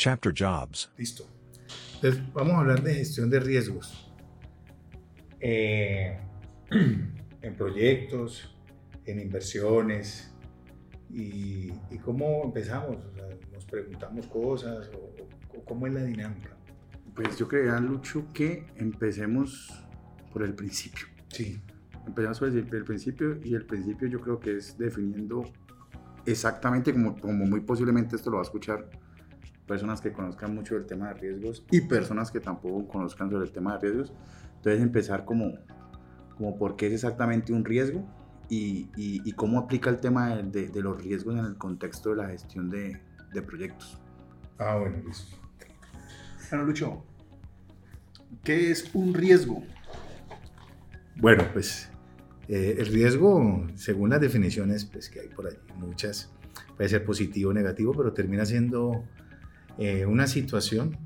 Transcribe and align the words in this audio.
Chapter 0.00 0.32
Jobs. 0.32 0.90
Listo. 0.96 1.26
Entonces, 1.96 2.22
vamos 2.32 2.54
a 2.54 2.60
hablar 2.60 2.82
de 2.82 2.94
gestión 2.94 3.28
de 3.28 3.38
riesgos. 3.38 4.10
Eh, 5.40 6.18
en 6.70 7.54
proyectos, 7.54 8.56
en 9.04 9.20
inversiones. 9.20 10.34
Y, 11.10 11.70
y 11.90 11.98
cómo 12.02 12.44
empezamos. 12.44 12.96
O 12.96 13.14
sea, 13.14 13.26
nos 13.52 13.66
preguntamos 13.66 14.26
cosas 14.28 14.90
o, 14.94 15.58
o 15.58 15.64
cómo 15.66 15.86
es 15.86 15.92
la 15.92 16.02
dinámica. 16.02 16.56
Pues 17.14 17.36
yo 17.36 17.46
creía, 17.46 17.78
Lucho, 17.78 18.24
que 18.32 18.64
empecemos 18.76 19.84
por 20.32 20.44
el 20.44 20.54
principio. 20.54 21.08
Sí. 21.28 21.60
Empezamos 22.06 22.38
por 22.38 22.48
el, 22.48 22.56
el 22.56 22.84
principio 22.84 23.38
y 23.44 23.54
el 23.54 23.66
principio 23.66 24.08
yo 24.08 24.18
creo 24.22 24.40
que 24.40 24.56
es 24.56 24.78
definiendo 24.78 25.44
exactamente 26.24 26.90
como, 26.90 27.20
como 27.20 27.44
muy 27.44 27.60
posiblemente 27.60 28.16
esto 28.16 28.30
lo 28.30 28.36
va 28.36 28.42
a 28.42 28.44
escuchar 28.44 28.88
personas 29.70 30.00
que 30.00 30.12
conozcan 30.12 30.52
mucho 30.52 30.74
del 30.74 30.84
tema 30.84 31.08
de 31.08 31.14
riesgos 31.14 31.64
y 31.70 31.82
personas 31.82 32.32
que 32.32 32.40
tampoco 32.40 32.88
conozcan 32.88 33.30
sobre 33.30 33.44
el 33.44 33.52
tema 33.52 33.74
de 33.74 33.78
riesgos. 33.78 34.12
Entonces 34.56 34.82
empezar 34.82 35.24
como, 35.24 35.52
como 36.36 36.58
por 36.58 36.74
qué 36.74 36.88
es 36.88 36.94
exactamente 36.94 37.52
un 37.52 37.64
riesgo 37.64 38.04
y, 38.48 38.90
y, 38.96 39.22
y 39.24 39.32
cómo 39.32 39.60
aplica 39.60 39.88
el 39.88 40.00
tema 40.00 40.34
de, 40.34 40.42
de, 40.42 40.68
de, 40.70 40.82
los 40.82 41.00
riesgos 41.00 41.38
en 41.38 41.44
el 41.44 41.56
contexto 41.56 42.10
de 42.10 42.16
la 42.16 42.28
gestión 42.28 42.68
de, 42.68 43.00
de 43.32 43.42
proyectos. 43.42 43.96
Ah, 44.58 44.76
bueno, 44.76 44.96
listo. 45.06 45.36
Bueno, 46.50 46.64
Lucho, 46.64 47.04
¿qué 48.42 48.72
es 48.72 48.92
un 48.92 49.14
riesgo? 49.14 49.62
Bueno, 51.14 51.44
pues 51.52 51.88
eh, 52.48 52.74
el 52.76 52.86
riesgo, 52.86 53.68
según 53.76 54.10
las 54.10 54.20
definiciones 54.20 54.84
pues, 54.84 55.08
que 55.08 55.20
hay 55.20 55.28
por 55.28 55.46
allí, 55.46 55.58
muchas, 55.76 56.28
puede 56.76 56.88
ser 56.88 57.04
positivo 57.04 57.50
o 57.50 57.54
negativo, 57.54 57.92
pero 57.96 58.12
termina 58.12 58.44
siendo 58.44 59.04
eh, 59.78 60.06
una 60.06 60.26
situación 60.26 60.98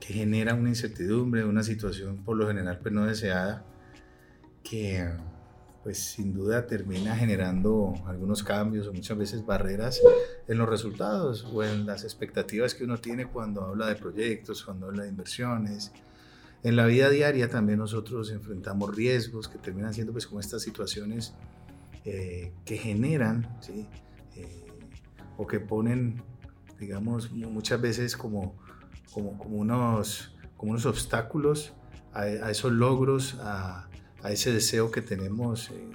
que 0.00 0.14
genera 0.14 0.54
una 0.54 0.70
incertidumbre, 0.70 1.44
una 1.44 1.62
situación 1.62 2.24
por 2.24 2.36
lo 2.36 2.46
general 2.46 2.78
pues, 2.80 2.92
no 2.92 3.06
deseada, 3.06 3.64
que 4.62 5.08
pues 5.82 5.98
sin 5.98 6.34
duda 6.34 6.66
termina 6.66 7.16
generando 7.16 7.94
algunos 8.06 8.42
cambios 8.42 8.86
o 8.86 8.92
muchas 8.92 9.16
veces 9.16 9.46
barreras 9.46 10.00
en 10.46 10.58
los 10.58 10.68
resultados 10.68 11.46
o 11.52 11.64
en 11.64 11.86
las 11.86 12.04
expectativas 12.04 12.74
que 12.74 12.84
uno 12.84 12.98
tiene 12.98 13.26
cuando 13.26 13.62
habla 13.62 13.86
de 13.86 13.94
proyectos, 13.96 14.64
cuando 14.64 14.86
habla 14.86 15.04
de 15.04 15.08
inversiones. 15.08 15.92
En 16.62 16.76
la 16.76 16.84
vida 16.84 17.08
diaria 17.08 17.48
también 17.48 17.78
nosotros 17.78 18.30
enfrentamos 18.30 18.94
riesgos 18.94 19.48
que 19.48 19.58
terminan 19.58 19.94
siendo 19.94 20.12
pues 20.12 20.26
como 20.26 20.40
estas 20.40 20.62
situaciones 20.62 21.32
eh, 22.04 22.52
que 22.66 22.76
generan 22.76 23.56
¿sí? 23.60 23.88
eh, 24.36 24.66
o 25.38 25.46
que 25.46 25.60
ponen 25.60 26.22
digamos 26.80 27.30
muchas 27.30 27.80
veces 27.80 28.16
como, 28.16 28.56
como, 29.12 29.38
como, 29.38 29.58
unos, 29.58 30.34
como 30.56 30.72
unos 30.72 30.86
obstáculos 30.86 31.74
a, 32.12 32.22
a 32.22 32.50
esos 32.50 32.72
logros, 32.72 33.38
a, 33.40 33.88
a 34.22 34.32
ese 34.32 34.52
deseo 34.52 34.90
que 34.90 35.02
tenemos 35.02 35.70
en, 35.70 35.92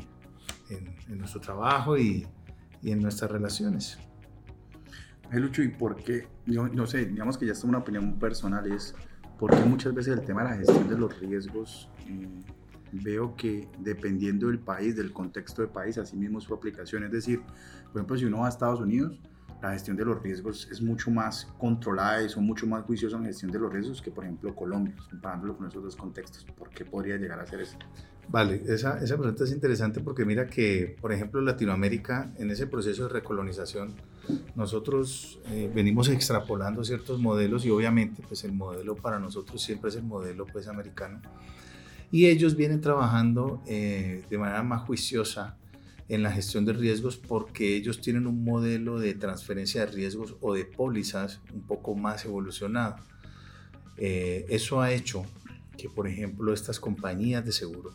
en, 0.70 0.96
en 1.10 1.18
nuestro 1.18 1.42
trabajo 1.42 1.98
y, 1.98 2.28
y, 2.82 2.92
en 2.92 3.02
nuestras 3.02 3.32
relaciones. 3.32 3.98
Lucho, 5.32 5.64
¿y 5.64 5.70
por 5.70 5.96
qué? 5.96 6.28
Yo 6.46 6.68
no 6.68 6.86
sé, 6.86 7.06
digamos 7.06 7.38
que 7.38 7.48
ya 7.48 7.54
es 7.54 7.64
una 7.64 7.80
opinión 7.80 8.18
personal, 8.20 8.72
es 8.72 8.96
porque 9.40 9.58
muchas 9.66 9.94
veces 9.94 10.18
el 10.18 10.24
tema 10.24 10.44
de 10.44 10.50
la 10.52 10.58
gestión 10.58 10.88
de 10.88 10.98
los 10.98 11.20
riesgos 11.20 11.90
eh, 12.08 12.44
veo 12.92 13.36
que 13.36 13.68
dependiendo 13.80 14.48
del 14.48 14.60
país, 14.60 14.96
del 14.96 15.12
contexto 15.12 15.64
del 15.64 15.72
país, 15.72 15.98
así 15.98 16.16
mismo 16.16 16.40
su 16.40 16.54
aplicación, 16.54 17.04
es 17.04 17.12
decir, 17.12 17.42
por 17.92 17.98
ejemplo, 17.98 18.18
si 18.18 18.26
uno 18.26 18.40
va 18.40 18.46
a 18.46 18.50
Estados 18.50 18.80
Unidos, 18.80 19.20
la 19.62 19.72
gestión 19.72 19.98
de 19.98 20.06
los 20.06 20.22
riesgos 20.22 20.68
es 20.72 20.82
mucho 20.82 21.12
más 21.12 21.48
controlada 21.58 22.24
y 22.24 22.30
son 22.30 22.46
mucho 22.46 22.68
más 22.68 22.84
juiciosos 22.84 23.20
en 23.20 23.26
gestión 23.26 23.52
de 23.52 23.60
los 23.60 23.72
riesgos 23.72 24.02
que, 24.02 24.12
por 24.12 24.24
ejemplo, 24.24 24.54
Colombia, 24.56 24.94
comparándolo 25.10 25.58
con 25.58 25.68
esos 25.68 25.84
dos 25.84 25.96
contextos. 25.96 26.46
¿Por 26.58 26.70
qué 26.70 26.86
podría 26.86 27.18
llegar 27.18 27.40
a 27.40 27.46
ser 27.46 27.62
eso? 27.62 27.78
Vale, 28.28 28.62
esa, 28.68 29.00
esa 29.04 29.18
pregunta 29.18 29.44
es 29.44 29.52
interesante 29.52 30.02
porque 30.02 30.26
mira 30.26 30.48
que, 30.48 30.96
por 31.00 31.12
ejemplo, 31.12 31.42
Latinoamérica, 31.42 32.32
en 32.38 32.50
ese 32.52 32.68
proceso 32.68 33.04
de 33.04 33.10
recolonización, 33.10 33.94
nosotros 34.56 35.40
eh, 35.52 35.72
venimos 35.74 36.10
extrapolando 36.10 36.84
ciertos 36.84 37.20
modelos 37.20 37.66
y 37.66 37.70
obviamente 37.70 38.24
pues 38.28 38.44
el 38.44 38.54
modelo 38.54 38.96
para 38.96 39.20
nosotros 39.20 39.62
siempre 39.62 39.90
es 39.90 39.96
el 39.96 40.04
modelo 40.04 40.46
pues 40.46 40.68
americano. 40.68 41.22
Y 42.12 42.28
ellos 42.28 42.56
vienen 42.56 42.82
trabajando 42.82 43.62
eh, 43.68 44.24
de 44.30 44.38
manera 44.38 44.64
más 44.64 44.82
juiciosa 44.84 45.58
en 46.08 46.22
la 46.22 46.32
gestión 46.32 46.66
de 46.66 46.74
riesgos 46.74 47.18
porque 47.18 47.76
ellos 47.76 48.00
tienen 48.00 48.28
un 48.28 48.44
modelo 48.44 49.00
de 49.00 49.14
transferencia 49.16 49.86
de 49.86 49.92
riesgos 49.92 50.36
o 50.42 50.54
de 50.54 50.66
pólizas 50.66 51.40
un 51.54 51.62
poco 51.62 51.96
más 51.96 52.26
evolucionado. 52.26 52.98
Eh, 53.98 54.46
eso 54.50 54.82
ha 54.82 54.92
hecho 54.92 55.26
que, 55.78 55.90
por 55.90 56.08
ejemplo, 56.08 56.54
estas 56.54 56.80
compañías 56.80 57.44
de 57.46 57.52
seguro 57.52 57.92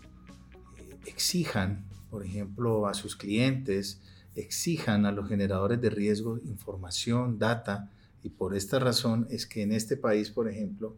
eh, 0.79 0.97
exijan, 1.07 1.85
por 2.11 2.25
ejemplo, 2.25 2.89
a 2.89 2.95
sus 2.95 3.17
clientes, 3.17 4.01
exijan 4.35 5.07
a 5.07 5.13
los 5.13 5.29
generadores 5.29 5.81
de 5.81 5.91
riesgo 5.91 6.39
información, 6.39 7.39
data, 7.39 7.91
y 8.23 8.31
por 8.31 8.55
esta 8.55 8.79
razón 8.79 9.27
es 9.31 9.47
que 9.47 9.63
en 9.63 9.73
este 9.73 9.97
país, 9.97 10.31
por 10.31 10.49
ejemplo, 10.49 10.97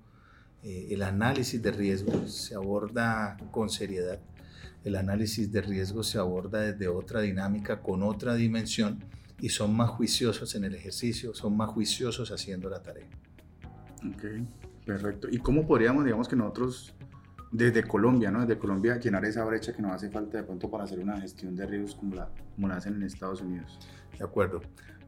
eh, 0.63 0.89
el 0.91 1.03
análisis 1.03 1.61
de 1.63 1.73
riesgos 1.73 2.33
se 2.33 2.55
aborda 2.55 3.37
con 3.51 3.69
seriedad 3.69 4.19
el 4.85 4.97
análisis 4.97 5.53
de 5.53 5.63
riesgo 5.63 6.03
se 6.03 6.19
aborda 6.19 6.61
desde 6.61 6.89
otra 6.89 7.21
dinámica, 7.21 7.81
con 7.81 8.03
otra 8.03 8.35
dimensión, 8.35 9.05
y 9.41 9.49
son 9.49 9.75
más 9.77 9.91
juiciosos 9.91 10.55
en 10.55 10.65
el 10.65 10.75
ejercicio, 10.75 11.35
son 11.35 11.57
más 11.57 11.71
juiciosos 11.71 12.31
haciendo 12.31 12.69
la 12.69 12.83
tarea. 12.83 13.09
Ok, 14.09 14.25
perfecto. 14.85 15.29
¿Y 15.31 15.39
cómo 15.39 15.67
podríamos, 15.67 16.05
digamos 16.05 16.29
que 16.29 16.37
nosotros, 16.37 16.95
desde 17.51 17.83
Colombia, 17.83 18.31
¿no? 18.31 18.41
Desde 18.41 18.59
Colombia, 18.59 18.99
llenar 18.99 19.25
esa 19.25 19.45
brecha 19.45 19.73
que 19.73 19.83
nos 19.83 19.93
hace 19.93 20.11
falta 20.11 20.39
de 20.39 20.45
pronto 20.45 20.71
para 20.71 20.85
hacer 20.85 20.99
una 21.01 21.21
gestión 21.21 21.57
de 21.57 21.67
riesgos 21.67 21.97
como 21.97 22.15
la, 22.15 22.29
como 22.55 22.69
la 22.69 22.77
hacen 22.77 22.95
en 22.95 23.03
Estados 23.03 23.41
Unidos? 23.41 23.79
De 24.17 24.25
acuerdo. 24.25 24.61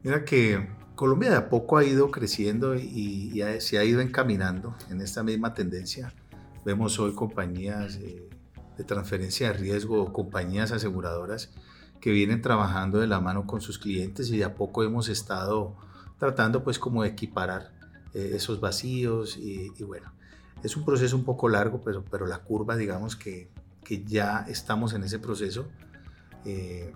Mira 0.03 0.23
que 0.23 0.67
Colombia 0.95 1.31
de 1.31 1.37
a 1.37 1.49
poco 1.49 1.77
ha 1.77 1.83
ido 1.83 2.11
creciendo 2.11 2.75
y, 2.75 3.31
y 3.33 3.41
ha, 3.41 3.59
se 3.59 3.77
ha 3.77 3.83
ido 3.83 4.01
encaminando 4.01 4.75
en 4.89 5.01
esta 5.01 5.23
misma 5.23 5.53
tendencia. 5.53 6.13
Vemos 6.65 6.99
hoy 6.99 7.13
compañías... 7.13 7.97
Eh, 7.97 8.29
de 8.77 8.83
transferencia 8.83 9.47
de 9.47 9.53
riesgo 9.53 10.01
o 10.01 10.13
compañías 10.13 10.71
aseguradoras 10.71 11.51
que 12.01 12.11
vienen 12.11 12.41
trabajando 12.41 12.99
de 12.99 13.07
la 13.07 13.19
mano 13.19 13.47
con 13.47 13.61
sus 13.61 13.79
clientes 13.79 14.29
y 14.29 14.37
de 14.37 14.43
a 14.43 14.55
poco 14.55 14.83
hemos 14.83 15.09
estado 15.09 15.75
tratando 16.19 16.63
pues 16.63 16.79
como 16.79 17.03
de 17.03 17.09
equiparar 17.09 17.71
eh, 18.13 18.31
esos 18.33 18.59
vacíos 18.59 19.37
y, 19.37 19.71
bueno, 19.83 20.13
es 20.63 20.77
un 20.77 20.85
proceso 20.85 21.15
un 21.15 21.23
poco 21.23 21.49
largo, 21.49 21.81
pero, 21.83 22.03
pero 22.05 22.25
la 22.25 22.39
curva 22.39 22.75
digamos 22.75 23.15
que, 23.15 23.49
que 23.83 24.03
ya 24.03 24.45
estamos 24.47 24.93
en 24.93 25.03
ese 25.03 25.19
proceso. 25.19 25.67
Eh, 26.45 26.93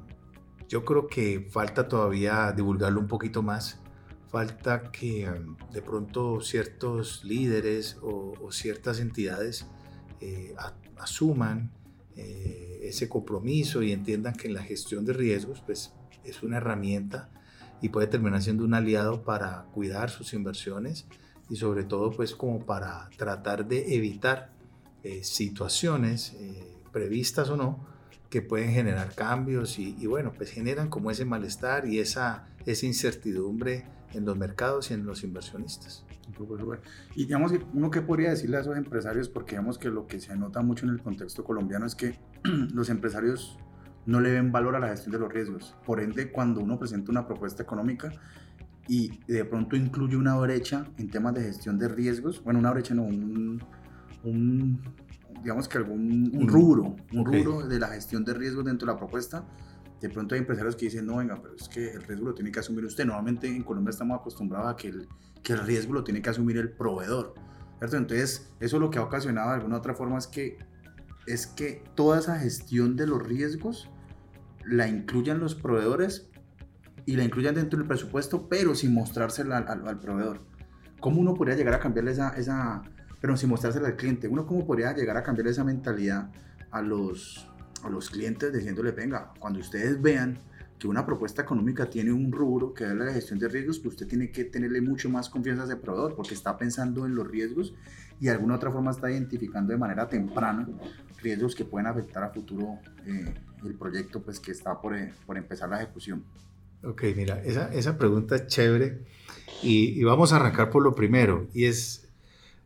yo 0.68 0.86
creo 0.86 1.08
que 1.08 1.48
falta 1.50 1.88
todavía 1.88 2.52
divulgarlo 2.52 3.00
un 3.00 3.08
poquito 3.08 3.42
más, 3.42 3.80
falta 4.28 4.92
que 4.92 5.28
um, 5.28 5.58
de 5.72 5.82
pronto 5.82 6.40
ciertos 6.42 7.24
líderes 7.24 7.98
o 8.04 8.52
ciertas 8.52 9.00
entidades 9.00 9.66
eh, 10.22 10.56
asuman 10.98 11.72
eh, 12.16 12.82
ese 12.84 13.08
compromiso 13.08 13.82
y 13.82 13.92
entiendan 13.92 14.34
que 14.34 14.50
la 14.50 14.64
gestión 14.64 15.06
de 15.06 15.14
riesgos 15.14 15.62
pues, 15.66 15.94
es 16.24 16.44
una 16.44 16.58
herramienta 16.58 17.30
y 17.82 17.90
puede 17.90 18.08
terminar 18.08 18.42
siendo 18.42 18.64
un 18.64 18.74
aliado 18.74 19.24
para 19.24 19.66
cuidar 19.74 20.10
sus 20.10 20.34
inversiones 20.34 21.06
y 21.50 21.56
sobre 21.56 21.84
todo 21.84 22.12
pues 22.12 22.36
como 22.36 22.66
para 22.66 23.10
tratar 23.18 23.68
de 23.68 23.96
evitar 23.96 24.52
eh, 25.04 25.24
situaciones 25.24 26.36
previstas 26.92 27.50
o 27.50 27.56
no 27.56 27.88
que 28.30 28.42
pueden 28.42 28.72
generar 28.72 29.16
cambios 29.16 29.80
y, 29.80 29.96
y, 30.00 30.06
bueno 30.06 30.34
pues 30.36 30.52
generan 30.52 30.90
como 30.90 31.10
ese 31.10 31.26
malestar 31.26 31.88
y 31.88 32.00
esa, 32.00 32.48
esa 32.66 32.86
incertidumbre 32.86 33.86
en 34.14 34.26
los 34.26 34.38
mercados 34.38 34.92
y 34.92 34.94
en 34.94 35.06
los 35.06 35.24
inversionistas. 35.24 36.06
Y 37.16 37.26
digamos 37.26 37.52
que 37.52 37.62
uno 37.74 37.90
que 37.90 38.02
podría 38.02 38.30
decirle 38.30 38.58
a 38.58 38.62
esos 38.62 38.78
empresarios, 38.78 39.30
porque 39.30 39.52
digamos 39.52 39.78
que 39.78 39.90
lo 39.90 40.08
que 40.08 40.20
se 40.20 40.36
nota 40.36 40.62
mucho 40.62 40.86
en 40.86 40.92
el 40.92 41.02
contexto 41.02 41.44
colombiano 41.44 41.86
es 41.86 41.96
que 41.96 42.20
los 42.74 42.90
empresarios 42.90 43.58
no 44.06 44.22
le 44.22 44.32
ven 44.32 44.52
valor 44.52 44.76
a 44.76 44.80
la 44.80 44.90
gestión 44.90 45.12
de 45.12 45.20
los 45.20 45.32
riesgos. 45.32 45.76
Por 45.86 46.00
ende, 46.00 46.32
cuando 46.32 46.62
uno 46.62 46.80
presenta 46.80 47.12
una 47.12 47.28
propuesta 47.28 47.64
económica 47.64 48.12
y 48.88 49.20
de 49.28 49.46
pronto 49.46 49.76
incluye 49.76 50.16
una 50.16 50.36
brecha 50.38 50.86
en 50.98 51.10
temas 51.10 51.34
de 51.36 51.44
gestión 51.44 51.78
de 51.78 51.88
riesgos, 51.88 52.44
bueno, 52.44 52.60
una 52.60 52.72
brecha 52.72 52.96
no, 52.96 53.04
un, 53.04 53.62
un 54.24 54.82
digamos 55.44 55.68
que 55.68 55.78
algún 55.78 56.32
un 56.34 56.48
rubro, 56.48 56.96
un 57.14 57.20
okay. 57.20 57.44
rubro 57.44 57.68
de 57.68 57.80
la 57.80 57.90
gestión 57.90 58.26
de 58.26 58.34
riesgos 58.34 58.66
dentro 58.66 58.88
de 58.88 58.94
la 58.94 59.00
propuesta, 59.00 59.46
de 60.02 60.10
pronto 60.10 60.36
hay 60.36 60.40
empresarios 60.40 60.76
que 60.76 60.86
dicen, 60.86 61.06
no, 61.06 61.18
venga, 61.18 61.42
pero 61.42 61.56
es 61.56 61.68
que 61.68 61.92
el 61.92 62.04
riesgo 62.04 62.28
lo 62.28 62.34
tiene 62.34 62.52
que 62.52 62.60
asumir 62.60 62.86
usted. 62.86 63.06
Normalmente 63.06 63.48
en 63.48 63.64
Colombia 63.64 63.92
estamos 63.92 64.20
acostumbrados 64.20 64.72
a 64.72 64.76
que 64.76 64.88
el, 64.88 65.08
que 65.44 65.54
el 65.54 65.60
riesgo 65.60 65.94
lo 65.94 66.04
tiene 66.04 66.22
que 66.22 66.30
asumir 66.30 66.58
el 66.58 66.72
proveedor. 66.72 67.34
¿cierto? 67.80 67.98
Entonces, 67.98 68.50
eso 68.60 68.80
lo 68.80 68.90
que 68.90 69.00
ha 69.00 69.04
ocasionado 69.04 69.50
de 69.50 69.56
alguna 69.56 69.78
otra 69.78 69.94
forma 69.94 70.18
es 70.18 70.28
que, 70.28 70.58
es 71.28 71.48
que 71.48 71.84
toda 71.96 72.20
esa 72.20 72.40
gestión 72.40 72.96
de 72.96 73.08
los 73.08 73.22
riesgos 73.22 73.90
la 74.66 74.88
incluyan 74.88 75.40
los 75.40 75.56
proveedores 75.56 76.30
y 77.06 77.16
la 77.16 77.24
incluyan 77.24 77.56
dentro 77.56 77.80
del 77.80 77.88
presupuesto, 77.88 78.48
pero 78.48 78.76
sin 78.76 78.94
mostrársela 78.94 79.58
al, 79.58 80.00
proveedor. 80.00 80.42
¿Cómo 81.00 81.20
uno 81.20 81.34
podría 81.34 81.56
llegar 81.56 81.74
a 81.74 81.80
cambiarle 81.80 82.12
esa, 82.12 82.30
esa, 82.38 82.84
pero 83.20 83.36
sin 83.36 83.50
mostrársela 83.50 83.88
al 83.88 83.96
cliente? 83.96 84.28
¿Uno 84.28 84.46
cómo 84.46 84.66
podría 84.66 84.94
llegar 84.94 85.18
a 85.18 85.24
cambiar 85.24 85.48
esa 85.48 85.64
mentalidad 85.64 86.32
a 86.72 86.82
los, 86.82 87.49
a 87.84 87.90
los 87.90 88.10
clientes 88.10 88.54
diciéndole, 88.54 88.92
venga, 88.92 89.34
cuando 89.40 89.60
ustedes 89.60 90.02
vean 90.02 90.40
que 90.80 90.88
una 90.88 91.06
propuesta 91.06 91.42
económica 91.42 91.90
tiene 91.90 92.14
un 92.14 92.32
rubro 92.32 92.74
que 92.74 92.86
es 92.86 92.94
la 92.94 93.12
gestión 93.12 93.38
de 93.38 93.50
riesgos, 93.50 93.80
pues 93.80 93.96
usted 93.96 94.08
tiene 94.08 94.32
que 94.32 94.46
tenerle 94.46 94.82
mucho 94.82 95.10
más 95.10 95.30
confianza 95.30 95.64
a 95.64 95.66
ese 95.66 95.76
proveedor 95.76 96.16
porque 96.16 96.34
está 96.34 96.58
pensando 96.58 97.06
en 97.06 97.16
los 97.16 97.28
riesgos 97.28 97.74
y 98.20 98.26
de 98.26 98.32
alguna 98.32 98.56
otra 98.56 98.72
forma 98.72 98.92
está 98.92 99.12
identificando 99.12 99.74
de 99.74 99.78
manera 99.78 100.08
temprana 100.08 100.68
riesgos 101.22 101.54
que 101.54 101.66
pueden 101.66 101.88
afectar 101.88 102.24
a 102.24 102.30
futuro 102.30 102.80
eh, 103.06 103.34
el 103.66 103.76
proyecto 103.76 104.22
pues 104.22 104.40
que 104.40 104.52
está 104.52 104.80
por, 104.80 104.96
eh, 104.96 105.12
por, 105.26 105.38
empezar 105.38 105.70
la 105.70 105.84
ejecución. 105.84 106.24
Ok, 106.82 107.04
mira, 107.16 107.44
esa, 107.44 107.74
esa 107.74 107.98
pregunta 107.98 108.38
es 108.38 108.48
chévere 108.48 109.04
y, 109.62 110.00
y 110.00 110.04
vamos 110.06 110.32
a 110.32 110.38
arrancar 110.38 110.70
por 110.70 110.82
lo 110.82 110.96
primero 110.96 111.50
y 111.54 111.66
es 111.66 112.08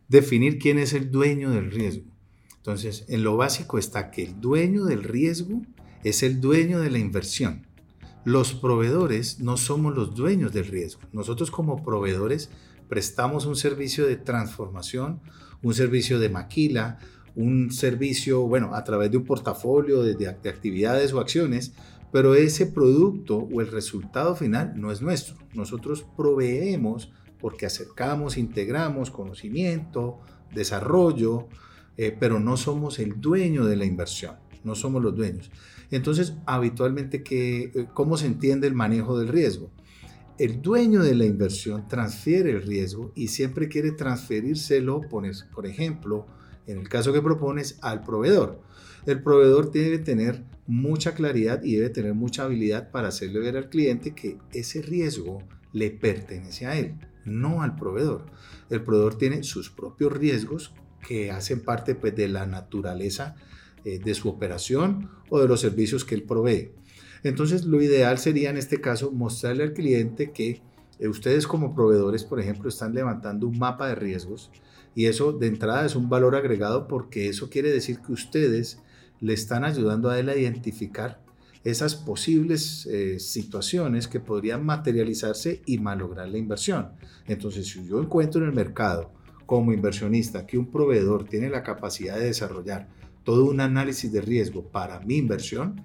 definir 0.07 0.59
quién 0.59 0.77
es 0.77 0.94
el 0.94 1.09
dueño 1.09 1.50
del 1.50 1.71
riesgo. 1.71 2.12
Entonces, 2.63 3.04
en 3.10 3.25
lo 3.25 3.36
básico 3.36 3.77
está 3.77 4.10
que 4.10 4.24
el 4.24 4.39
dueño 4.39 4.86
del 4.86 5.04
riesgo 5.04 5.63
es 6.06 6.24
el 6.24 6.39
dueño 6.39 6.80
de 6.80 6.92
la 6.92 6.98
inversión. 6.98 7.68
Los 8.24 8.54
proveedores 8.54 9.42
no 9.42 9.57
somos 9.57 9.94
los 9.94 10.15
dueños 10.15 10.54
del 10.54 10.68
riesgo. 10.68 11.01
Nosotros 11.12 11.51
como 11.51 11.83
proveedores 11.83 12.50
prestamos 12.88 13.45
un 13.45 13.57
servicio 13.57 14.07
de 14.07 14.15
transformación, 14.15 15.19
un 15.62 15.74
servicio 15.74 16.19
de 16.19 16.30
maquila, 16.30 17.00
un 17.36 17.69
servicio, 17.69 18.44
bueno, 18.44 18.74
a 18.75 18.86
través 18.86 19.12
de 19.12 19.18
un 19.18 19.25
portafolio 19.25 20.01
de, 20.01 20.25
actividades 20.30 21.12
o 21.12 21.19
acciones, 21.19 21.74
pero 22.13 22.33
ese 22.33 22.66
producto 22.66 23.39
o 23.39 23.59
el 23.59 23.71
resultado 23.71 24.38
final 24.38 24.71
no 24.77 24.89
es 24.89 25.01
nuestro. 25.01 25.36
Nosotros 25.54 26.06
proveemos 26.16 27.12
porque 27.42 27.66
acercamos, 27.66 28.38
integramos 28.38 29.12
conocimiento, 29.12 30.21
desarrollo, 30.54 31.50
eh, 31.98 32.16
pero 32.19 32.40
no 32.40 32.57
somos 32.57 33.00
el 33.00 33.19
dueño 33.22 33.66
de 33.66 33.75
la 33.75 33.86
inversión, 33.86 34.36
no 34.63 34.75
somos 34.75 35.01
los 35.04 35.16
dueños. 35.16 35.51
Entonces, 35.92 36.34
habitualmente, 36.45 37.24
eh, 37.30 37.88
¿cómo 37.94 38.18
se 38.18 38.25
entiende 38.25 38.68
el 38.68 38.74
manejo 38.74 39.18
del 39.19 39.28
riesgo? 39.28 39.69
El 40.40 40.62
dueño 40.62 41.04
de 41.04 41.13
la 41.13 41.25
inversión 41.25 41.88
transfiere 41.88 42.51
el 42.51 42.63
riesgo 42.63 43.12
y 43.13 43.28
siempre 43.28 43.68
quiere 43.68 43.92
transferírselo, 43.92 45.01
por 45.10 45.68
ejemplo, 45.68 46.25
en 46.66 46.80
el 46.80 46.90
caso 46.90 47.13
que 47.13 47.22
propones, 47.22 47.78
al 47.81 48.04
proveedor. 48.04 48.60
El 49.06 49.22
proveedor 49.22 49.72
debe 49.72 50.00
tener 50.00 50.44
mucha 50.66 51.13
claridad 51.13 51.62
y 51.63 51.75
debe 51.75 51.90
tener 51.90 52.13
mucha 52.13 52.45
habilidad 52.45 52.90
para 52.90 53.10
hacerle 53.10 53.40
ver 53.40 53.57
al 53.57 53.69
cliente 53.69 54.16
que 54.16 54.38
ese 54.54 54.81
riesgo 54.81 55.44
le 55.74 55.92
pertenece 55.92 56.66
a 56.66 56.80
él, 56.80 56.95
no 57.25 57.62
al 57.62 57.75
proveedor. 57.75 58.25
El 58.69 58.81
proveedor 58.81 59.18
tiene 59.18 59.44
sus 59.44 59.69
propios 59.69 60.13
riesgos 60.13 60.74
que 61.05 61.31
hacen 61.31 61.61
parte 61.61 61.95
pues, 61.95 62.15
de 62.15 62.27
la 62.27 62.45
naturaleza 62.45 63.35
eh, 63.85 64.00
de 64.00 64.13
su 64.13 64.29
operación 64.29 65.09
o 65.29 65.39
de 65.39 65.47
los 65.47 65.59
servicios 65.59 66.05
que 66.05 66.15
él 66.15 66.23
provee. 66.23 66.71
Entonces, 67.23 67.65
lo 67.65 67.81
ideal 67.81 68.17
sería 68.17 68.50
en 68.50 68.57
este 68.57 68.81
caso 68.81 69.11
mostrarle 69.11 69.63
al 69.63 69.73
cliente 69.73 70.31
que 70.31 70.61
eh, 71.00 71.07
ustedes 71.07 71.47
como 71.47 71.75
proveedores, 71.75 72.23
por 72.23 72.39
ejemplo, 72.39 72.69
están 72.69 72.94
levantando 72.94 73.47
un 73.47 73.59
mapa 73.59 73.88
de 73.88 73.95
riesgos 73.95 74.51
y 74.95 75.05
eso 75.05 75.31
de 75.33 75.47
entrada 75.47 75.85
es 75.85 75.95
un 75.95 76.09
valor 76.09 76.35
agregado 76.35 76.88
porque 76.88 77.29
eso 77.29 77.49
quiere 77.49 77.71
decir 77.71 77.99
que 77.99 78.11
ustedes 78.11 78.79
le 79.19 79.33
están 79.33 79.63
ayudando 79.63 80.09
a 80.09 80.19
él 80.19 80.29
a 80.29 80.35
identificar 80.35 81.21
esas 81.63 81.95
posibles 81.95 82.85
eh, 82.88 83.19
situaciones 83.19 84.07
que 84.07 84.19
podrían 84.19 84.65
materializarse 84.65 85.61
y 85.65 85.77
malograr 85.77 86.27
la 86.27 86.38
inversión. 86.38 86.91
Entonces, 87.25 87.67
si 87.67 87.85
yo 87.88 88.01
encuentro 88.01 88.41
en 88.41 88.49
el 88.49 88.56
mercado 88.56 89.11
como 89.45 89.74
inversionista 89.74 90.45
que 90.45 90.57
un 90.57 90.72
proveedor 90.72 91.25
tiene 91.25 91.50
la 91.50 91.63
capacidad 91.63 92.18
de 92.18 92.25
desarrollar 92.25 92.88
todo 93.24 93.45
un 93.45 93.60
análisis 93.60 94.12
de 94.12 94.22
riesgo 94.22 94.63
para 94.63 95.00
mi 95.00 95.18
inversión, 95.18 95.81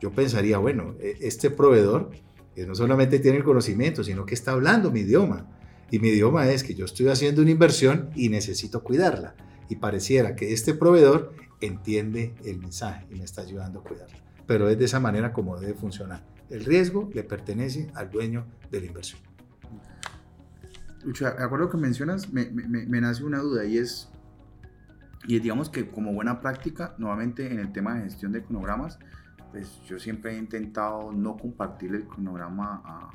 yo 0.00 0.12
pensaría, 0.12 0.58
bueno, 0.58 0.94
e, 1.00 1.16
este 1.20 1.50
proveedor 1.50 2.10
no 2.56 2.74
solamente 2.74 3.18
tiene 3.18 3.38
el 3.38 3.44
conocimiento, 3.44 4.04
sino 4.04 4.24
que 4.24 4.34
está 4.34 4.52
hablando 4.52 4.90
mi 4.90 5.00
idioma. 5.00 5.48
Y 5.90 5.98
mi 5.98 6.08
idioma 6.08 6.48
es 6.50 6.62
que 6.62 6.74
yo 6.74 6.84
estoy 6.84 7.08
haciendo 7.08 7.42
una 7.42 7.50
inversión 7.50 8.10
y 8.14 8.28
necesito 8.28 8.82
cuidarla. 8.82 9.34
Y 9.68 9.76
pareciera 9.76 10.36
que 10.36 10.52
este 10.52 10.74
proveedor 10.74 11.32
entiende 11.60 12.34
el 12.44 12.58
mensaje 12.58 13.06
y 13.10 13.16
me 13.16 13.24
está 13.24 13.42
ayudando 13.42 13.80
a 13.80 13.82
cuidarla. 13.82 14.16
Pero 14.46 14.68
es 14.68 14.78
de 14.78 14.84
esa 14.84 15.00
manera 15.00 15.32
como 15.32 15.58
debe 15.58 15.74
funcionar. 15.74 16.24
El 16.50 16.64
riesgo 16.64 17.10
le 17.12 17.24
pertenece 17.24 17.90
al 17.94 18.10
dueño 18.10 18.46
de 18.70 18.80
la 18.80 18.86
inversión. 18.86 19.20
Lucho, 21.04 21.24
de 21.24 21.42
acuerdo 21.42 21.68
que 21.68 21.76
mencionas, 21.76 22.32
me, 22.32 22.50
me, 22.50 22.86
me 22.86 23.00
nace 23.00 23.24
una 23.24 23.38
duda 23.38 23.64
y 23.64 23.78
es, 23.78 24.10
y 25.26 25.38
digamos 25.38 25.68
que 25.68 25.90
como 25.90 26.12
buena 26.12 26.40
práctica, 26.40 26.94
nuevamente 26.98 27.52
en 27.52 27.58
el 27.58 27.72
tema 27.72 27.94
de 27.94 28.04
gestión 28.04 28.32
de 28.32 28.42
cronogramas, 28.42 28.98
pues 29.54 29.80
yo 29.86 30.00
siempre 30.00 30.32
he 30.34 30.36
intentado 30.36 31.12
no 31.12 31.36
compartir 31.36 31.94
el 31.94 32.08
cronograma, 32.08 32.82
a, 32.84 33.10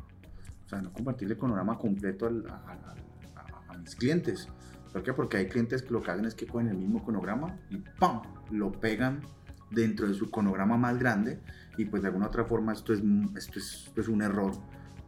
o 0.66 0.70
sea, 0.70 0.82
no 0.82 0.94
compartir 0.94 1.30
el 1.30 1.38
cronograma 1.38 1.78
completo 1.78 2.28
a, 2.28 3.78
mis 3.78 3.96
clientes. 3.96 4.48
¿Por 4.94 5.04
qué? 5.04 5.14
Porque 5.14 5.36
hay 5.36 5.48
clientes 5.48 5.82
que 5.82 5.92
lo 5.92 6.02
que 6.02 6.12
hacen 6.12 6.26
es 6.26 6.36
que 6.36 6.48
cogen 6.48 6.70
el 6.70 6.78
mismo 6.78 7.04
cronograma 7.04 7.58
y 7.70 7.78
¡pam! 8.00 8.22
lo 8.52 8.72
pegan 8.72 9.22
dentro 9.70 10.08
de 10.08 10.14
su 10.14 10.32
cronograma 10.32 10.78
más 10.78 10.98
grande 10.98 11.42
y 11.78 11.86
pues 11.86 12.02
de 12.02 12.08
alguna 12.08 12.28
otra 12.28 12.46
forma 12.46 12.72
esto 12.72 12.94
es, 12.94 13.02
esto 13.36 13.60
es, 13.60 13.86
esto 13.88 14.02
es 14.02 14.08
un 14.08 14.22
error 14.22 14.54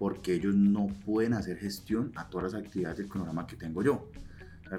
porque 0.01 0.33
ellos 0.33 0.55
no 0.55 0.87
pueden 1.05 1.35
hacer 1.35 1.57
gestión 1.57 2.11
a 2.15 2.27
todas 2.27 2.51
las 2.51 2.63
actividades 2.63 2.97
del 2.97 3.07
cronograma 3.07 3.45
que 3.45 3.55
tengo 3.55 3.83
yo. 3.83 4.09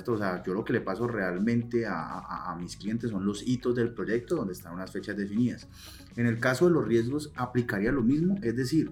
O 0.08 0.18
sea, 0.18 0.42
yo 0.42 0.52
lo 0.52 0.64
que 0.64 0.72
le 0.72 0.80
paso 0.80 1.06
realmente 1.06 1.86
a, 1.86 2.50
a, 2.50 2.56
mis 2.56 2.76
clientes 2.76 3.12
son 3.12 3.24
los 3.24 3.46
hitos 3.46 3.76
del 3.76 3.94
proyecto 3.94 4.34
donde 4.34 4.52
están 4.52 4.74
unas 4.74 4.90
fechas 4.90 5.16
definidas. 5.16 5.68
En 6.16 6.26
el 6.26 6.40
caso 6.40 6.66
de 6.66 6.72
los 6.72 6.84
riesgos 6.84 7.30
aplicaría 7.36 7.92
lo 7.92 8.02
mismo, 8.02 8.36
es 8.42 8.56
decir, 8.56 8.90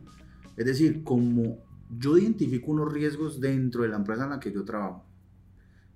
es 0.56 0.64
decir, 0.64 1.02
como 1.02 1.64
yo 1.98 2.16
identifico 2.16 2.70
unos 2.70 2.92
riesgos 2.92 3.40
dentro 3.40 3.82
de 3.82 3.88
la 3.88 3.96
empresa 3.96 4.22
en 4.22 4.30
la 4.30 4.38
que 4.38 4.52
yo 4.52 4.64
trabajo, 4.64 5.04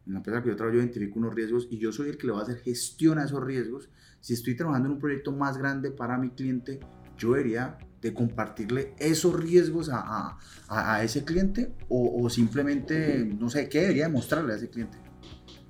en 0.04 0.14
la 0.14 0.18
empresa 0.18 0.42
que 0.42 0.48
yo 0.48 0.56
trabajo 0.56 0.74
yo 0.74 0.82
identifico 0.82 1.16
unos 1.20 1.32
riesgos 1.32 1.68
y 1.70 1.78
yo 1.78 1.92
soy 1.92 2.08
el 2.08 2.16
que 2.18 2.26
le 2.26 2.32
va 2.32 2.40
a 2.40 2.42
hacer 2.42 2.58
gestión 2.58 3.20
a 3.20 3.24
esos 3.24 3.40
riesgos. 3.40 3.88
Si 4.20 4.34
estoy 4.34 4.56
trabajando 4.56 4.88
en 4.88 4.94
un 4.94 5.00
proyecto 5.00 5.30
más 5.30 5.58
grande 5.58 5.92
para 5.92 6.18
mi 6.18 6.30
cliente, 6.30 6.80
yo 7.16 7.34
debería 7.34 7.78
de 8.04 8.12
compartirle 8.12 8.92
esos 8.98 9.34
riesgos 9.34 9.88
a, 9.88 10.36
a, 10.68 10.94
a 10.94 11.02
ese 11.02 11.24
cliente 11.24 11.72
o, 11.88 12.28
simplemente, 12.28 13.24
no 13.24 13.48
sé, 13.48 13.66
¿qué 13.70 13.80
debería 13.80 14.10
mostrarle 14.10 14.52
a 14.52 14.56
ese 14.56 14.68
cliente? 14.68 14.98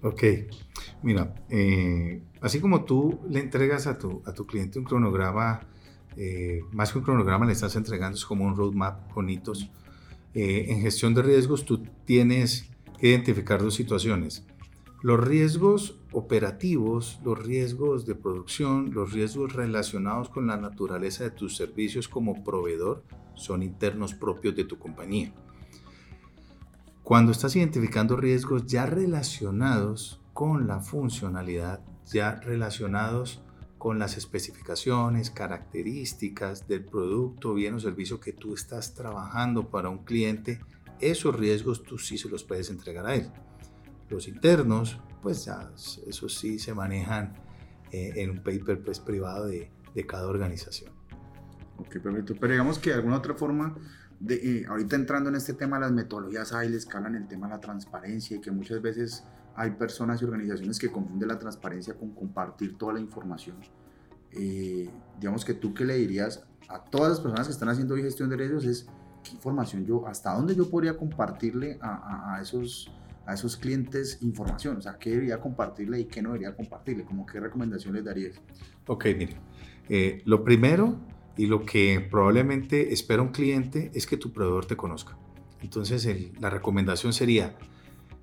Ok, 0.03 0.25
mira, 1.05 1.33
eh, 1.49 2.23
así 2.41 2.59
como 2.59 2.85
tú 2.85 3.21
le 3.31 3.39
entregas 3.39 3.87
a 3.87 3.97
tu, 3.99 4.21
a 4.27 4.33
tu 4.33 4.49
cliente 4.49 4.81
un 4.81 4.85
cronograma, 4.85 5.61
eh, 6.17 6.59
más 6.73 6.91
que 6.91 6.99
un 6.99 7.05
cronograma 7.05 7.47
le 7.47 7.53
estás 7.53 7.77
entregando 7.77 8.17
es 8.19 8.25
como 8.25 8.45
un 8.45 8.57
roadmap 8.57 9.13
con 9.13 9.31
hitos. 9.31 9.71
Eh, 10.35 10.67
en 10.71 10.81
gestión 10.81 11.15
de 11.15 11.23
riesgos 11.23 11.65
tú 11.65 11.85
tienes 12.05 12.69
que 12.99 13.11
identificar 13.11 13.63
dos 13.63 13.75
situaciones. 13.75 14.45
Los 15.05 15.21
riesgos 15.21 15.99
operativos, 16.13 17.21
los 17.23 17.39
riesgos 17.39 18.07
de 18.07 18.15
producción, 18.15 18.95
los 18.95 19.13
riesgos 19.13 19.53
relacionados 19.53 20.31
con 20.31 20.47
la 20.47 20.57
naturaleza 20.57 21.25
de 21.25 21.31
tus 21.31 21.59
servicios 21.59 22.09
como 22.09 22.43
proveedor 22.43 23.05
son 23.35 23.63
internos 23.63 24.15
propios 24.15 24.57
de 24.57 24.65
tu 24.65 24.79
compañía. 24.79 25.35
Cuando 27.03 27.33
estás 27.33 27.55
identificando 27.55 28.17
riesgos 28.17 28.65
ya 28.65 28.87
relacionados 28.87 30.23
con 30.33 30.67
la 30.67 30.81
funcionalidad, 30.81 31.81
ya 32.11 32.37
relacionados 32.37 33.43
con 33.77 33.99
las 33.99 34.17
especificaciones, 34.17 35.31
características 35.31 36.67
del 36.67 36.83
producto, 36.83 37.53
bien 37.53 37.75
o 37.75 37.79
servicio 37.79 38.21
que 38.21 38.33
tú 38.33 38.55
estás 38.55 38.95
trabajando 38.95 39.69
para 39.69 39.91
un 39.91 39.99
cliente, 39.99 40.61
esos 40.99 41.39
riesgos 41.39 41.83
tú 41.83 41.99
sí 41.99 42.17
se 42.17 42.31
los 42.31 42.43
puedes 42.43 42.71
entregar 42.71 43.05
a 43.05 43.17
él. 43.17 43.31
Los 44.15 44.29
internos, 44.29 45.01
pues 45.23 45.45
ya, 45.45 45.73
eso 46.07 46.29
sí 46.29 46.61
se 46.61 46.73
manejan 46.73 47.35
eh, 47.91 48.13
en 48.15 48.31
un 48.31 48.37
paper 48.37 48.81
pues, 48.85 49.01
privado 49.01 49.47
de, 49.47 49.73
de, 49.93 50.07
cada 50.07 50.29
organización. 50.29 50.93
Ok, 51.79 51.99
perfecto. 51.99 52.37
Pero 52.39 52.53
digamos 52.53 52.79
que 52.79 52.91
de 52.91 52.97
alguna 52.97 53.17
otra 53.17 53.35
forma, 53.35 53.75
de, 54.21 54.35
eh, 54.37 54.67
ahorita 54.69 54.95
entrando 54.95 55.31
en 55.31 55.35
este 55.35 55.55
tema, 55.55 55.81
las 55.81 55.91
metodologías 55.91 56.53
ágiles 56.53 56.87
que 56.87 56.97
hablan 56.97 57.17
el 57.17 57.27
tema 57.27 57.49
de 57.49 57.55
la 57.55 57.61
transparencia 57.61 58.37
y 58.37 58.41
que 58.41 58.53
muchas 58.53 58.81
veces 58.81 59.25
hay 59.57 59.73
personas 59.73 60.23
y 60.23 60.25
organizaciones 60.25 60.79
que 60.79 60.93
confunden 60.93 61.27
la 61.29 61.39
transparencia 61.41 61.95
con 61.95 62.15
compartir 62.15 62.79
toda 62.79 62.93
la 62.93 63.01
información. 63.01 63.57
Eh, 64.31 64.89
digamos 65.19 65.45
que 65.45 65.55
tú 65.55 65.75
qué 65.75 65.85
le 65.85 65.97
dirías 65.97 66.45
a 66.69 66.85
todas 66.85 67.11
las 67.11 67.21
personas 67.21 67.49
que 67.49 67.53
están 67.53 67.69
haciendo 67.69 67.97
gestión 67.97 68.31
de 68.31 68.37
riesgos 68.37 68.65
es 68.65 68.87
qué 69.25 69.33
información 69.33 69.85
yo, 69.85 70.07
hasta 70.07 70.33
dónde 70.35 70.55
yo 70.55 70.71
podría 70.71 70.97
compartirle 70.97 71.79
a, 71.81 72.37
a 72.37 72.41
esos 72.41 72.93
a 73.27 73.35
esos 73.35 73.57
clientes 73.57 74.19
información? 74.23 74.77
O 74.77 74.83
sea, 74.83 74.99
¿qué 74.99 75.11
debería 75.11 75.41
compartirle 75.41 76.01
y 76.01 76.05
qué 76.07 76.23
no 76.23 76.31
debería 76.31 76.55
compartirle? 76.55 77.05
¿Cómo 77.05 77.27
qué 77.27 77.41
recomendación 77.41 77.95
les 77.95 78.05
darías? 78.05 78.41
Ok, 78.87 79.07
mire. 79.17 79.37
Eh, 79.89 80.23
lo 80.25 80.45
primero 80.45 81.01
Y 81.37 81.47
lo 81.47 81.67
que 81.67 82.07
probablemente 82.11 82.93
espera 82.93 83.21
un 83.21 83.33
cliente 83.33 83.91
es 83.95 84.07
que 84.07 84.17
tu 84.17 84.33
proveedor 84.33 84.67
te 84.67 84.77
conozca. 84.77 85.19
Entonces 85.63 86.07
la 86.41 86.49
recomendación 86.49 87.13
sería, 87.13 87.57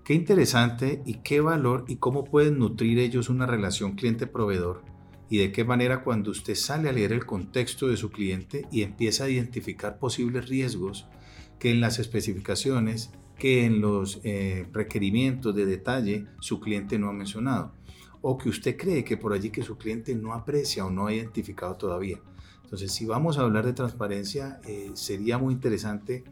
qué 0.05 0.13
interesante 0.13 1.01
y 1.05 1.15
qué 1.15 1.41
valor 1.41 1.83
y 1.87 1.97
cómo 1.97 2.23
pueden 2.23 2.57
nutrir 2.57 2.99
ellos 2.99 3.29
una 3.29 3.45
relación 3.45 3.95
cliente-proveedor 3.95 4.83
y 5.29 5.39
de 5.39 5.51
qué 5.51 5.63
manera 5.63 6.03
cuando 6.03 6.31
usted 6.31 6.55
sale 6.55 6.89
a 6.89 6.93
leer 6.93 7.13
el 7.13 7.25
contexto 7.25 7.87
de 7.87 7.97
su 7.97 8.11
cliente 8.11 8.65
y 8.71 8.83
empieza 8.83 9.25
a 9.25 9.29
identificar 9.29 9.97
posibles 9.97 10.47
riesgos 10.47 11.07
que 11.59 11.71
en 11.71 11.81
las 11.81 11.99
especificaciones, 11.99 13.11
que 13.41 13.65
en 13.65 13.81
los 13.81 14.21
eh, 14.23 14.67
requerimientos 14.71 15.55
de 15.55 15.65
detalle 15.65 16.27
su 16.39 16.59
cliente 16.59 16.99
no 16.99 17.09
ha 17.09 17.11
mencionado 17.11 17.71
o 18.21 18.37
que 18.37 18.49
usted 18.49 18.77
cree 18.77 19.03
que 19.03 19.17
por 19.17 19.33
allí 19.33 19.49
que 19.49 19.63
su 19.63 19.79
cliente 19.79 20.13
no 20.13 20.33
aprecia 20.35 20.85
o 20.85 20.91
no 20.91 21.07
ha 21.07 21.13
identificado 21.15 21.75
todavía. 21.75 22.19
Entonces, 22.63 22.91
si 22.91 23.07
vamos 23.07 23.39
a 23.39 23.41
hablar 23.41 23.65
de 23.65 23.73
transparencia, 23.73 24.61
eh, 24.67 24.91
sería 24.93 25.39
muy 25.39 25.55
interesante 25.55 26.23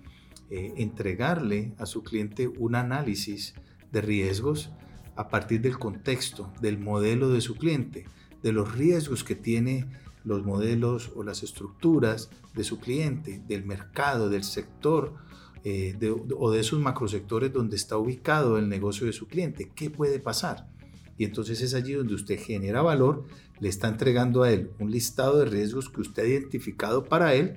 eh, 0.51 0.73
entregarle 0.77 1.73
a 1.79 1.87
su 1.87 2.03
cliente 2.03 2.47
un 2.47 2.75
análisis 2.75 3.55
de 3.91 4.01
riesgos 4.01 4.69
a 5.15 5.29
partir 5.29 5.61
del 5.61 5.79
contexto, 5.79 6.53
del 6.61 6.77
modelo 6.77 7.29
de 7.29 7.41
su 7.41 7.55
cliente, 7.55 8.05
de 8.43 8.51
los 8.51 8.75
riesgos 8.75 9.23
que 9.23 9.33
tiene 9.33 9.87
los 10.23 10.45
modelos 10.45 11.11
o 11.15 11.23
las 11.23 11.41
estructuras 11.41 12.29
de 12.53 12.63
su 12.63 12.79
cliente, 12.79 13.41
del 13.47 13.65
mercado, 13.65 14.29
del 14.29 14.43
sector 14.43 15.15
eh, 15.63 15.97
o 16.37 16.51
de 16.51 16.59
esos 16.59 16.79
macrosectores 16.79 17.51
donde 17.51 17.75
está 17.75 17.97
ubicado 17.97 18.57
el 18.57 18.69
negocio 18.69 19.05
de 19.05 19.13
su 19.13 19.27
cliente. 19.27 19.71
¿Qué 19.75 19.89
puede 19.89 20.19
pasar? 20.19 20.67
Y 21.17 21.25
entonces 21.25 21.61
es 21.61 21.73
allí 21.73 21.93
donde 21.93 22.15
usted 22.15 22.39
genera 22.39 22.81
valor, 22.81 23.25
le 23.59 23.67
está 23.67 23.89
entregando 23.89 24.43
a 24.43 24.51
él 24.51 24.71
un 24.79 24.89
listado 24.89 25.39
de 25.39 25.45
riesgos 25.45 25.89
que 25.89 26.01
usted 26.01 26.23
ha 26.23 26.27
identificado 26.27 27.03
para 27.03 27.33
él, 27.35 27.55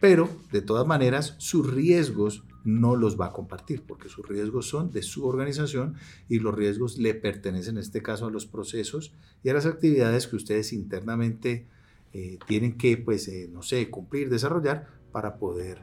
pero 0.00 0.28
de 0.50 0.62
todas 0.62 0.86
maneras 0.86 1.36
sus 1.38 1.72
riesgos 1.72 2.42
no 2.64 2.96
los 2.96 3.20
va 3.20 3.26
a 3.26 3.32
compartir 3.32 3.82
porque 3.82 4.08
sus 4.08 4.26
riesgos 4.26 4.66
son 4.66 4.90
de 4.90 5.02
su 5.02 5.26
organización 5.26 5.94
y 6.28 6.38
los 6.38 6.54
riesgos 6.54 6.98
le 6.98 7.14
pertenecen 7.14 7.76
en 7.76 7.82
este 7.82 8.02
caso 8.02 8.26
a 8.26 8.30
los 8.30 8.46
procesos 8.46 9.12
y 9.42 9.50
a 9.50 9.54
las 9.54 9.66
actividades 9.66 10.26
que 10.26 10.36
ustedes 10.36 10.72
internamente 10.72 11.68
eh, 12.12 12.38
tienen 12.46 12.78
que, 12.78 12.96
pues, 12.96 13.28
eh, 13.28 13.48
no 13.52 13.62
sé, 13.62 13.90
cumplir, 13.90 14.30
desarrollar 14.30 14.88
para 15.12 15.36
poder, 15.36 15.80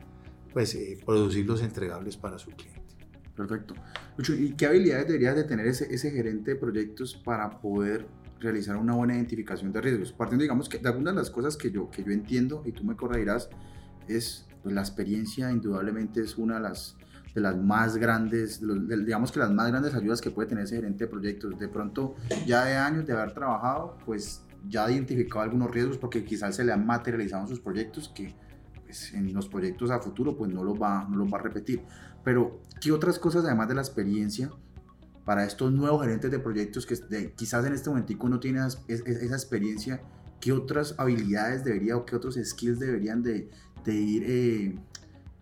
pues, 0.53 0.75
eh, 0.75 0.99
producir 1.05 1.45
los 1.45 1.61
entregables 1.61 2.17
para 2.17 2.37
su 2.37 2.51
cliente. 2.51 2.81
Perfecto. 3.35 3.73
¿y 4.37 4.51
qué 4.53 4.67
habilidades 4.67 5.07
debería 5.07 5.33
de 5.33 5.43
tener 5.43 5.65
ese, 5.65 6.11
gerente 6.11 6.51
de 6.51 6.57
proyectos 6.57 7.15
para 7.15 7.49
poder 7.61 8.05
realizar 8.39 8.75
una 8.75 8.93
buena 8.93 9.15
identificación 9.15 9.71
de 9.71 9.81
riesgos? 9.81 10.11
Partiendo, 10.11 10.43
digamos, 10.43 10.69
que 10.69 10.77
de 10.77 10.89
algunas 10.89 11.15
de 11.15 11.21
las 11.21 11.31
cosas 11.31 11.57
que 11.57 11.71
yo, 11.71 11.89
que 11.89 12.03
yo 12.03 12.11
entiendo, 12.11 12.61
y 12.65 12.71
tú 12.71 12.83
me 12.83 12.95
corregirás, 12.95 13.49
es 14.07 14.47
pues, 14.61 14.75
la 14.75 14.81
experiencia 14.81 15.51
indudablemente 15.51 16.21
es 16.21 16.37
una 16.37 16.55
de 16.55 16.61
las, 16.61 16.97
de 17.33 17.41
las 17.41 17.57
más 17.57 17.97
grandes, 17.97 18.61
digamos 18.61 19.31
que 19.31 19.39
las 19.39 19.51
más 19.51 19.69
grandes 19.69 19.95
ayudas 19.95 20.21
que 20.21 20.29
puede 20.29 20.49
tener 20.49 20.65
ese 20.65 20.75
gerente 20.75 21.05
de 21.05 21.09
proyectos. 21.09 21.57
De 21.57 21.67
pronto, 21.67 22.15
ya 22.45 22.65
de 22.65 22.75
años 22.75 23.07
de 23.07 23.13
haber 23.13 23.33
trabajado, 23.33 23.97
pues 24.05 24.43
ya 24.67 24.85
ha 24.85 24.91
identificado 24.91 25.41
algunos 25.41 25.71
riesgos 25.71 25.97
porque 25.97 26.23
quizás 26.23 26.55
se 26.55 26.63
le 26.63 26.71
han 26.71 26.85
materializado 26.85 27.43
en 27.43 27.49
sus 27.49 27.59
proyectos 27.59 28.09
que 28.09 28.35
pues, 28.91 29.13
en 29.13 29.33
los 29.33 29.47
proyectos 29.47 29.89
a 29.89 29.99
futuro 29.99 30.35
pues 30.35 30.51
no 30.51 30.65
los, 30.65 30.77
va, 30.77 31.07
no 31.09 31.15
los 31.15 31.33
va 31.33 31.37
a 31.37 31.41
repetir. 31.41 31.81
Pero, 32.25 32.59
¿qué 32.81 32.91
otras 32.91 33.17
cosas 33.19 33.45
además 33.45 33.69
de 33.69 33.75
la 33.75 33.81
experiencia 33.81 34.51
para 35.23 35.45
estos 35.45 35.71
nuevos 35.71 36.01
gerentes 36.01 36.29
de 36.29 36.39
proyectos 36.39 36.85
que 36.85 37.33
quizás 37.33 37.65
en 37.65 37.73
este 37.73 37.89
momentico 37.89 38.27
no 38.27 38.41
tienen 38.41 38.63
esa, 38.65 39.35
experiencia? 39.35 40.01
¿Qué 40.41 40.51
otras 40.51 40.95
habilidades 40.97 41.63
debería 41.63 41.95
o 41.95 42.05
qué 42.05 42.17
otros 42.17 42.37
skills 42.43 42.79
deberían 42.79 43.23
de, 43.23 43.49
de 43.85 43.95
ir, 43.95 44.23
eh, 44.27 44.75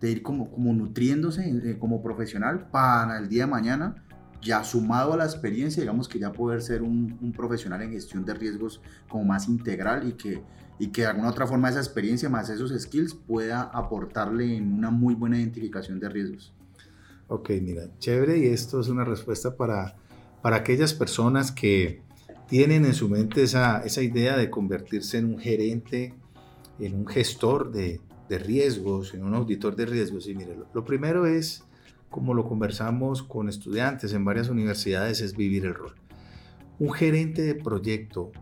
de 0.00 0.10
ir 0.10 0.22
como, 0.22 0.48
como 0.52 0.72
nutriéndose 0.72 1.50
eh, 1.50 1.76
como 1.76 2.04
profesional 2.04 2.68
para 2.70 3.18
el 3.18 3.28
día 3.28 3.46
de 3.46 3.50
mañana, 3.50 4.04
ya 4.40 4.62
sumado 4.62 5.14
a 5.14 5.16
la 5.16 5.24
experiencia, 5.24 5.80
digamos 5.80 6.08
que 6.08 6.20
ya 6.20 6.30
poder 6.32 6.62
ser 6.62 6.82
un, 6.82 7.18
un 7.20 7.32
profesional 7.32 7.82
en 7.82 7.90
gestión 7.90 8.24
de 8.24 8.32
riesgos 8.32 8.80
como 9.08 9.24
más 9.24 9.48
integral 9.48 10.06
y 10.06 10.12
que, 10.12 10.40
y 10.80 10.88
que 10.88 11.02
de 11.02 11.08
alguna 11.08 11.28
otra 11.28 11.46
forma 11.46 11.68
esa 11.68 11.78
experiencia 11.78 12.30
más 12.30 12.48
esos 12.48 12.72
skills 12.72 13.14
pueda 13.14 13.60
aportarle 13.60 14.56
en 14.56 14.72
una 14.72 14.90
muy 14.90 15.14
buena 15.14 15.38
identificación 15.38 16.00
de 16.00 16.08
riesgos. 16.08 16.54
Ok, 17.28 17.50
mira, 17.60 17.86
chévere 17.98 18.38
y 18.38 18.46
esto 18.46 18.80
es 18.80 18.88
una 18.88 19.04
respuesta 19.04 19.54
para, 19.56 19.94
para 20.40 20.56
aquellas 20.56 20.94
personas 20.94 21.52
que 21.52 22.02
tienen 22.48 22.86
en 22.86 22.94
su 22.94 23.10
mente 23.10 23.42
esa, 23.42 23.84
esa 23.84 24.00
idea 24.00 24.38
de 24.38 24.48
convertirse 24.48 25.18
en 25.18 25.26
un 25.26 25.38
gerente, 25.38 26.14
en 26.78 26.94
un 26.94 27.06
gestor 27.06 27.70
de, 27.70 28.00
de 28.30 28.38
riesgos, 28.38 29.12
en 29.12 29.22
un 29.22 29.34
auditor 29.34 29.76
de 29.76 29.84
riesgos. 29.84 30.28
Y 30.28 30.34
mire, 30.34 30.56
lo, 30.72 30.84
primero 30.86 31.26
es, 31.26 31.62
como 32.08 32.32
lo 32.32 32.48
conversamos 32.48 33.22
con 33.22 33.50
estudiantes 33.50 34.14
en 34.14 34.24
varias 34.24 34.48
universidades, 34.48 35.20
es 35.20 35.36
vivir 35.36 35.66
el 35.66 35.74
rol. 35.74 35.94
Un 36.78 36.92
gerente 36.92 37.42
de 37.42 37.54
proyecto 37.54 38.32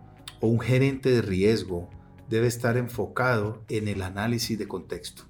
o 0.41 0.47
un 0.47 0.61
gerente 0.61 1.11
de 1.11 1.21
riesgo 1.21 1.91
debe 2.29 2.47
estar 2.47 2.77
enfocado 2.77 3.63
en 3.69 3.89
el 3.89 4.03
análisis 4.03 4.59
de 4.59 4.69
contexto. 4.69 5.25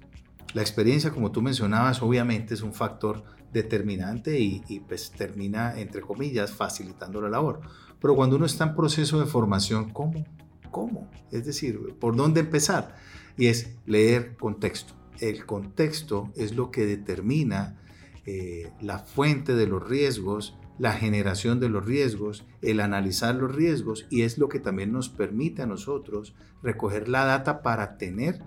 La 0.53 0.61
experiencia, 0.61 1.11
como 1.11 1.31
tú 1.31 1.41
mencionabas, 1.41 2.01
obviamente 2.01 2.53
es 2.53 2.61
un 2.61 2.73
factor 2.73 3.23
determinante 3.53 4.39
y, 4.39 4.63
y, 4.67 4.79
pues 4.79 5.11
termina, 5.11 5.79
entre 5.79 6.01
comillas, 6.01 6.51
facilitando 6.51 7.21
la 7.21 7.29
labor. 7.29 7.61
Pero 7.99 8.15
cuando 8.15 8.35
uno 8.35 8.45
está 8.45 8.65
en 8.65 8.75
proceso 8.75 9.19
de 9.19 9.25
formación, 9.25 9.89
¿cómo? 9.91 10.25
¿Cómo? 10.71 11.09
Es 11.31 11.45
decir, 11.45 11.95
¿por 11.99 12.15
dónde 12.15 12.41
empezar? 12.41 12.95
y 13.39 13.47
es 13.47 13.77
leer 13.85 14.35
contexto. 14.35 14.93
El 15.19 15.45
contexto 15.45 16.31
es 16.35 16.55
lo 16.55 16.71
que 16.71 16.85
determina 16.85 17.81
eh, 18.25 18.71
la 18.81 18.99
fuente 18.99 19.55
de 19.55 19.65
los 19.65 19.87
riesgos, 19.87 20.57
la 20.79 20.93
generación 20.93 21.59
de 21.59 21.69
los 21.69 21.85
riesgos, 21.85 22.45
el 22.61 22.79
analizar 22.79 23.35
los 23.35 23.53
riesgos 23.53 24.07
y 24.09 24.23
es 24.23 24.37
lo 24.37 24.49
que 24.49 24.59
también 24.59 24.91
nos 24.91 25.09
permite 25.09 25.61
a 25.61 25.67
nosotros 25.67 26.33
recoger 26.63 27.09
la 27.09 27.25
data 27.25 27.61
para 27.61 27.97
tener 27.97 28.41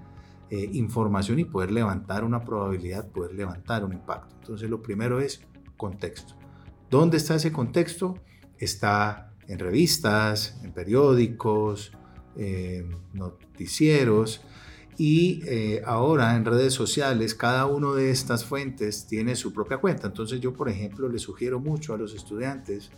eh, 0.50 0.68
información 0.72 1.38
y 1.38 1.44
poder 1.44 1.70
levantar 1.70 2.24
una 2.24 2.44
probabilidad, 2.44 3.08
poder 3.10 3.34
levantar 3.34 3.84
un 3.84 3.92
impacto. 3.92 4.34
Entonces 4.40 4.68
lo 4.68 4.82
primero 4.82 5.20
es 5.20 5.46
contexto. 5.76 6.34
¿Dónde 6.90 7.18
está 7.18 7.36
ese 7.36 7.52
contexto? 7.52 8.18
Está 8.58 9.32
en 9.46 9.58
revistas, 9.58 10.58
en 10.62 10.72
periódicos, 10.72 11.92
en 12.36 12.96
noticieros, 13.12 14.42
y 14.98 15.42
eh, 15.46 15.82
ahora 15.86 16.36
en 16.36 16.44
redes 16.44 16.74
sociales, 16.74 17.34
cada 17.34 17.66
una 17.66 17.92
de 17.94 18.10
estas 18.10 18.44
fuentes 18.44 19.06
tiene 19.06 19.36
su 19.36 19.52
propia 19.52 19.78
cuenta. 19.78 20.06
Entonces 20.06 20.40
yo, 20.40 20.52
por 20.52 20.68
ejemplo, 20.68 21.08
le 21.08 21.18
sugiero 21.18 21.60
mucho 21.60 21.94
a 21.94 21.98
los 21.98 22.14
estudiantes 22.14 22.90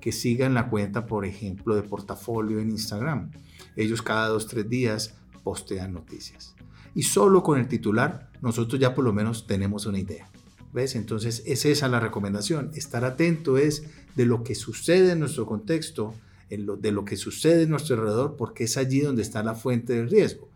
que 0.00 0.12
sigan 0.12 0.54
la 0.54 0.68
cuenta, 0.68 1.06
por 1.06 1.24
ejemplo, 1.24 1.74
de 1.74 1.82
portafolio 1.82 2.60
en 2.60 2.70
Instagram. 2.70 3.30
Ellos 3.74 4.02
cada 4.02 4.28
dos, 4.28 4.46
tres 4.46 4.68
días 4.68 5.14
postean 5.42 5.92
noticias. 5.92 6.54
Y 6.94 7.02
solo 7.02 7.42
con 7.42 7.58
el 7.58 7.66
titular, 7.66 8.30
nosotros 8.40 8.80
ya 8.80 8.94
por 8.94 9.04
lo 9.04 9.12
menos 9.12 9.46
tenemos 9.46 9.86
una 9.86 9.98
idea. 9.98 10.30
¿Ves? 10.72 10.94
Entonces 10.96 11.42
es 11.46 11.64
esa 11.64 11.88
la 11.88 12.00
recomendación. 12.00 12.70
Estar 12.74 13.04
atento 13.04 13.58
es 13.58 13.84
de 14.14 14.26
lo 14.26 14.44
que 14.44 14.54
sucede 14.54 15.12
en 15.12 15.20
nuestro 15.20 15.46
contexto, 15.46 16.14
de 16.48 16.92
lo 16.92 17.04
que 17.04 17.16
sucede 17.16 17.62
en 17.62 17.70
nuestro 17.70 17.96
alrededor, 17.96 18.36
porque 18.36 18.64
es 18.64 18.76
allí 18.76 19.00
donde 19.00 19.22
está 19.22 19.42
la 19.42 19.54
fuente 19.54 19.94
del 19.94 20.10
riesgo. 20.10 20.53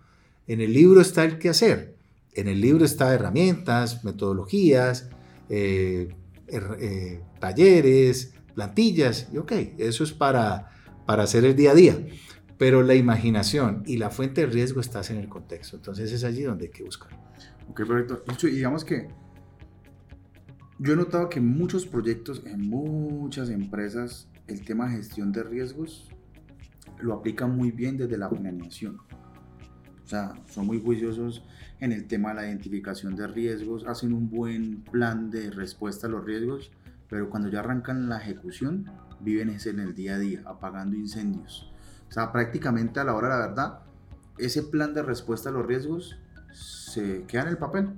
En 0.48 0.60
el 0.60 0.72
libro 0.72 1.00
está 1.00 1.24
el 1.24 1.38
qué 1.38 1.50
hacer. 1.50 1.94
En 2.32 2.48
el 2.48 2.60
libro 2.60 2.84
está 2.84 3.14
herramientas, 3.14 4.02
metodologías, 4.04 5.10
eh, 5.48 6.08
eh, 6.48 7.20
talleres, 7.38 8.34
plantillas. 8.54 9.28
Y 9.32 9.38
ok, 9.38 9.52
eso 9.78 10.04
es 10.04 10.12
para, 10.12 10.70
para 11.06 11.24
hacer 11.24 11.44
el 11.44 11.54
día 11.54 11.72
a 11.72 11.74
día. 11.74 11.98
Pero 12.56 12.82
la 12.82 12.94
imaginación 12.94 13.82
y 13.86 13.98
la 13.98 14.10
fuente 14.10 14.40
de 14.40 14.46
riesgo 14.48 14.80
estás 14.80 15.10
en 15.10 15.18
el 15.18 15.28
contexto. 15.28 15.76
Entonces 15.76 16.10
es 16.10 16.24
allí 16.24 16.42
donde 16.42 16.66
hay 16.66 16.72
que 16.72 16.82
buscar. 16.82 17.10
Ok, 17.68 17.86
perfecto. 17.86 18.48
Y 18.48 18.52
digamos 18.52 18.84
que 18.84 19.08
yo 20.78 20.94
he 20.94 20.96
notado 20.96 21.28
que 21.28 21.40
en 21.40 21.46
muchos 21.46 21.86
proyectos, 21.86 22.42
en 22.46 22.68
muchas 22.68 23.50
empresas, 23.50 24.28
el 24.46 24.64
tema 24.64 24.88
de 24.88 24.96
gestión 24.96 25.30
de 25.30 25.42
riesgos 25.42 26.08
lo 27.00 27.14
aplican 27.14 27.54
muy 27.54 27.70
bien 27.70 27.96
desde 27.96 28.16
la 28.16 28.30
planeación. 28.30 28.98
O 30.08 30.10
sea, 30.10 30.32
son 30.48 30.64
muy 30.64 30.80
juiciosos 30.80 31.42
en 31.80 31.92
el 31.92 32.06
tema 32.06 32.30
de 32.30 32.36
la 32.36 32.46
identificación 32.46 33.14
de 33.14 33.26
riesgos, 33.26 33.84
hacen 33.86 34.14
un 34.14 34.30
buen 34.30 34.80
plan 34.84 35.30
de 35.30 35.50
respuesta 35.50 36.06
a 36.06 36.10
los 36.10 36.24
riesgos, 36.24 36.70
pero 37.10 37.28
cuando 37.28 37.50
ya 37.50 37.60
arrancan 37.60 38.08
la 38.08 38.16
ejecución, 38.16 38.86
viven 39.20 39.50
en 39.50 39.80
el 39.80 39.94
día 39.94 40.14
a 40.14 40.18
día, 40.18 40.40
apagando 40.46 40.96
incendios. 40.96 41.70
O 42.08 42.12
sea, 42.12 42.32
prácticamente 42.32 43.00
a 43.00 43.04
la 43.04 43.14
hora 43.14 43.28
de 43.28 43.34
la 43.34 43.48
verdad, 43.48 43.78
ese 44.38 44.62
plan 44.62 44.94
de 44.94 45.02
respuesta 45.02 45.50
a 45.50 45.52
los 45.52 45.66
riesgos 45.66 46.18
se 46.54 47.24
queda 47.24 47.42
en 47.42 47.48
el 47.48 47.58
papel, 47.58 47.90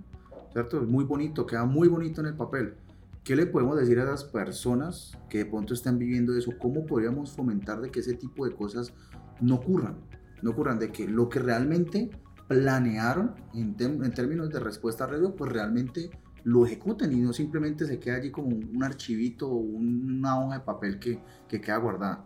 ¿cierto? 0.52 0.82
Es 0.82 0.88
muy 0.88 1.04
bonito, 1.04 1.46
queda 1.46 1.64
muy 1.64 1.86
bonito 1.86 2.22
en 2.22 2.26
el 2.26 2.34
papel. 2.34 2.74
¿Qué 3.22 3.36
le 3.36 3.46
podemos 3.46 3.78
decir 3.78 4.00
a 4.00 4.04
las 4.04 4.24
personas 4.24 5.16
que 5.28 5.38
de 5.38 5.46
pronto 5.46 5.74
están 5.74 5.96
viviendo 5.96 6.36
eso? 6.36 6.50
¿Cómo 6.58 6.86
podríamos 6.86 7.30
fomentar 7.30 7.80
de 7.80 7.92
que 7.92 8.00
ese 8.00 8.14
tipo 8.14 8.44
de 8.44 8.52
cosas 8.52 8.92
no 9.40 9.54
ocurran? 9.54 10.10
No 10.42 10.50
ocurran, 10.50 10.78
de 10.78 10.90
que 10.92 11.06
lo 11.06 11.28
que 11.28 11.38
realmente 11.38 12.10
planearon 12.48 13.34
en, 13.54 13.76
en 13.78 14.12
términos 14.12 14.50
de 14.50 14.60
respuesta 14.60 15.04
a 15.04 15.06
riesgo, 15.06 15.36
pues 15.36 15.52
realmente 15.52 16.10
lo 16.44 16.66
ejecuten 16.66 17.12
y 17.12 17.16
no 17.16 17.32
simplemente 17.32 17.86
se 17.86 17.98
queda 17.98 18.16
allí 18.16 18.30
como 18.30 18.48
un 18.48 18.82
archivito 18.82 19.48
o 19.48 19.56
una 19.56 20.40
hoja 20.40 20.58
de 20.58 20.64
papel 20.64 20.98
que, 20.98 21.18
que 21.48 21.60
queda 21.60 21.76
guardada. 21.76 22.24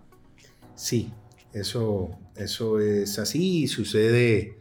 Sí, 0.75 1.13
eso, 1.53 2.11
eso 2.37 2.81
es 2.81 3.19
así 3.19 3.63
y 3.63 3.69
sucede 3.69 4.59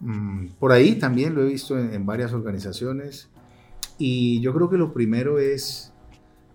mm, 0.00 0.48
por 0.58 0.72
ahí 0.72 0.96
también, 0.96 1.34
lo 1.34 1.42
he 1.42 1.48
visto 1.48 1.78
en, 1.78 2.04
varias 2.06 2.32
organizaciones 2.32 3.28
y 3.98 4.40
yo 4.40 4.54
creo 4.54 4.68
que 4.68 4.76
lo 4.76 4.92
primero 4.92 5.38
es 5.38 5.92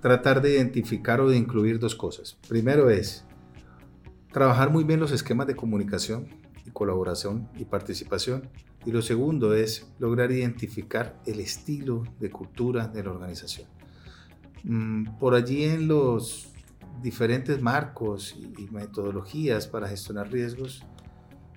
tratar 0.02 0.42
de 0.42 0.54
identificar 0.54 1.22
o 1.22 1.30
de 1.30 1.38
incluir 1.38 1.80
dos 1.80 1.96
cosas. 1.96 2.38
Primero 2.48 2.90
es 2.90 3.26
trabajar 4.34 4.72
muy 4.72 4.84
bien 4.84 5.00
los 5.00 5.12
esquemas 5.12 5.48
de 5.48 5.56
comunicación 5.56 6.28
y 6.66 6.72
colaboración 6.72 7.48
y 7.56 7.66
participación 7.66 8.50
y 8.86 8.92
lo 8.92 9.02
segundo 9.02 9.54
es 9.54 9.88
lograr 10.00 10.32
identificar 10.32 11.22
el 11.26 11.40
estilo 11.40 12.04
de 12.20 12.30
cultura 12.30 12.88
de 12.88 13.04
la 13.04 13.12
organización. 13.12 13.70
Mm, 14.64 15.18
por 15.20 15.36
allí 15.36 15.64
en 15.64 15.88
los 15.88 16.52
diferentes 17.02 17.62
marcos 17.62 18.36
y, 18.58 18.68
metodologías 18.72 19.68
para 19.68 19.88
gestionar 19.88 20.32
riesgos, 20.32 20.84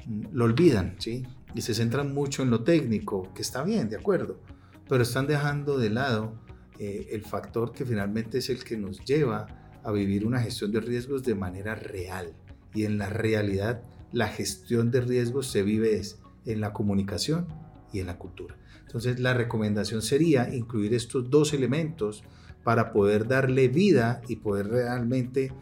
mm, 0.06 0.26
lo 0.33 0.45
olvidan, 0.45 0.97
¿sí? 0.99 1.26
Y 1.54 1.62
se 1.62 1.75
centran 1.75 2.12
mucho 2.12 2.42
en 2.42 2.50
lo 2.50 2.62
técnico, 2.62 3.33
que 3.35 3.42
está 3.42 3.62
bien, 3.62 3.88
de 3.88 3.97
acuerdo, 3.97 4.40
pero 4.88 5.02
están 5.02 5.26
dejando 5.26 5.78
de 5.78 5.90
lado 5.90 6.35
eh, 6.78 7.09
el 7.12 7.23
factor 7.23 7.73
que 7.73 7.87
finalmente 7.87 8.38
es 8.38 8.50
el 8.50 8.62
que 8.62 8.76
nos 8.76 9.02
lleva 9.04 9.47
a 9.83 9.92
vivir 9.92 10.26
una 10.26 10.40
gestión 10.40 10.73
de 10.73 10.80
riesgos 10.80 11.23
de 11.23 11.35
manera 11.35 11.75
real. 11.75 12.35
Y 12.76 12.85
en 12.85 12.99
la 12.99 13.09
realidad, 13.09 13.83
la 14.12 14.28
gestión 14.28 14.90
de 14.90 15.00
riesgos 15.00 15.50
se 15.50 15.62
vive 15.62 15.97
es 15.97 16.18
en 16.45 16.61
la 16.61 16.73
comunicación 16.73 17.49
y 17.92 18.00
en 18.00 18.06
la 18.06 18.18
cultura. 18.18 18.54
Entonces 18.83 19.18
la 19.18 19.35
recomendación 19.35 20.02
sería 20.02 20.54
incluir 20.54 20.95
estos 20.95 21.28
dos 21.30 21.52
elementos 21.54 22.23
para 22.62 22.92
poder 22.92 23.26
darle 23.26 23.68
vida 23.68 24.21
y 24.28 24.37
poder 24.37 24.68
realmente 24.68 25.52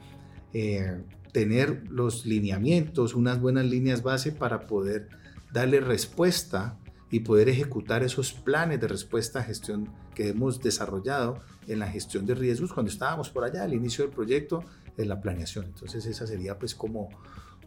eh, 0.53 1.03
tener 1.33 1.85
los 1.89 2.27
lineamientos, 2.27 3.15
unas 3.15 3.41
buenas 3.41 3.67
líneas 3.67 4.03
base 4.03 4.33
para 4.33 4.67
poder 4.67 5.09
darle 5.53 5.81
respuesta 5.81 6.79
y 7.11 7.21
poder 7.21 7.49
ejecutar 7.49 8.03
esos 8.03 8.33
planes 8.33 8.81
de 8.81 8.89
respuesta 8.89 9.39
a 9.39 9.45
gestión 9.45 9.89
que 10.15 10.31
hemos 10.31 10.61
desarrollado 10.61 11.41
en 11.69 11.79
la 11.79 11.87
gestión 11.87 12.27
de 12.27 12.35
riesgos 12.35 12.73
cuando 12.73 12.91
estábamos 12.91 13.31
por 13.31 13.45
allá 13.45 13.63
al 13.63 13.73
inicio 13.73 14.05
del 14.05 14.13
proyecto 14.13 14.65
en 14.97 15.09
la 15.09 15.21
planeación. 15.21 15.67
Entonces 15.67 16.07
esa 16.07 16.27
sería 16.27 16.59
pues 16.59 16.75
como 16.75 17.09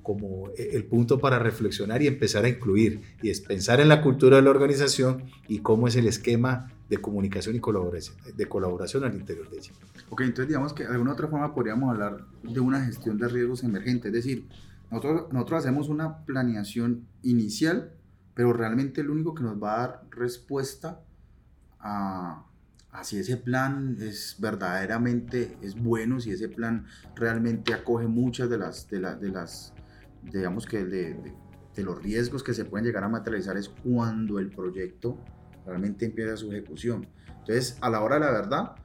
como 0.08 0.52
e, 0.58 0.70
el 0.78 0.86
punto 0.86 1.20
para 1.20 1.38
reflexionar 1.38 2.02
y 2.02 2.08
empezar 2.08 2.46
a 2.46 2.48
incluir, 2.48 3.02
y 3.22 3.30
es 3.30 3.42
pensar 3.42 3.82
en 3.82 3.90
la 3.90 4.02
cultura 4.02 4.38
de 4.38 4.42
la 4.42 4.52
organización 4.52 5.26
y 5.50 5.60
cómo 5.60 5.90
es 5.90 5.98
el 5.98 6.08
esquema 6.08 6.72
de 6.90 7.00
comunicación 7.00 7.58
y 7.58 7.60
colaboración, 7.60 8.16
de 8.34 8.46
colaboración 8.48 9.04
al 9.04 9.16
interior 9.16 9.50
de 9.50 9.58
ella. 9.58 9.72
Ok, 10.10 10.22
entonces 10.22 10.48
digamos 10.48 10.72
que 10.72 10.84
de 10.84 10.94
alguna 10.94 11.12
otra 11.12 11.28
forma 11.28 11.54
podríamos 11.54 11.90
hablar 11.90 12.24
de 12.42 12.60
una 12.62 12.86
gestión 12.86 13.18
de 13.18 13.28
riesgos 13.28 13.66
emergentes, 13.66 14.06
es 14.06 14.14
decir, 14.14 14.48
nosotros, 14.90 15.34
nosotros 15.34 15.60
hacemos 15.60 15.90
una 15.90 16.24
planeación 16.24 17.06
inicial, 17.22 17.92
pero 18.34 18.54
realmente 18.54 19.04
lo 19.04 19.12
único 19.12 19.36
que 19.36 19.44
nos 19.44 19.62
va 19.62 19.76
a 19.76 19.80
dar 19.80 20.04
respuesta 20.12 21.02
a, 21.82 22.46
a 22.92 23.04
si 23.04 23.20
ese 23.20 23.38
plan 23.38 23.98
es 24.00 24.36
verdaderamente 24.40 25.58
es 25.62 25.76
bueno, 25.76 26.20
si 26.20 26.32
ese 26.32 26.50
plan 26.50 26.86
realmente 27.16 27.74
acoge 27.74 28.08
muchas 28.08 28.50
de 28.50 28.58
las, 28.58 28.90
de, 28.90 29.00
las 29.00 29.74
digamos 30.24 30.66
que 30.66 30.86
de, 30.86 31.34
de, 31.76 31.84
los 31.84 32.02
riesgos 32.02 32.44
que 32.44 32.54
se 32.54 32.66
pueden 32.66 32.86
llegar 32.86 33.04
a 33.04 33.10
materializar 33.10 33.58
es 33.58 33.70
cuando 33.70 34.40
el 34.40 34.50
proyecto 34.50 35.18
realmente 35.66 36.06
empieza 36.06 36.38
su 36.38 36.52
ejecución. 36.52 37.08
Entonces, 37.40 37.78
a 37.82 37.90
la 37.90 38.02
hora 38.02 38.16
de 38.16 38.22
la 38.22 38.32
verdad, 38.32 38.76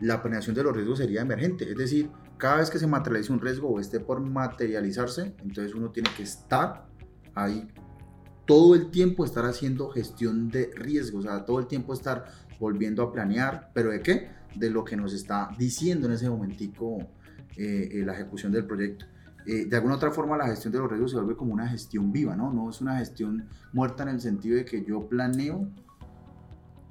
la 0.00 0.20
planeación 0.22 0.56
de 0.56 0.62
los 0.64 0.74
riesgos 0.74 0.98
sería 0.98 1.20
emergente, 1.20 1.70
es 1.70 1.76
decir, 1.76 2.10
cada 2.38 2.56
vez 2.56 2.70
que 2.70 2.78
se 2.78 2.86
materialice 2.86 3.32
un 3.32 3.40
riesgo 3.40 3.68
o 3.68 3.78
esté 3.78 4.00
por 4.00 4.20
materializarse, 4.20 5.34
entonces 5.42 5.74
uno 5.74 5.90
tiene 5.90 6.10
que 6.16 6.22
estar 6.22 6.86
ahí 7.34 7.68
todo 8.46 8.74
el 8.74 8.90
tiempo 8.90 9.24
estar 9.24 9.44
haciendo 9.44 9.90
gestión 9.90 10.48
de 10.48 10.72
riesgos, 10.74 11.24
o 11.24 11.28
sea, 11.28 11.44
todo 11.44 11.60
el 11.60 11.66
tiempo 11.66 11.92
estar 11.92 12.24
volviendo 12.60 13.02
a 13.02 13.10
planear, 13.10 13.70
pero 13.74 13.90
¿de 13.90 14.02
qué? 14.02 14.30
De 14.54 14.70
lo 14.70 14.84
que 14.84 14.96
nos 14.96 15.14
está 15.14 15.50
diciendo 15.58 16.06
en 16.06 16.12
ese 16.12 16.28
momentico 16.28 16.98
eh, 17.56 17.88
eh, 17.92 18.02
la 18.04 18.12
ejecución 18.12 18.52
del 18.52 18.66
proyecto. 18.66 19.06
Eh, 19.46 19.64
de 19.64 19.76
alguna 19.76 19.94
otra 19.94 20.10
forma 20.10 20.36
la 20.36 20.46
gestión 20.46 20.72
de 20.72 20.78
los 20.78 20.88
riesgos 20.88 21.12
se 21.12 21.16
vuelve 21.16 21.34
como 21.34 21.54
una 21.54 21.66
gestión 21.66 22.12
viva, 22.12 22.36
¿no? 22.36 22.52
No 22.52 22.68
es 22.68 22.82
una 22.82 22.98
gestión 22.98 23.48
muerta 23.72 24.02
en 24.02 24.10
el 24.10 24.20
sentido 24.20 24.56
de 24.56 24.66
que 24.66 24.84
yo 24.84 25.08
planeo 25.08 25.66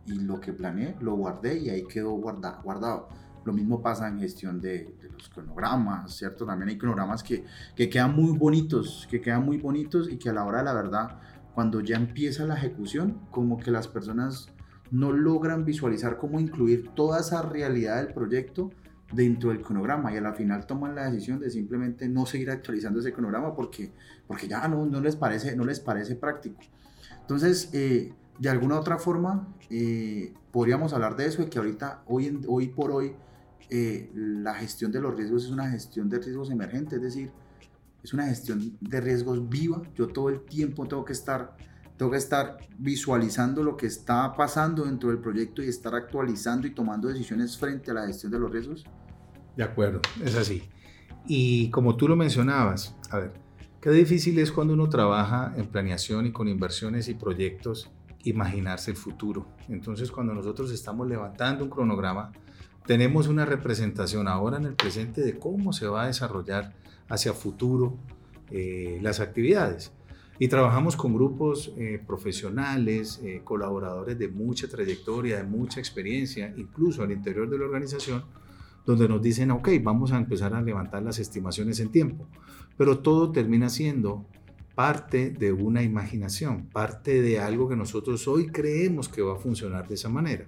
y 0.08 0.15
lo 0.15 0.39
que 0.39 0.51
planeé 0.51 0.95
lo 0.99 1.15
guardé 1.15 1.60
y 1.60 1.69
ahí 1.69 1.84
quedó 1.84 2.12
guarda, 2.13 2.60
guardado. 2.63 3.08
Lo 3.45 3.53
mismo 3.53 3.82
pasa 3.82 4.08
en 4.08 4.19
gestión 4.19 4.60
de, 4.60 4.95
los 5.13 5.29
cronogramas, 5.29 6.15
¿cierto? 6.15 6.45
También 6.45 6.69
hay 6.69 6.77
cronogramas 6.77 7.21
que, 7.21 7.45
que 7.75 7.89
quedan 7.89 8.15
muy 8.15 8.36
bonitos, 8.36 9.08
que 9.10 9.21
quedan 9.21 9.45
muy 9.45 9.58
bonitos 9.58 10.10
y 10.10 10.17
que 10.17 10.29
a 10.29 10.34
la 10.34 10.43
hora 10.43 10.60
de 10.60 10.63
la 10.65 10.73
verdad, 10.73 11.19
cuando 11.53 11.79
ya 11.82 11.97
empieza 11.97 12.45
la 12.45 12.55
ejecución, 12.55 13.19
como 13.29 13.58
que 13.58 13.69
las 13.69 13.88
personas 13.88 14.49
no 14.91 15.12
logran 15.12 15.65
visualizar 15.65 16.17
cómo 16.17 16.39
incluir 16.39 16.89
toda 16.95 17.19
esa 17.19 17.41
realidad 17.41 18.04
del 18.04 18.13
proyecto 18.13 18.71
dentro 19.12 19.49
del 19.49 19.62
cronograma 19.62 20.13
y 20.13 20.17
a 20.17 20.21
la 20.21 20.34
final 20.34 20.65
toman 20.65 20.95
la 20.95 21.10
decisión 21.10 21.39
de 21.39 21.49
simplemente 21.49 22.08
no 22.08 22.25
seguir 22.25 22.52
actualizando 22.52 22.99
ese 22.99 23.12
cronograma 23.12 23.56
porque, 23.56 23.91
porque 24.28 24.47
ya 24.47 24.67
no, 24.67 24.86
no, 24.86 25.02
les 25.02 25.15
parece, 25.15 25.56
no 25.56 25.65
les 25.65 25.80
parece 25.80 26.15
práctico. 26.15 26.60
Entonces, 27.21 27.69
eh, 27.73 28.13
de 28.38 28.49
alguna 28.49 28.80
otra 28.80 28.97
forma, 28.97 29.47
eh, 29.69 30.34
podríamos 30.52 30.93
hablar 30.93 31.15
de 31.15 31.25
eso, 31.25 31.43
de 31.43 31.49
que 31.49 31.60
ahorita, 31.60 32.04
hoy, 32.08 32.41
hoy 32.47 32.67
por 32.67 32.91
hoy, 32.91 33.13
eh, 33.69 34.10
la 34.15 34.56
gestión 34.56 34.91
de 34.91 35.02
los 35.02 35.15
riesgos 35.15 35.45
es 35.45 35.52
una 35.52 35.69
gestión 35.69 36.10
de 36.10 36.19
riesgos 36.19 36.49
emergentes, 36.49 36.93
es 36.93 37.04
decir, 37.04 37.32
es 38.04 38.13
una 38.13 38.25
gestión 38.28 38.78
de 38.80 39.02
riesgos 39.02 39.47
viva. 39.49 39.82
Yo 39.95 40.08
todo 40.08 40.30
el 40.30 40.41
tiempo 40.41 40.88
tengo 40.88 41.06
que 41.06 41.13
estar 41.13 41.56
tengo 42.00 42.12
que 42.12 42.18
estar 42.18 42.58
visualizando 42.78 43.62
lo 43.62 43.76
que 43.76 43.86
está 43.86 44.34
pasando 44.34 44.86
dentro 44.86 45.10
del 45.10 45.18
proyecto 45.18 45.62
y 45.62 45.68
estar 45.68 45.94
actualizando 45.94 46.66
y 46.66 46.70
tomando 46.70 47.10
decisiones 47.10 47.58
frente 47.58 47.92
a 47.92 47.94
la 47.94 48.08
gestión 48.08 48.32
de 48.32 48.40
los 48.40 48.50
riesgos. 48.50 48.86
De 49.58 49.64
acuerdo, 49.64 50.00
es 50.24 50.34
así. 50.38 50.64
Y 51.28 51.70
como 51.72 51.98
tú 51.98 52.08
lo 52.08 52.16
mencionabas, 52.16 52.96
a 53.10 53.20
ver, 53.20 53.34
qué 53.82 53.90
difícil 53.90 54.40
es 54.40 54.50
cuando 54.50 54.76
uno 54.76 54.88
trabaja 54.88 55.54
en 55.58 55.68
planeación 55.68 56.26
y 56.26 56.32
con 56.32 56.48
inversiones 56.48 57.10
y 57.10 57.16
proyectos 57.16 57.92
imaginarse 58.24 58.92
el 58.92 58.98
futuro. 58.98 59.46
Entonces, 59.68 60.10
cuando 60.10 60.34
nosotros 60.34 60.72
estamos 60.72 61.06
levantando 61.06 61.66
un 61.66 61.70
cronograma, 61.70 62.32
tenemos 62.86 63.28
una 63.28 63.44
representación 63.44 64.30
ahora 64.30 64.56
en 64.56 64.64
el 64.64 64.76
presente 64.76 65.20
de 65.20 65.38
cómo 65.38 65.74
se 65.74 65.86
va 65.88 66.04
a 66.04 66.08
desarrollar 66.08 66.74
hacia 67.10 67.34
futuro 67.34 67.98
eh, 68.52 69.00
las 69.02 69.20
actividades. 69.20 69.92
Y 70.41 70.47
trabajamos 70.47 70.95
con 70.95 71.13
grupos 71.13 71.73
eh, 71.75 72.02
profesionales, 72.08 73.19
eh, 73.21 73.41
colaboradores 73.43 74.17
de 74.17 74.30
mucha 74.30 74.69
trayectoria, 74.69 75.36
de 75.36 75.43
mucha 75.43 75.82
experiencia, 75.82 76.54
incluso 76.56 77.04
al 77.04 77.12
interior 77.12 77.49
de 77.49 77.60
la 77.60 77.65
organización, 77.65 78.23
donde 78.86 79.10
nos 79.10 79.21
dicen, 79.21 79.52
ok, 79.52 79.67
vamos 79.84 80.13
a 80.13 80.17
empezar 80.17 80.54
a 80.54 80.62
levantar 80.62 81.04
las 81.04 81.19
estimaciones 81.19 81.82
en 81.82 81.91
tiempo. 81.91 82.25
Pero 82.78 82.99
todo 82.99 83.34
termina 83.34 83.67
siendo 83.67 84.25
parte 84.75 85.30
de 85.30 85.52
una 85.52 85.84
imaginación, 85.84 86.67
parte 86.67 87.21
de 87.21 87.41
algo 87.41 87.67
que 87.67 87.75
nosotros 87.75 88.25
hoy 88.30 88.47
creemos 88.47 89.10
que 89.10 89.21
va 89.21 89.34
a 89.34 89.39
funcionar 89.39 89.89
de 89.89 89.95
esa 89.95 90.08
manera. 90.08 90.45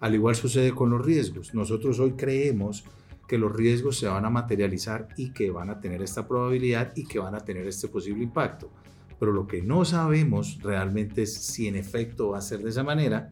Al 0.00 0.14
igual 0.14 0.34
sucede 0.34 0.72
con 0.72 0.90
los 0.90 1.02
riesgos. 1.02 1.54
Nosotros 1.54 1.98
hoy 1.98 2.12
creemos 2.12 2.84
que 3.26 3.38
los 3.38 3.56
riesgos 3.56 3.96
se 3.96 4.06
van 4.06 4.26
a 4.26 4.30
materializar 4.30 5.08
y 5.16 5.30
que 5.32 5.50
van 5.50 5.70
a 5.70 5.80
tener 5.80 6.02
esta 6.02 6.28
probabilidad 6.28 6.92
y 6.94 7.06
que 7.06 7.18
van 7.18 7.34
a 7.34 7.40
tener 7.40 7.66
este 7.66 7.88
posible 7.88 8.22
impacto 8.22 8.70
pero 9.20 9.32
lo 9.32 9.46
que 9.46 9.60
no 9.60 9.84
sabemos 9.84 10.58
realmente 10.62 11.22
es 11.22 11.34
si 11.34 11.68
en 11.68 11.76
efecto 11.76 12.30
va 12.30 12.38
a 12.38 12.40
ser 12.40 12.60
de 12.60 12.70
esa 12.70 12.82
manera 12.82 13.30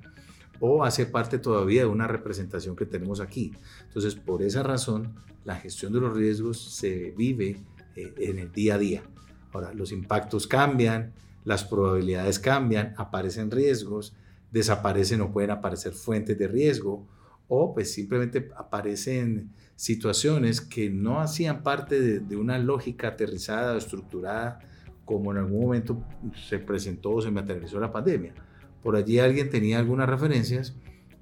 o 0.61 0.85
hace 0.85 1.07
parte 1.07 1.39
todavía 1.39 1.83
de 1.83 1.89
una 1.89 2.07
representación 2.07 2.77
que 2.77 2.85
tenemos 2.85 3.21
aquí. 3.21 3.55
Entonces, 3.87 4.15
por 4.15 4.43
esa 4.43 4.63
razón, 4.63 5.15
la 5.45 5.57
gestión 5.57 5.95
de 5.95 6.01
los 6.01 6.15
riesgos 6.15 6.61
se 6.61 7.15
vive 7.17 7.63
eh, 7.97 8.15
en 8.19 8.39
el 8.39 8.53
día 8.53 8.75
a 8.75 8.79
día. 8.79 9.03
Ahora, 9.51 9.73
los 9.73 9.91
impactos 9.91 10.47
cambian, 10.47 11.15
las 11.45 11.65
probabilidades 11.65 12.39
cambian, 12.39 12.93
aparecen 12.99 13.51
riesgos, 13.51 14.15
desaparecen 14.53 15.23
o 15.23 15.33
pueden 15.33 15.53
aparecer 15.53 15.95
fuentes 15.95 16.37
de 16.37 16.49
riesgo 16.49 17.07
o 17.49 17.73
pues 17.73 17.95
simplemente 17.95 18.51
aparecen 18.59 19.53
situaciones 19.75 20.61
que 20.61 20.91
no 20.91 21.21
hacían 21.21 21.63
parte 21.63 21.99
de, 21.99 22.21
de 22.21 22.37
una 22.37 22.59
lógica 22.59 23.09
aterrizada 23.09 23.73
o 23.73 23.79
estructurada 23.79 24.61
como 25.09 25.33
en 25.33 25.39
algún 25.39 25.63
momento 25.63 26.05
se 26.35 26.59
presentó 26.59 27.13
o 27.13 27.23
se 27.23 27.31
materializó 27.31 27.81
la 27.81 27.91
pandemia. 27.91 28.35
Por 28.83 28.95
allí 28.95 29.19
alguien 29.19 29.49
tenía 29.49 29.79
algunas 29.79 30.09
referencias, 30.09 30.77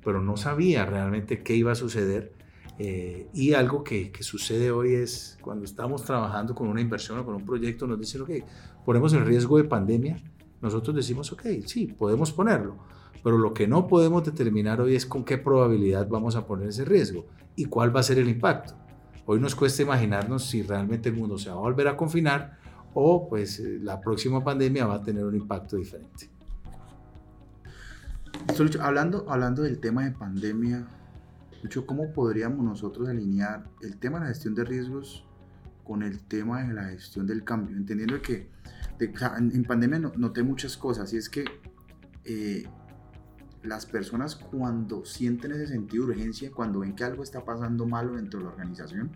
pero 0.05 0.21
no 0.21 0.37
sabía 0.37 0.85
realmente 0.85 1.43
qué 1.45 1.55
iba 1.55 1.73
a 1.73 1.77
suceder. 1.77 2.33
Eh, 2.79 3.29
y 3.33 3.55
algo 3.55 3.85
que, 3.85 4.11
que, 4.11 4.23
sucede 4.23 4.71
hoy 4.71 4.93
es 4.95 5.39
cuando 5.41 5.65
estamos 5.65 6.05
trabajando 6.05 6.55
con 6.55 6.69
una 6.69 6.83
inversión 6.83 7.19
o 7.19 7.25
con 7.25 7.37
un 7.37 7.47
proyecto, 7.47 7.87
nos 7.87 7.99
dicen, 7.99 8.23
ok, 8.23 8.31
ponemos 8.85 9.15
el 9.15 9.25
riesgo 9.25 9.57
de 9.57 9.65
pandemia 9.65 10.21
nosotros 10.61 10.97
decimos, 10.97 11.31
ok, 11.33 11.43
sí, 11.67 11.87
podemos 11.87 12.33
ponerlo, 12.33 12.77
pero 13.23 13.39
lo 13.39 13.53
que 13.53 13.69
no 13.69 13.87
podemos 13.87 14.25
determinar 14.25 14.81
hoy 14.81 14.97
es 14.97 15.05
con 15.05 15.25
qué 15.25 15.39
probabilidad 15.39 16.09
vamos 16.09 16.35
a 16.37 16.47
poner 16.47 16.69
ese 16.69 16.85
riesgo 16.85 17.27
y 17.55 17.67
cuál 17.67 17.95
va 17.95 18.01
a 18.01 18.05
ser 18.05 18.19
el 18.19 18.29
impacto. 18.29 18.75
Hoy 19.27 19.41
nos 19.41 19.55
cuesta 19.55 19.83
imaginarnos 19.83 20.45
si 20.45 20.63
realmente 20.63 21.09
el 21.09 21.17
mundo 21.17 21.37
se 21.37 21.51
va 21.51 21.57
a 21.57 21.61
volver 21.61 21.89
a 21.89 21.97
confinar 21.97 22.59
o 22.99 23.29
pues 23.29 23.61
eh, 23.61 23.79
la 23.83 24.01
próxima 24.01 24.43
pandemia 24.43 24.87
va 24.87 24.95
a 24.95 25.03
tener 25.03 25.23
un 25.23 25.35
impacto 25.35 25.77
diferente. 25.77 26.31
Hablando, 28.81 29.27
hablando 29.29 29.63
del 29.63 29.81
tema 29.81 30.05
de 30.05 30.13
pandemia, 30.13 30.87
¿cómo 31.85 32.11
podríamos 32.15 32.65
nosotros 32.65 33.07
alinear 33.07 33.65
el 33.83 33.99
tema 33.99 34.19
de 34.19 34.25
la 34.25 34.29
gestión 34.29 34.55
de 34.55 34.65
riesgos 34.65 35.27
con 35.85 36.03
el 36.03 36.21
tema 36.21 36.65
de 36.65 36.73
la 36.73 36.85
gestión 36.85 37.27
del 37.27 37.45
cambio? 37.45 37.77
Entendiendo 37.77 38.23
que 38.23 38.49
en, 38.99 39.65
pandemia 39.65 39.99
noté 40.17 40.43
muchas 40.43 40.79
cosas 40.79 41.13
y 41.13 41.19
es 41.19 41.29
que 41.29 41.45
eh, 42.25 42.67
las 43.63 43.85
personas 43.85 44.37
cuando 44.37 45.05
sienten 45.05 45.53
ese 45.53 45.67
sentido 45.67 46.07
de 46.07 46.13
urgencia, 46.13 46.51
cuando 46.51 46.79
ven 46.79 46.95
que 46.95 47.05
algo 47.05 47.23
está 47.23 47.45
pasando 47.45 47.85
malo 47.85 48.15
dentro 48.15 48.39
de 48.41 48.47
la 48.47 48.53
organización, 48.53 49.11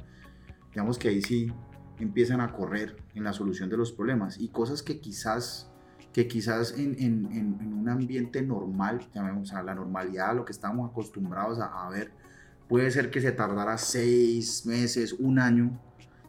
digamos 0.71 0.99
que 0.99 1.09
ahí 1.09 1.23
sí 1.23 1.51
empiezan 2.05 2.41
a 2.41 2.53
correr 2.53 2.97
en 3.15 3.25
la 3.25 3.33
solución 3.33 3.69
de 3.71 3.77
los 3.77 3.93
problemas 3.93 4.39
y 4.39 4.49
cosas 4.49 4.83
que 4.83 5.01
quizás, 5.01 5.71
que 6.13 6.27
quizás 6.27 6.73
en, 6.79 6.95
en, 6.99 7.29
en 7.33 7.73
un 7.73 7.89
ambiente 7.89 8.43
normal, 8.43 9.09
llamemos 9.15 9.53
a 9.53 9.63
la 9.63 9.75
normalidad, 9.75 10.35
lo 10.35 10.45
que 10.45 10.53
estamos 10.53 10.91
acostumbrados 10.91 11.59
a, 11.59 11.87
a, 11.87 11.91
ver, 11.91 12.13
puede 12.69 12.91
ser 12.91 13.11
que 13.11 13.21
se 13.21 13.33
tardara 13.33 13.79
seis 13.79 14.67
meses, 14.67 15.13
un 15.13 15.39
año, 15.39 15.81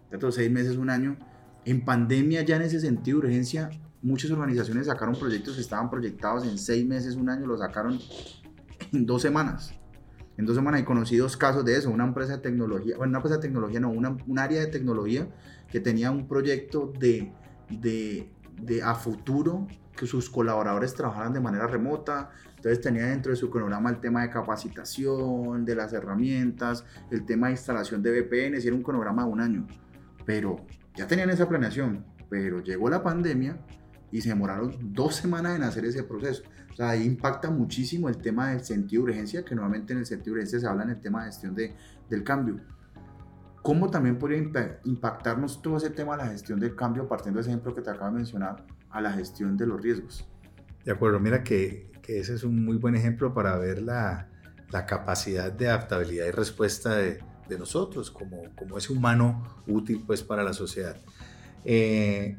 ¿cierto? 0.09 0.31
seis 0.31 0.51
meses, 0.51 0.77
un 0.77 0.89
año. 0.89 1.17
En 1.65 1.85
pandemia 1.85 2.41
ya 2.41 2.55
en 2.55 2.63
ese 2.63 2.79
sentido 2.79 3.19
urgencia 3.19 3.69
muchas 4.01 4.31
organizaciones 4.31 4.87
sacaron 4.87 5.15
proyectos 5.15 5.55
que 5.55 5.61
estaban 5.61 5.89
proyectados 5.89 6.45
en 6.45 6.57
seis 6.57 6.85
meses, 6.85 7.15
un 7.15 7.29
año, 7.29 7.45
lo 7.45 7.57
sacaron 7.57 7.99
en 8.91 9.05
dos 9.05 9.21
semanas. 9.21 9.73
En 10.37 10.45
dos 10.45 10.55
semanas 10.55 10.81
he 10.81 10.85
conocido 10.85 11.25
dos 11.25 11.37
casos 11.37 11.63
de 11.63 11.75
eso. 11.75 11.89
Una 11.89 12.05
empresa 12.05 12.33
de 12.33 12.39
tecnología, 12.39 12.97
bueno, 12.97 13.11
una 13.11 13.19
empresa 13.19 13.35
de 13.35 13.41
tecnología, 13.41 13.79
no, 13.79 13.89
una, 13.89 14.17
un 14.25 14.39
área 14.39 14.59
de 14.59 14.67
tecnología 14.67 15.27
que 15.71 15.79
tenía 15.79 16.11
un 16.11 16.27
proyecto 16.27 16.91
de, 16.99 17.31
de, 17.69 18.29
de 18.61 18.83
a 18.83 18.93
futuro 18.95 19.67
que 19.95 20.05
sus 20.07 20.29
colaboradores 20.29 20.93
trabajaran 20.93 21.33
de 21.33 21.39
manera 21.39 21.67
remota. 21.67 22.31
Entonces 22.55 22.81
tenía 22.81 23.05
dentro 23.05 23.31
de 23.31 23.35
su 23.35 23.49
cronograma 23.49 23.89
el 23.89 23.99
tema 23.99 24.23
de 24.23 24.29
capacitación, 24.29 25.65
de 25.65 25.75
las 25.75 25.93
herramientas, 25.93 26.85
el 27.09 27.25
tema 27.25 27.47
de 27.47 27.53
instalación 27.53 28.01
de 28.01 28.21
VPN, 28.21 28.55
y 28.61 28.67
era 28.67 28.75
un 28.75 28.83
cronograma 28.83 29.25
de 29.25 29.29
un 29.29 29.41
año. 29.41 29.67
Pero 30.25 30.65
ya 30.95 31.07
tenían 31.07 31.29
esa 31.29 31.47
planeación, 31.47 32.05
pero 32.29 32.61
llegó 32.61 32.89
la 32.89 33.03
pandemia 33.03 33.57
y 34.11 34.21
se 34.21 34.29
demoraron 34.29 34.75
dos 34.93 35.15
semanas 35.15 35.55
en 35.55 35.63
hacer 35.63 35.85
ese 35.85 36.03
proceso. 36.03 36.43
O 36.71 36.75
sea, 36.75 36.89
ahí 36.89 37.03
impacta 37.03 37.49
muchísimo 37.49 38.09
el 38.09 38.17
tema 38.17 38.49
del 38.49 38.63
sentido 38.63 39.05
de 39.05 39.11
urgencia, 39.11 39.43
que 39.43 39.55
normalmente 39.55 39.93
en 39.93 39.99
el 39.99 40.05
sentido 40.05 40.35
de 40.35 40.41
urgencia 40.41 40.59
se 40.59 40.67
habla 40.67 40.83
en 40.83 40.89
el 40.91 40.99
tema 40.99 41.21
de 41.21 41.27
gestión 41.27 41.55
de, 41.55 41.75
del 42.09 42.23
cambio. 42.23 42.59
¿Cómo 43.61 43.89
también 43.89 44.17
podría 44.17 44.39
impactarnos 44.85 45.61
todo 45.61 45.77
ese 45.77 45.89
tema 45.89 46.17
de 46.17 46.23
la 46.23 46.29
gestión 46.29 46.59
del 46.59 46.75
cambio, 46.75 47.07
partiendo 47.07 47.37
de 47.37 47.41
ese 47.41 47.51
ejemplo 47.51 47.75
que 47.75 47.81
te 47.81 47.89
acabo 47.89 48.07
de 48.07 48.17
mencionar, 48.17 48.65
a 48.89 49.01
la 49.01 49.11
gestión 49.11 49.55
de 49.55 49.67
los 49.67 49.81
riesgos? 49.81 50.27
De 50.83 50.91
acuerdo, 50.91 51.19
mira 51.19 51.43
que, 51.43 51.91
que 52.01 52.19
ese 52.19 52.33
es 52.33 52.43
un 52.43 52.63
muy 52.65 52.77
buen 52.77 52.95
ejemplo 52.95 53.33
para 53.33 53.57
ver 53.57 53.81
la, 53.81 54.29
la 54.71 54.85
capacidad 54.85 55.51
de 55.51 55.69
adaptabilidad 55.69 56.25
y 56.25 56.31
respuesta 56.31 56.95
de, 56.95 57.19
de, 57.47 57.57
nosotros 57.59 58.09
como, 58.09 58.43
como 58.55 58.77
ese 58.77 58.91
humano 58.91 59.43
útil 59.67 60.03
pues 60.05 60.23
para 60.23 60.43
la 60.43 60.53
sociedad. 60.53 60.97
Eh, 61.63 62.35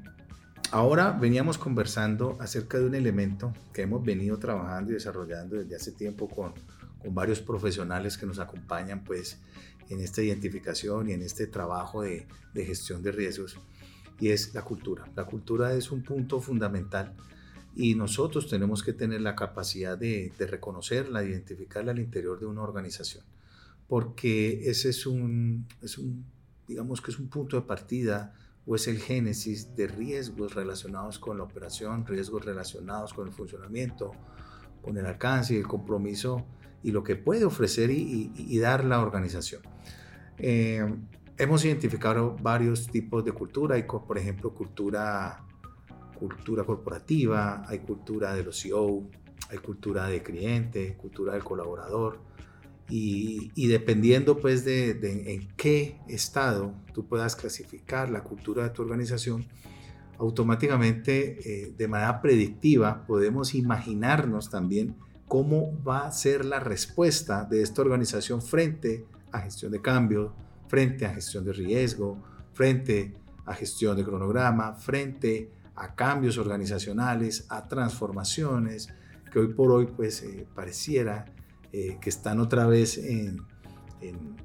Ahora 0.72 1.12
veníamos 1.12 1.58
conversando 1.58 2.38
acerca 2.40 2.78
de 2.78 2.86
un 2.86 2.94
elemento 2.94 3.52
que 3.74 3.82
hemos 3.82 4.02
venido 4.02 4.38
trabajando 4.38 4.90
y 4.90 4.94
desarrollando 4.94 5.56
desde 5.56 5.76
hace 5.76 5.92
tiempo 5.92 6.30
con, 6.30 6.54
con 6.98 7.14
varios 7.14 7.42
profesionales 7.42 8.16
que 8.16 8.24
nos 8.24 8.38
acompañan 8.38 9.04
pues 9.04 9.38
en 9.92 10.00
esta 10.00 10.22
identificación 10.22 11.08
y 11.08 11.12
en 11.12 11.22
este 11.22 11.46
trabajo 11.46 12.02
de, 12.02 12.26
de, 12.54 12.64
gestión 12.64 13.02
de 13.02 13.12
riesgos 13.12 13.58
y 14.20 14.28
es 14.28 14.54
la 14.54 14.62
cultura. 14.62 15.10
La 15.16 15.24
cultura 15.24 15.74
es 15.74 15.90
un 15.90 16.02
punto 16.02 16.40
fundamental 16.40 17.14
y 17.74 17.94
nosotros 17.94 18.48
tenemos 18.48 18.82
que 18.82 18.92
tener 18.92 19.20
la 19.20 19.34
capacidad 19.34 19.96
de, 19.96 20.32
de 20.38 20.46
reconocerla, 20.46 21.24
identificarla 21.24 21.92
al 21.92 21.98
interior 21.98 22.38
de 22.38 22.46
una 22.46 22.62
organización 22.62 23.24
porque 23.92 24.70
ese 24.70 24.88
es 24.88 25.04
un, 25.04 25.66
es 25.82 25.98
un, 25.98 26.24
digamos 26.66 27.02
que 27.02 27.10
es 27.10 27.18
un 27.18 27.28
punto 27.28 27.56
de 27.56 27.66
partida 27.66 28.32
o 28.64 28.74
es 28.74 28.88
el 28.88 28.98
génesis 28.98 29.76
de 29.76 29.86
riesgos 29.86 30.54
relacionados 30.54 31.18
con 31.18 31.36
la 31.36 31.44
operación, 31.44 32.06
riesgos 32.06 32.42
relacionados 32.42 33.12
con 33.12 33.28
el 33.28 33.34
funcionamiento, 33.34 34.12
con 34.80 34.96
el 34.96 35.04
alcance 35.04 35.52
y 35.52 35.56
el 35.58 35.66
compromiso 35.66 36.46
y 36.82 36.90
lo 36.90 37.04
que 37.04 37.16
puede 37.16 37.44
ofrecer 37.44 37.90
y, 37.90 38.58
dar 38.58 38.84
la 38.84 39.00
organización. 39.00 39.62
Eh, 40.38 40.84
hemos 41.38 41.64
identificado 41.64 42.36
varios 42.40 42.88
tipos 42.88 43.24
de 43.24 43.32
cultura, 43.32 43.76
hay 43.76 43.84
por 43.84 44.18
ejemplo 44.18 44.54
cultura, 44.54 45.44
cultura 46.18 46.64
corporativa, 46.64 47.64
hay 47.68 47.80
cultura 47.80 48.34
de 48.34 48.44
los 48.44 48.60
CEO, 48.60 49.08
hay 49.50 49.58
cultura 49.58 50.06
de 50.06 50.22
cliente, 50.22 50.96
cultura 50.96 51.34
del 51.34 51.44
colaborador, 51.44 52.20
y, 52.94 53.68
dependiendo 53.68 54.38
pues 54.38 54.66
de, 54.66 54.90
en 55.32 55.48
qué 55.56 55.98
estado 56.08 56.74
tú 56.92 57.06
puedas 57.06 57.36
clasificar 57.36 58.10
la 58.10 58.22
cultura 58.22 58.64
de 58.64 58.70
tu 58.70 58.82
organización, 58.82 59.46
automáticamente 60.18 61.64
eh, 61.64 61.74
de 61.76 61.88
manera 61.88 62.20
predictiva 62.20 63.06
podemos 63.06 63.54
imaginarnos 63.54 64.50
también 64.50 64.94
cómo 65.32 65.82
va 65.82 66.06
a 66.06 66.12
ser 66.12 66.44
la 66.44 66.60
respuesta 66.60 67.46
de 67.46 67.62
esta 67.62 67.80
organización 67.80 68.42
frente 68.42 69.06
a 69.30 69.40
gestión 69.40 69.72
de 69.72 69.80
cambio, 69.80 70.34
frente 70.68 71.06
a 71.06 71.14
gestión 71.14 71.42
de 71.42 71.54
riesgo, 71.54 72.22
frente 72.52 73.14
a 73.46 73.54
gestión 73.54 73.96
de 73.96 74.04
cronograma, 74.04 74.74
frente 74.74 75.50
a 75.74 75.94
cambios 75.94 76.36
organizacionales, 76.36 77.46
a 77.48 77.66
transformaciones 77.66 78.90
que 79.32 79.38
hoy 79.38 79.54
por 79.54 79.72
hoy 79.72 79.86
pues 79.86 80.22
eh, 80.22 80.46
pareciera 80.54 81.24
eh, 81.72 81.96
que 81.98 82.10
están 82.10 82.38
otra 82.38 82.66
vez 82.66 82.98
en, 82.98 83.40
en, 84.02 84.36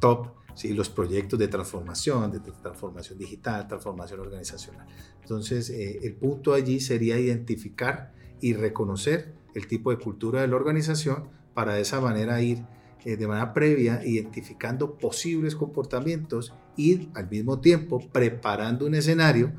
top, 0.00 0.28
¿sí? 0.54 0.72
los 0.72 0.88
proyectos 0.88 1.38
de 1.38 1.48
transformación, 1.48 2.32
de 2.32 2.40
transformación 2.40 3.18
digital, 3.18 3.68
transformación 3.68 4.20
organizacional. 4.20 4.86
Entonces, 5.20 5.68
eh, 5.68 5.98
el 6.02 6.14
punto 6.14 6.54
allí 6.54 6.80
sería 6.80 7.18
identificar 7.18 8.14
y 8.40 8.54
reconocer 8.54 9.41
el 9.54 9.66
tipo 9.66 9.90
de 9.90 9.98
cultura 9.98 10.40
de 10.40 10.48
la 10.48 10.56
organización 10.56 11.28
para 11.54 11.74
de 11.74 11.82
esa 11.82 12.00
manera 12.00 12.40
ir 12.40 12.64
eh, 13.04 13.16
de 13.16 13.26
manera 13.26 13.52
previa 13.52 14.04
identificando 14.04 14.96
posibles 14.96 15.56
comportamientos 15.56 16.54
y 16.76 17.08
al 17.14 17.28
mismo 17.28 17.60
tiempo 17.60 18.00
preparando 18.12 18.86
un 18.86 18.94
escenario 18.94 19.52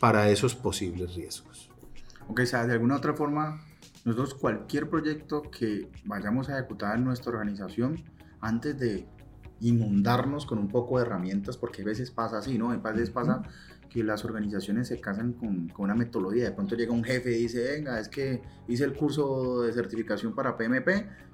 para 0.00 0.30
esos 0.30 0.54
posibles 0.54 1.14
riesgos. 1.14 1.70
Ok, 2.28 2.40
o 2.42 2.46
sea, 2.46 2.66
de 2.66 2.72
alguna 2.72 2.96
otra 2.96 3.14
forma 3.14 3.60
nosotros 4.04 4.34
cualquier 4.34 4.88
proyecto 4.88 5.42
que 5.42 5.90
vayamos 6.04 6.48
a 6.48 6.58
ejecutar 6.58 6.96
en 6.96 7.04
nuestra 7.04 7.32
organización, 7.32 8.02
antes 8.40 8.78
de 8.78 9.06
inundarnos 9.60 10.46
con 10.46 10.58
un 10.58 10.68
poco 10.68 10.98
de 10.98 11.06
herramientas, 11.06 11.56
porque 11.56 11.82
a 11.82 11.84
veces 11.84 12.10
pasa 12.10 12.38
así, 12.38 12.58
¿no? 12.58 12.70
A 12.70 12.76
veces 12.76 13.10
pasa 13.10 13.42
que 13.88 14.04
las 14.04 14.24
organizaciones 14.24 14.88
se 14.88 15.00
casan 15.00 15.32
con, 15.32 15.68
con, 15.68 15.84
una 15.84 15.94
metodología. 15.94 16.44
De 16.44 16.52
pronto 16.52 16.76
llega 16.76 16.92
un 16.92 17.04
jefe 17.04 17.32
y 17.32 17.42
dice, 17.42 17.62
venga, 17.72 17.98
es 17.98 18.08
que 18.08 18.42
hice 18.68 18.84
el 18.84 18.94
curso 18.94 19.62
de 19.62 19.72
certificación 19.72 20.34
para 20.34 20.56
PMP, 20.56 20.88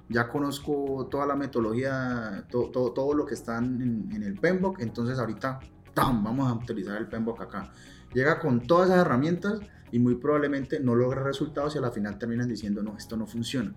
ya 0.09 0.27
conozco 0.27 1.07
toda 1.09 1.25
la 1.25 1.35
metodología, 1.35 2.45
todo, 2.49 2.91
todo 2.91 3.13
lo 3.13 3.25
que 3.25 3.33
está 3.33 3.57
en, 3.57 4.09
en, 4.11 4.23
el 4.23 4.35
PMBOK, 4.35 4.79
entonces 4.81 5.19
ahorita, 5.19 5.59
¡tam! 5.93 6.23
vamos 6.23 6.47
a 6.47 6.53
utilizar 6.53 6.97
el 6.97 7.07
PMBOK 7.07 7.41
acá. 7.41 7.71
Llega 8.13 8.39
con 8.39 8.61
todas 8.61 8.89
esas 8.89 9.01
herramientas 9.01 9.59
y 9.91 9.99
muy 9.99 10.15
probablemente 10.15 10.79
no 10.79 10.95
logra 10.95 11.23
resultados 11.23 11.75
y 11.75 11.79
a 11.79 11.81
la 11.81 11.91
final 11.91 12.17
terminan 12.17 12.47
diciendo, 12.47 12.83
no, 12.83 12.95
esto 12.97 13.17
no 13.17 13.25
funciona. 13.25 13.73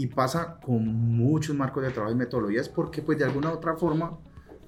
Y 0.00 0.06
pasa 0.06 0.56
con 0.64 0.86
muchos 0.86 1.54
marcos 1.54 1.82
de 1.82 1.90
trabajo 1.90 2.14
y 2.14 2.16
metodologías 2.16 2.70
porque 2.70 3.02
pues 3.02 3.18
de 3.18 3.24
alguna 3.24 3.52
otra 3.52 3.76
forma, 3.76 4.16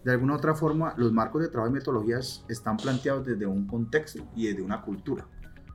de 0.05 0.13
alguna 0.13 0.37
otra 0.37 0.55
forma, 0.55 0.93
los 0.99 1.11
marcos 1.11 1.41
de 1.41 1.49
trabajo 1.49 1.71
y 1.71 1.75
metodologías 1.79 2.45
están 2.51 2.77
planteados 2.77 3.25
desde 3.25 3.47
un 3.47 3.67
contexto 3.67 4.29
y 4.37 4.49
desde 4.49 4.61
una 4.61 4.83
cultura. 4.83 5.27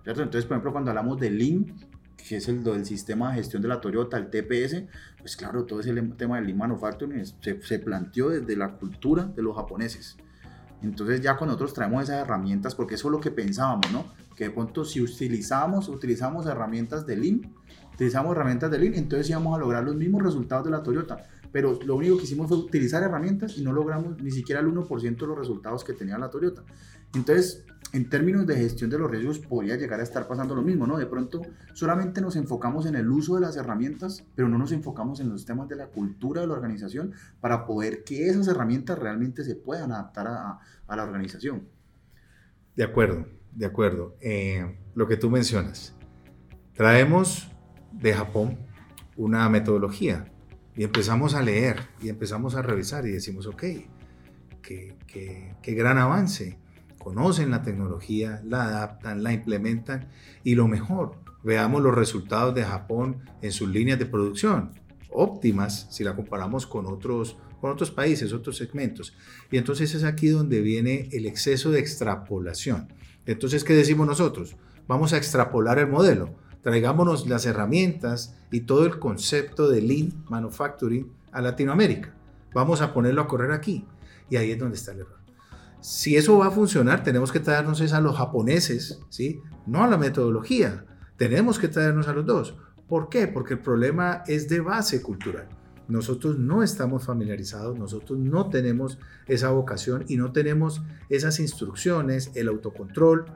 ¿cierto? 0.03 0.21
Entonces, 0.21 0.45
por 0.45 0.57
ejemplo, 0.57 0.73
cuando 0.73 0.91
hablamos 0.91 1.19
de 1.19 1.31
Lean, 1.31 1.75
que 2.17 2.37
es 2.37 2.47
el 2.47 2.63
del 2.63 2.85
sistema 2.85 3.31
de 3.31 3.37
gestión 3.37 3.63
de 3.63 3.67
la 3.67 3.81
Toyota, 3.81 4.17
el 4.17 4.29
TPS, 4.29 4.83
pues 5.17 5.35
claro, 5.35 5.65
todo 5.65 5.79
ese 5.79 5.91
tema 6.15 6.35
del 6.35 6.45
Lean 6.45 6.59
Manufacturing 6.59 7.25
se, 7.25 7.59
se 7.59 7.79
planteó 7.79 8.29
desde 8.29 8.55
la 8.55 8.73
cultura 8.73 9.23
de 9.23 9.41
los 9.41 9.55
japoneses. 9.55 10.17
Entonces 10.83 11.19
ya 11.21 11.35
con 11.35 11.47
nosotros 11.47 11.73
traemos 11.73 12.03
esas 12.03 12.21
herramientas, 12.21 12.75
porque 12.75 12.93
eso 12.93 13.07
es 13.07 13.11
lo 13.11 13.19
que 13.19 13.31
pensábamos, 13.31 13.91
¿no? 13.91 14.05
Que 14.35 14.43
de 14.43 14.49
pronto 14.51 14.85
si 14.85 15.01
utilizamos, 15.01 15.89
utilizamos 15.89 16.45
herramientas 16.45 17.07
de 17.07 17.17
Lean, 17.17 17.41
utilizamos 17.97 18.35
herramientas 18.35 18.69
de 18.69 18.77
Lean, 18.77 18.93
entonces 18.93 19.27
íbamos 19.27 19.57
a 19.57 19.59
lograr 19.59 19.83
los 19.83 19.95
mismos 19.95 20.21
resultados 20.21 20.63
de 20.65 20.69
la 20.69 20.83
Toyota. 20.83 21.17
Pero 21.51 21.79
lo 21.83 21.95
único 21.95 22.17
que 22.17 22.25
hicimos 22.25 22.47
fue 22.47 22.57
utilizar 22.57 23.01
herramientas 23.01 23.57
y 23.57 23.63
no 23.63 23.73
logramos 23.73 24.21
ni 24.21 24.29
siquiera 24.29 24.61
el 24.61 24.67
1% 24.67 25.17
de 25.17 25.27
los 25.27 25.37
resultados 25.37 25.83
que 25.83 25.93
tenía 25.93 26.15
la 26.19 26.29
Toyota. 26.29 26.63
Entonces, 27.15 27.65
en 27.93 28.07
términos 28.07 28.45
de 28.45 28.55
gestión 28.55 28.91
de 28.91 28.99
los 28.99 29.09
riesgos 29.09 29.39
podría 29.39 29.77
llegar 29.77 29.99
a 29.99 30.03
estar 30.03 30.27
pasando 30.27 30.53
lo 30.53 30.61
mismo, 30.61 30.85
¿no? 30.85 30.97
De 30.97 31.07
pronto 31.07 31.41
solamente 31.73 32.21
nos 32.21 32.35
enfocamos 32.35 32.85
en 32.85 32.93
el 32.93 33.09
uso 33.09 33.33
de 33.33 33.41
las 33.41 33.57
herramientas, 33.57 34.23
pero 34.35 34.47
no 34.47 34.59
nos 34.59 34.71
enfocamos 34.73 35.19
en 35.19 35.29
los 35.29 35.45
temas 35.45 35.67
de 35.67 35.77
la 35.77 35.87
cultura 35.87 36.41
de 36.41 36.47
la 36.47 36.53
organización 36.53 37.13
para 37.41 37.65
poder 37.65 38.03
que 38.03 38.27
esas 38.27 38.47
herramientas 38.47 38.99
realmente 38.99 39.43
se 39.43 39.55
puedan 39.55 39.91
adaptar 39.91 40.27
a, 40.27 40.59
a 40.85 40.95
la 40.95 41.03
organización. 41.03 41.67
De 42.75 42.83
acuerdo, 42.83 43.25
de 43.53 43.65
acuerdo. 43.65 44.15
Eh, 44.21 44.77
lo 44.93 45.07
que 45.07 45.17
tú 45.17 45.31
mencionas. 45.31 45.95
Traemos 46.75 47.49
de 47.99 48.13
Japón 48.13 48.57
una 49.15 49.49
metodología 49.49 50.31
y 50.75 50.83
empezamos 50.83 51.33
a 51.33 51.41
leer 51.41 51.77
y 52.01 52.09
empezamos 52.09 52.55
a 52.55 52.61
revisar 52.61 53.05
y 53.07 53.11
decimos, 53.11 53.47
ok, 53.47 53.63
qué, 54.61 54.95
qué, 55.07 55.73
gran 55.73 55.97
avance 55.97 56.59
conocen 56.99 57.49
la 57.49 57.63
tecnología, 57.63 58.41
la 58.45 58.65
adaptan, 58.65 59.23
la 59.23 59.33
implementan 59.33 60.09
y 60.43 60.55
lo 60.55 60.67
mejor, 60.67 61.15
veamos 61.43 61.81
los 61.81 61.95
resultados 61.95 62.53
de 62.53 62.63
Japón 62.63 63.23
en 63.41 63.51
sus 63.51 63.69
líneas 63.69 63.97
de 63.97 64.05
producción, 64.05 64.71
óptimas 65.09 65.87
si 65.89 66.03
la 66.03 66.15
comparamos 66.15 66.67
con 66.67 66.85
otros, 66.85 67.37
con 67.59 67.71
otros 67.71 67.89
países, 67.89 68.33
otros 68.33 68.57
segmentos. 68.57 69.15
Y 69.49 69.57
entonces 69.57 69.95
es 69.95 70.03
aquí 70.03 70.27
donde 70.27 70.61
viene 70.61 71.09
el 71.11 71.25
exceso 71.25 71.71
de 71.71 71.79
extrapolación. 71.79 72.93
Entonces, 73.25 73.63
¿qué 73.63 73.73
decimos 73.73 74.05
nosotros? 74.05 74.57
Vamos 74.87 75.13
a 75.13 75.17
extrapolar 75.17 75.79
el 75.79 75.87
modelo. 75.87 76.35
Traigámonos 76.67 77.29
las 77.29 77.45
herramientas 77.45 78.35
y 78.51 78.59
todo 78.59 78.85
el 78.85 78.99
concepto 78.99 79.69
de 79.69 79.81
Lean 79.81 80.25
Manufacturing 80.27 81.09
a 81.31 81.39
Latinoamérica. 81.39 82.13
Vamos 82.53 82.81
a 82.81 82.93
ponerlo 82.93 83.21
a 83.21 83.27
correr 83.27 83.53
aquí. 83.53 83.85
Y 84.29 84.35
ahí 84.35 84.51
es 84.51 84.59
donde 84.59 84.75
está 84.75 84.91
el 84.91 84.99
error. 84.99 85.15
Si 85.79 86.17
eso 86.17 86.37
va 86.37 86.47
a 86.47 86.51
funcionar, 86.51 87.03
tenemos 87.03 87.31
que 87.31 87.39
traernos 87.39 87.93
a 87.93 88.01
los 88.01 88.17
japoneses, 88.17 88.99
¿sí? 89.07 89.39
No 89.65 89.81
a 89.81 89.87
la 89.87 89.97
metodología. 89.97 90.83
Tenemos 91.15 91.57
que 91.57 91.69
traernos 91.69 92.09
a 92.09 92.13
los 92.13 92.25
dos. 92.25 92.57
¿Por 92.89 93.07
qué? 93.07 93.29
Porque 93.29 93.53
el 93.53 93.61
problema 93.61 94.25
es 94.27 94.49
de 94.49 94.59
base 94.59 95.01
cultural. 95.01 95.47
Nosotros 95.87 96.37
no 96.37 96.63
estamos 96.63 97.05
familiarizados, 97.05 97.79
nosotros 97.79 98.19
no 98.19 98.49
tenemos 98.49 98.99
esa 99.27 99.51
vocación 99.51 100.03
y 100.09 100.17
no 100.17 100.33
tenemos 100.33 100.81
esas 101.07 101.39
instrucciones, 101.39 102.29
el 102.35 102.49
autocontrol. 102.49 103.27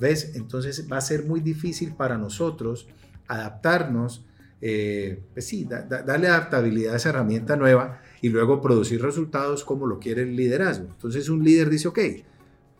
¿Ves? 0.00 0.32
Entonces 0.34 0.88
va 0.90 0.96
a 0.96 1.02
ser 1.02 1.24
muy 1.24 1.40
difícil 1.40 1.94
para 1.94 2.16
nosotros 2.16 2.88
adaptarnos, 3.28 4.26
eh, 4.60 5.22
pues 5.32 5.46
sí, 5.46 5.66
darle 5.66 6.28
adaptabilidad 6.28 6.94
a 6.94 6.96
esa 6.96 7.10
herramienta 7.10 7.56
nueva 7.56 8.00
y 8.20 8.30
luego 8.30 8.60
producir 8.60 9.00
resultados 9.02 9.62
como 9.62 9.86
lo 9.86 9.98
quiere 9.98 10.22
el 10.22 10.34
liderazgo. 10.34 10.86
Entonces 10.86 11.28
un 11.28 11.44
líder 11.44 11.70
dice, 11.70 11.88
ok, 11.88 11.98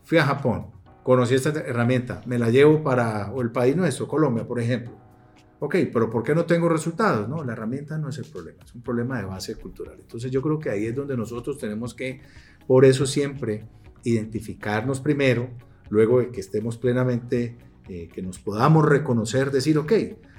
fui 0.03 0.17
a 0.17 0.25
Japón, 0.25 0.67
conocí 1.03 1.35
esta 1.35 1.49
herramienta, 1.49 2.21
me 2.25 2.37
la 2.37 2.49
llevo 2.49 2.83
para 2.83 3.31
o 3.31 3.41
el 3.41 3.51
país 3.51 3.75
nuestro, 3.75 4.07
Colombia, 4.07 4.45
por 4.45 4.59
ejemplo. 4.59 4.99
Ok, 5.59 5.75
pero 5.93 6.09
¿por 6.09 6.23
qué 6.23 6.33
no 6.33 6.45
tengo 6.45 6.67
resultados? 6.69 7.29
No, 7.29 7.43
la 7.43 7.53
herramienta 7.53 7.95
no 7.99 8.09
es 8.09 8.17
el 8.17 8.25
problema, 8.25 8.63
es 8.65 8.73
un 8.73 8.81
problema 8.81 9.19
de 9.19 9.25
base 9.25 9.55
cultural. 9.55 9.95
Entonces 9.99 10.31
yo 10.31 10.41
creo 10.41 10.57
que 10.57 10.71
ahí 10.71 10.87
es 10.87 10.95
donde 10.95 11.15
nosotros 11.15 11.59
tenemos 11.59 11.93
que, 11.93 12.19
por 12.65 12.83
eso 12.83 13.05
siempre, 13.05 13.67
identificarnos 14.03 14.99
primero, 15.01 15.51
luego 15.91 16.19
de 16.21 16.31
que 16.31 16.39
estemos 16.39 16.77
plenamente, 16.77 17.57
eh, 17.87 18.07
que 18.11 18.21
nos 18.23 18.39
podamos 18.39 18.85
reconocer, 18.85 19.51
decir, 19.51 19.77
ok, 19.77 19.91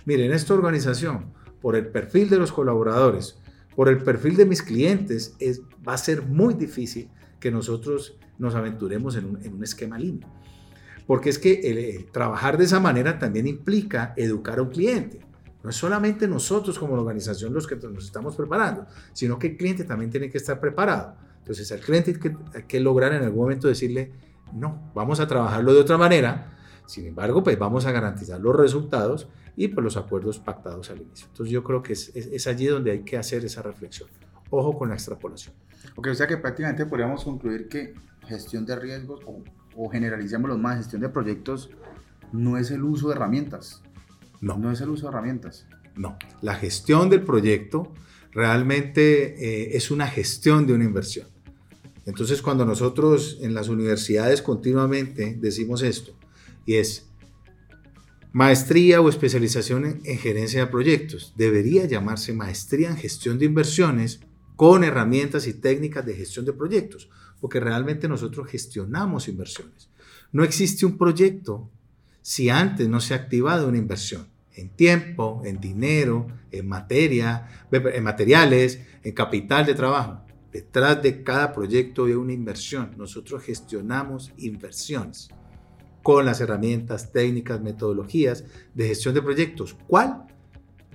miren, 0.06 0.32
esta 0.32 0.54
organización, 0.54 1.32
por 1.60 1.76
el 1.76 1.86
perfil 1.86 2.28
de 2.30 2.38
los 2.38 2.50
colaboradores, 2.50 3.38
por 3.76 3.88
el 3.88 3.98
perfil 3.98 4.36
de 4.36 4.46
mis 4.46 4.62
clientes, 4.62 5.36
es, 5.38 5.60
va 5.86 5.94
a 5.94 5.98
ser 5.98 6.22
muy 6.22 6.54
difícil 6.54 7.10
que 7.38 7.50
nosotros 7.50 8.18
nos 8.38 8.54
aventuremos 8.54 9.14
en 9.16 9.26
un, 9.26 9.62
esquema 9.62 9.98
lindo. 9.98 10.26
Porque 11.06 11.28
es 11.28 11.38
que 11.38 12.06
trabajar 12.12 12.56
de 12.56 12.64
esa 12.64 12.80
manera 12.80 13.18
también 13.18 13.46
implica 13.46 14.14
educar 14.16 14.58
a 14.58 14.62
un 14.62 14.70
cliente. 14.70 15.20
No 15.62 15.70
es 15.70 15.76
solamente 15.76 16.26
nosotros 16.26 16.78
como 16.78 16.94
organización 16.94 17.52
los 17.52 17.66
que 17.66 17.76
nos 17.76 18.04
estamos 18.04 18.36
preparando, 18.36 18.86
sino 19.12 19.38
que 19.38 19.48
el 19.48 19.56
cliente 19.56 19.84
también 19.84 20.10
tiene 20.10 20.30
que 20.30 20.38
estar 20.38 20.58
preparado. 20.60 21.14
Entonces 21.38 21.70
al 21.72 21.80
cliente 21.80 22.18
que, 22.18 22.34
hay 22.54 22.62
que 22.64 22.80
lograr 22.80 23.12
en 23.12 23.22
algún 23.22 23.42
momento 23.42 23.68
decirle, 23.68 24.12
no, 24.52 24.92
vamos 24.94 25.20
a 25.20 25.26
trabajarlo 25.26 25.72
de 25.74 25.80
otra 25.80 25.98
manera. 25.98 26.52
Sin 26.86 27.06
embargo, 27.06 27.42
pues 27.42 27.58
vamos 27.58 27.86
a 27.86 27.92
garantizar 27.92 28.40
los 28.40 28.54
resultados 28.54 29.28
y 29.56 29.68
por 29.68 29.84
los 29.84 29.96
acuerdos 29.96 30.38
pactados 30.38 30.90
al 30.90 31.00
inicio. 31.00 31.26
Entonces 31.28 31.52
yo 31.52 31.62
creo 31.62 31.82
que 31.82 31.92
es, 31.92 32.14
es, 32.14 32.46
allí 32.46 32.66
donde 32.66 32.90
hay 32.90 33.00
que 33.02 33.16
hacer 33.16 33.44
esa 33.44 33.62
reflexión. 33.62 34.08
Ojo 34.50 34.76
con 34.76 34.88
la 34.88 34.94
extrapolación. 34.94 35.54
Ok, 35.96 36.08
o 36.08 36.14
sea 36.14 36.26
que 36.26 36.36
prácticamente 36.36 36.86
podríamos 36.86 37.24
concluir 37.24 37.68
que 37.68 37.94
gestión 38.26 38.64
de 38.66 38.76
riesgos 38.76 39.20
o, 39.26 39.42
o 39.76 39.90
los 39.92 40.58
más, 40.58 40.78
gestión 40.78 41.02
de 41.02 41.08
proyectos 41.08 41.70
no 42.32 42.56
es 42.56 42.70
el 42.70 42.82
uso 42.82 43.08
de 43.08 43.14
herramientas. 43.14 43.82
No. 44.40 44.58
No 44.58 44.70
es 44.70 44.80
el 44.80 44.88
uso 44.88 45.06
de 45.06 45.12
herramientas. 45.12 45.66
No. 45.96 46.16
La 46.40 46.54
gestión 46.54 47.10
del 47.10 47.22
proyecto 47.22 47.92
realmente 48.32 49.34
eh, 49.44 49.76
es 49.76 49.90
una 49.90 50.06
gestión 50.06 50.66
de 50.66 50.72
una 50.72 50.84
inversión. 50.84 51.28
Entonces 52.06 52.42
cuando 52.42 52.64
nosotros 52.64 53.38
en 53.40 53.54
las 53.54 53.68
universidades 53.68 54.42
continuamente 54.42 55.36
decimos 55.40 55.82
esto, 55.82 56.12
y 56.66 56.74
es 56.74 57.06
Maestría 58.34 59.02
o 59.02 59.10
especialización 59.10 60.00
en, 60.04 60.18
gerencia 60.18 60.60
de 60.60 60.66
proyectos. 60.68 61.34
Debería 61.36 61.84
llamarse 61.84 62.32
maestría 62.32 62.88
en 62.88 62.96
gestión 62.96 63.38
de 63.38 63.44
inversiones 63.44 64.20
con 64.56 64.84
herramientas 64.84 65.46
y 65.46 65.52
técnicas 65.52 66.06
de 66.06 66.14
gestión 66.14 66.46
de 66.46 66.54
proyectos, 66.54 67.10
porque 67.42 67.60
realmente 67.60 68.08
nosotros 68.08 68.48
gestionamos 68.48 69.28
inversiones. 69.28 69.90
No 70.32 70.44
existe 70.44 70.86
un 70.86 70.96
proyecto 70.96 71.68
si 72.22 72.48
antes 72.48 72.88
no 72.88 73.00
se 73.00 73.12
ha 73.12 73.18
activado 73.18 73.68
una 73.68 73.76
inversión 73.76 74.26
en 74.54 74.70
tiempo, 74.70 75.42
en 75.44 75.60
dinero, 75.60 76.26
en 76.50 76.68
materia, 76.68 77.66
en 77.70 78.02
materiales, 78.02 78.80
en 79.02 79.12
capital 79.12 79.66
de 79.66 79.74
trabajo. 79.74 80.24
Detrás 80.52 81.02
de 81.02 81.22
cada 81.22 81.52
proyecto 81.52 82.04
hay 82.04 82.12
una 82.12 82.34
inversión. 82.34 82.92
Nosotros 82.98 83.42
gestionamos 83.42 84.32
inversiones 84.36 85.30
con 86.02 86.26
las 86.26 86.40
herramientas, 86.40 87.10
técnicas, 87.10 87.62
metodologías 87.62 88.44
de 88.74 88.88
gestión 88.88 89.14
de 89.14 89.22
proyectos. 89.22 89.76
¿Cuál? 89.86 90.24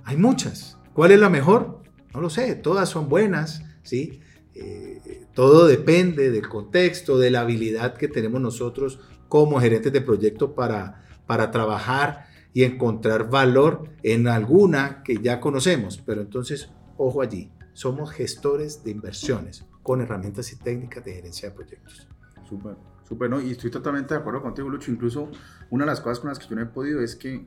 Hay 0.04 0.16
muchas. 0.16 0.78
¿Cuál 0.92 1.12
es 1.12 1.18
la 1.18 1.28
mejor? 1.28 1.82
No 2.14 2.20
lo 2.20 2.30
sé, 2.30 2.54
todas 2.54 2.88
son 2.88 3.08
buenas, 3.08 3.62
¿sí? 3.82 4.20
Eh, 4.54 5.26
todo 5.34 5.66
depende 5.66 6.30
del 6.30 6.48
contexto, 6.48 7.18
de 7.18 7.30
la 7.30 7.40
habilidad 7.40 7.94
que 7.94 8.08
tenemos 8.08 8.40
nosotros 8.40 9.00
como 9.28 9.60
gerentes 9.60 9.92
de 9.92 10.00
proyecto 10.00 10.54
para, 10.54 11.04
para 11.26 11.50
trabajar 11.50 12.26
y 12.52 12.64
encontrar 12.64 13.28
valor 13.30 13.90
en 14.02 14.26
alguna 14.28 15.02
que 15.02 15.18
ya 15.22 15.40
conocemos. 15.40 16.02
Pero 16.04 16.22
entonces, 16.22 16.70
ojo 16.96 17.22
allí, 17.22 17.50
somos 17.78 18.10
gestores 18.10 18.82
de 18.82 18.90
inversiones 18.90 19.64
con 19.84 20.00
herramientas 20.00 20.52
y 20.52 20.56
técnicas 20.56 21.04
de 21.04 21.14
gerencia 21.14 21.48
de 21.48 21.54
proyectos. 21.54 22.08
Súper. 22.48 22.76
Súper, 23.04 23.30
¿no? 23.30 23.40
Y 23.40 23.52
estoy 23.52 23.70
totalmente 23.70 24.14
de 24.14 24.20
acuerdo 24.20 24.42
contigo, 24.42 24.68
Lucho. 24.68 24.90
Incluso 24.90 25.30
una 25.70 25.84
de 25.84 25.90
las 25.92 26.00
cosas 26.00 26.18
con 26.18 26.28
las 26.28 26.40
que 26.40 26.48
yo 26.48 26.56
no 26.56 26.62
he 26.62 26.66
podido 26.66 27.00
es 27.00 27.14
que, 27.14 27.46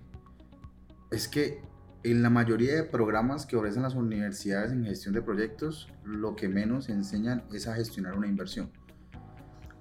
es 1.12 1.28
que 1.28 1.62
en 2.04 2.24
la 2.24 2.30
mayoría 2.30 2.76
de 2.76 2.84
programas 2.84 3.46
que 3.46 3.58
ofrecen 3.58 3.84
las 3.84 3.96
universidades 3.96 4.72
en 4.72 4.86
gestión 4.86 5.14
de 5.14 5.22
proyectos, 5.22 5.90
lo 6.06 6.34
que 6.38 6.48
menos 6.48 6.88
enseñan 6.88 7.44
es 7.52 7.68
a 7.68 7.76
gestionar 7.76 8.18
una 8.18 8.28
inversión. 8.28 8.72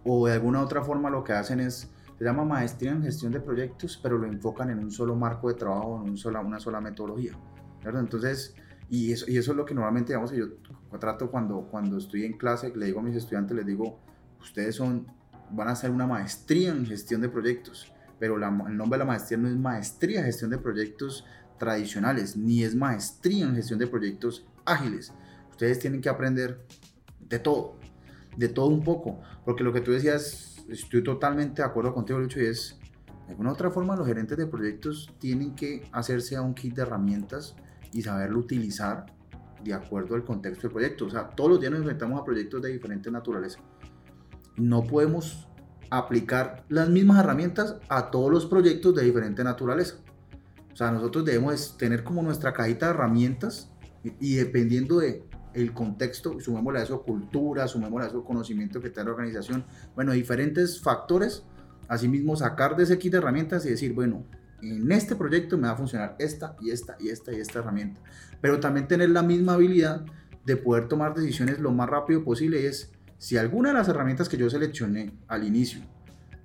O 0.03 0.27
de 0.27 0.33
alguna 0.33 0.63
otra 0.63 0.83
forma 0.83 1.11
lo 1.11 1.23
que 1.23 1.33
hacen 1.33 1.61
es, 1.61 1.93
se 2.19 2.25
llama 2.25 2.45
maestría 2.45 2.91
en 2.91 3.05
gestión 3.05 3.31
de 3.31 3.41
proyectos, 3.41 4.01
pero 4.03 4.19
lo 4.19 4.27
enfocan 4.27 4.71
en 4.71 4.81
un 4.81 4.91
solo 4.91 5.15
marco 5.15 5.47
de 5.47 5.55
trabajo, 5.55 6.03
en 6.03 6.11
un 6.11 6.17
sola, 6.17 6.41
una 6.41 6.59
sola 6.59 6.81
metodología. 6.81 7.39
¿verdad? 7.85 8.01
Entonces, 8.01 8.57
y 8.91 9.13
eso, 9.13 9.25
y 9.29 9.39
eso 9.39 9.53
es 9.53 9.57
lo 9.57 9.65
que 9.65 9.73
normalmente, 9.73 10.13
digamos, 10.13 10.33
yo 10.33 10.49
trato 10.99 11.31
cuando, 11.31 11.69
cuando 11.71 11.97
estoy 11.97 12.25
en 12.25 12.37
clase, 12.37 12.73
le 12.75 12.87
digo 12.87 13.01
a 13.01 13.03
mis 13.03 13.17
estudiantes, 13.17 13.57
les 13.57 13.65
digo, 13.65 14.01
ustedes 14.41 14.75
son 14.75 15.07
van 15.53 15.69
a 15.69 15.73
hacer 15.73 15.91
una 15.91 16.07
maestría 16.07 16.71
en 16.71 16.87
gestión 16.87 17.21
de 17.21 17.29
proyectos, 17.29 17.93
pero 18.19 18.37
el 18.37 18.77
nombre 18.77 18.99
de 18.99 18.99
la 18.99 19.05
maestría 19.05 19.39
no 19.39 19.49
es 19.49 19.57
maestría 19.57 20.21
en 20.21 20.27
gestión 20.27 20.51
de 20.51 20.59
proyectos 20.59 21.25
tradicionales, 21.59 22.37
ni 22.37 22.63
es 22.63 22.75
maestría 22.75 23.47
en 23.47 23.55
gestión 23.55 23.79
de 23.79 23.87
proyectos 23.87 24.47
ágiles. 24.65 25.13
Ustedes 25.51 25.79
tienen 25.79 26.01
que 26.01 26.09
aprender 26.09 26.65
de 27.21 27.39
todo, 27.39 27.77
de 28.37 28.49
todo 28.49 28.67
un 28.67 28.83
poco, 28.83 29.21
porque 29.45 29.65
lo 29.65 29.73
que 29.73 29.81
tú 29.81 29.93
decías, 29.93 30.65
estoy 30.69 31.03
totalmente 31.03 31.63
de 31.63 31.69
acuerdo 31.69 31.95
contigo, 31.95 32.19
Lucho, 32.19 32.41
y 32.41 32.47
es, 32.47 32.79
de 33.27 33.31
alguna 33.31 33.53
otra 33.53 33.71
forma, 33.71 33.97
los 33.97 34.07
gerentes 34.07 34.39
de 34.39 34.47
proyectos 34.47 35.13
tienen 35.19 35.55
que 35.55 35.89
hacerse 35.93 36.37
a 36.37 36.43
un 36.43 36.55
kit 36.55 36.75
de 36.75 36.83
herramientas 36.83 37.57
y 37.93 38.03
saberlo 38.03 38.39
utilizar 38.39 39.07
de 39.63 39.75
acuerdo 39.75 40.15
al 40.15 40.25
contexto 40.25 40.63
del 40.63 40.73
proyecto. 40.73 41.07
O 41.07 41.11
sea, 41.11 41.29
todos 41.29 41.51
los 41.51 41.61
días 41.61 41.73
nos 41.73 41.81
enfrentamos 41.81 42.21
a 42.21 42.25
proyectos 42.25 42.63
de 42.63 42.73
diferente 42.73 43.11
naturaleza 43.11 43.61
no 44.61 44.85
podemos 44.85 45.49
aplicar 45.91 46.65
las 46.69 46.89
mismas 46.89 47.19
herramientas 47.19 47.77
a 47.89 48.11
todos 48.11 48.31
los 48.31 48.47
proyectos 48.47 48.95
de 48.95 49.03
diferente 49.03 49.43
naturaleza. 49.43 49.97
O 50.73 50.77
sea, 50.77 50.93
nosotros 50.93 51.25
debemos 51.25 51.77
tener 51.77 52.05
como 52.05 52.23
nuestra 52.23 52.53
cajita 52.53 52.87
de 52.87 52.93
herramientas 52.93 53.71
y, 54.03 54.35
dependiendo 54.35 55.01
de 55.01 55.25
el 55.53 55.73
contexto, 55.73 56.39
sumémosle 56.39 56.79
a 56.79 56.83
eso 56.85 57.03
cultura, 57.03 57.67
sumémosle 57.67 58.07
a 58.07 58.09
eso 58.11 58.23
conocimiento 58.23 58.81
que 58.81 58.89
tiene 58.89 59.07
la 59.07 59.15
organización, 59.15 59.65
bueno, 59.97 60.13
diferentes 60.13 60.81
factores, 60.81 61.43
asimismo 61.89 62.37
sacar 62.37 62.77
de 62.77 62.85
ese 62.85 62.99
kit 62.99 63.13
de 63.13 63.19
herramientas 63.19 63.67
y 63.67 63.71
decir, 63.71 63.93
bueno, 63.93 64.25
en 64.63 64.91
este 64.93 65.17
proyecto 65.17 65.57
me 65.57 65.69
va 65.69 65.75
a 65.75 65.77
funcionar 65.77 66.17
esta 66.19 66.57
y 66.61 66.71
esta 66.71 66.97
y 66.99 67.09
esta 67.09 67.33
y 67.33 67.37
esta 67.37 67.59
herramienta. 67.59 68.01
Pero 68.41 68.61
también 68.61 68.89
tener 68.89 69.11
la 69.11 69.23
misma 69.23 69.55
habilidad 69.55 70.05
de 70.45 70.57
poder 70.57 70.89
tomar 70.89 71.15
decisiones 71.15 71.59
lo 71.59 71.71
más 71.71 71.89
rápido 71.89 72.25
posible 72.25 72.67
es, 72.67 72.93
si 73.19 73.37
alguna 73.37 73.71
de 73.71 73.75
las 73.75 73.89
herramientas 73.89 74.29
que 74.29 74.37
yo 74.37 74.49
seleccioné 74.49 75.19
al 75.29 75.45
inicio 75.45 75.81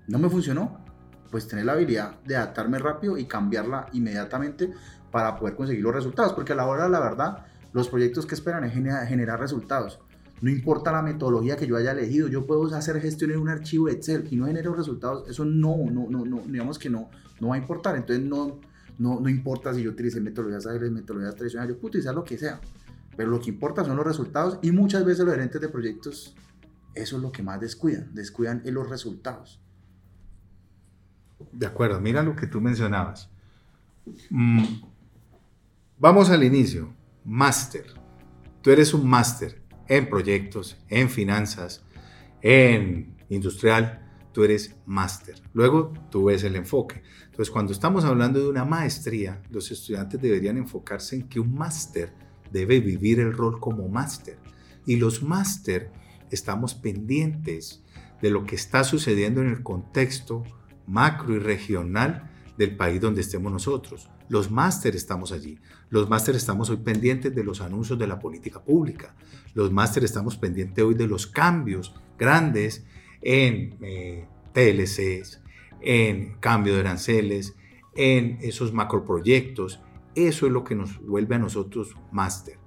no 0.07 0.19
me 0.19 0.29
funcionó, 0.29 0.83
pues 1.31 1.47
tener 1.47 1.65
la 1.65 1.73
habilidad 1.73 2.21
de 2.23 2.35
adaptarme 2.35 2.79
rápido 2.79 3.17
y 3.17 3.25
cambiarla 3.25 3.87
inmediatamente 3.93 4.71
para 5.11 5.35
poder 5.35 5.55
conseguir 5.55 5.83
los 5.83 5.95
resultados. 5.95 6.33
Porque 6.33 6.53
a 6.53 6.55
la 6.55 6.65
hora 6.65 6.87
la 6.89 6.99
verdad, 6.99 7.45
los 7.73 7.89
proyectos 7.89 8.25
que 8.25 8.35
esperan 8.35 8.63
es 8.63 8.73
generar 8.73 9.39
resultados. 9.39 9.99
No 10.41 10.49
importa 10.49 10.91
la 10.91 11.01
metodología 11.01 11.55
que 11.55 11.65
yo 11.65 11.77
haya 11.77 11.91
elegido, 11.91 12.27
yo 12.27 12.45
puedo 12.45 12.65
hacer 12.75 12.99
gestión 12.99 13.31
en 13.31 13.39
un 13.39 13.49
archivo 13.49 13.87
Excel 13.87 14.27
y 14.29 14.35
no 14.35 14.47
genero 14.47 14.73
resultados, 14.75 15.27
eso 15.29 15.45
no, 15.45 15.77
no, 15.89 16.07
no, 16.09 16.25
no, 16.25 16.41
digamos 16.41 16.77
que 16.77 16.89
no, 16.89 17.09
no 17.39 17.49
va 17.49 17.55
a 17.55 17.57
importar. 17.57 17.95
Entonces 17.95 18.25
no, 18.25 18.59
no, 18.97 19.19
no 19.19 19.29
importa 19.29 19.73
si 19.73 19.83
yo 19.83 19.91
utilice 19.91 20.19
metodologías 20.19 20.67
ágiles, 20.67 20.91
metodologías 20.91 21.35
tradicionales, 21.35 21.75
yo 21.75 21.79
puedo 21.79 21.91
utilizar 21.91 22.13
lo 22.13 22.23
que 22.23 22.37
sea. 22.37 22.59
Pero 23.15 23.29
lo 23.29 23.39
que 23.39 23.49
importa 23.49 23.85
son 23.85 23.95
los 23.95 24.05
resultados 24.05 24.59
y 24.61 24.71
muchas 24.71 25.05
veces 25.05 25.25
los 25.25 25.33
gerentes 25.33 25.61
de 25.61 25.69
proyectos, 25.69 26.35
eso 26.93 27.15
es 27.15 27.21
lo 27.21 27.31
que 27.31 27.41
más 27.41 27.59
descuidan, 27.61 28.13
descuidan 28.13 28.61
en 28.65 28.73
los 28.73 28.89
resultados. 28.89 29.61
De 31.51 31.65
acuerdo, 31.65 31.99
mira 32.01 32.23
lo 32.23 32.35
que 32.35 32.47
tú 32.47 32.59
mencionabas. 32.59 33.29
Mm, 34.29 34.63
vamos 35.97 36.29
al 36.29 36.43
inicio, 36.43 36.93
máster. 37.23 37.85
Tú 38.61 38.71
eres 38.71 38.93
un 38.93 39.07
máster 39.07 39.64
en 39.87 40.09
proyectos, 40.09 40.77
en 40.89 41.09
finanzas, 41.09 41.83
en 42.41 43.15
industrial, 43.29 44.01
tú 44.31 44.43
eres 44.43 44.75
máster. 44.85 45.41
Luego 45.53 45.93
tú 46.11 46.25
ves 46.25 46.43
el 46.43 46.55
enfoque. 46.55 47.01
Entonces, 47.25 47.49
cuando 47.49 47.71
estamos 47.71 48.05
hablando 48.05 48.39
de 48.39 48.49
una 48.49 48.65
maestría, 48.65 49.41
los 49.49 49.71
estudiantes 49.71 50.21
deberían 50.21 50.57
enfocarse 50.57 51.15
en 51.15 51.29
que 51.29 51.39
un 51.39 51.53
máster 51.53 52.13
debe 52.51 52.79
vivir 52.79 53.19
el 53.19 53.33
rol 53.33 53.59
como 53.59 53.87
máster. 53.87 54.37
Y 54.85 54.97
los 54.97 55.23
máster 55.23 55.91
estamos 56.31 56.75
pendientes 56.75 57.83
de 58.21 58.29
lo 58.29 58.45
que 58.45 58.55
está 58.55 58.83
sucediendo 58.83 59.41
en 59.41 59.47
el 59.47 59.63
contexto 59.63 60.43
macro 60.87 61.35
y 61.35 61.39
regional 61.39 62.31
del 62.57 62.75
país 62.75 63.01
donde 63.01 63.21
estemos 63.21 63.51
nosotros. 63.51 64.09
Los 64.29 64.49
máster 64.49 64.95
estamos 64.95 65.31
allí. 65.31 65.59
Los 65.89 66.09
máster 66.09 66.35
estamos 66.35 66.69
hoy 66.69 66.77
pendientes 66.77 67.33
de 67.35 67.43
los 67.43 67.61
anuncios 67.61 67.99
de 67.99 68.07
la 68.07 68.19
política 68.19 68.63
pública. 68.63 69.15
Los 69.55 69.71
máster 69.71 70.03
estamos 70.03 70.37
pendientes 70.37 70.83
hoy 70.83 70.93
de 70.93 71.07
los 71.07 71.25
cambios 71.25 71.95
grandes 72.19 72.85
en 73.21 73.77
eh, 73.81 74.27
TLCs, 74.53 75.41
en 75.81 76.35
cambio 76.39 76.75
de 76.75 76.81
aranceles, 76.81 77.55
en 77.95 78.37
esos 78.41 78.73
macroproyectos. 78.73 79.81
Eso 80.13 80.45
es 80.45 80.51
lo 80.51 80.63
que 80.63 80.75
nos 80.75 81.01
vuelve 81.01 81.35
a 81.35 81.39
nosotros 81.39 81.95
máster. 82.11 82.59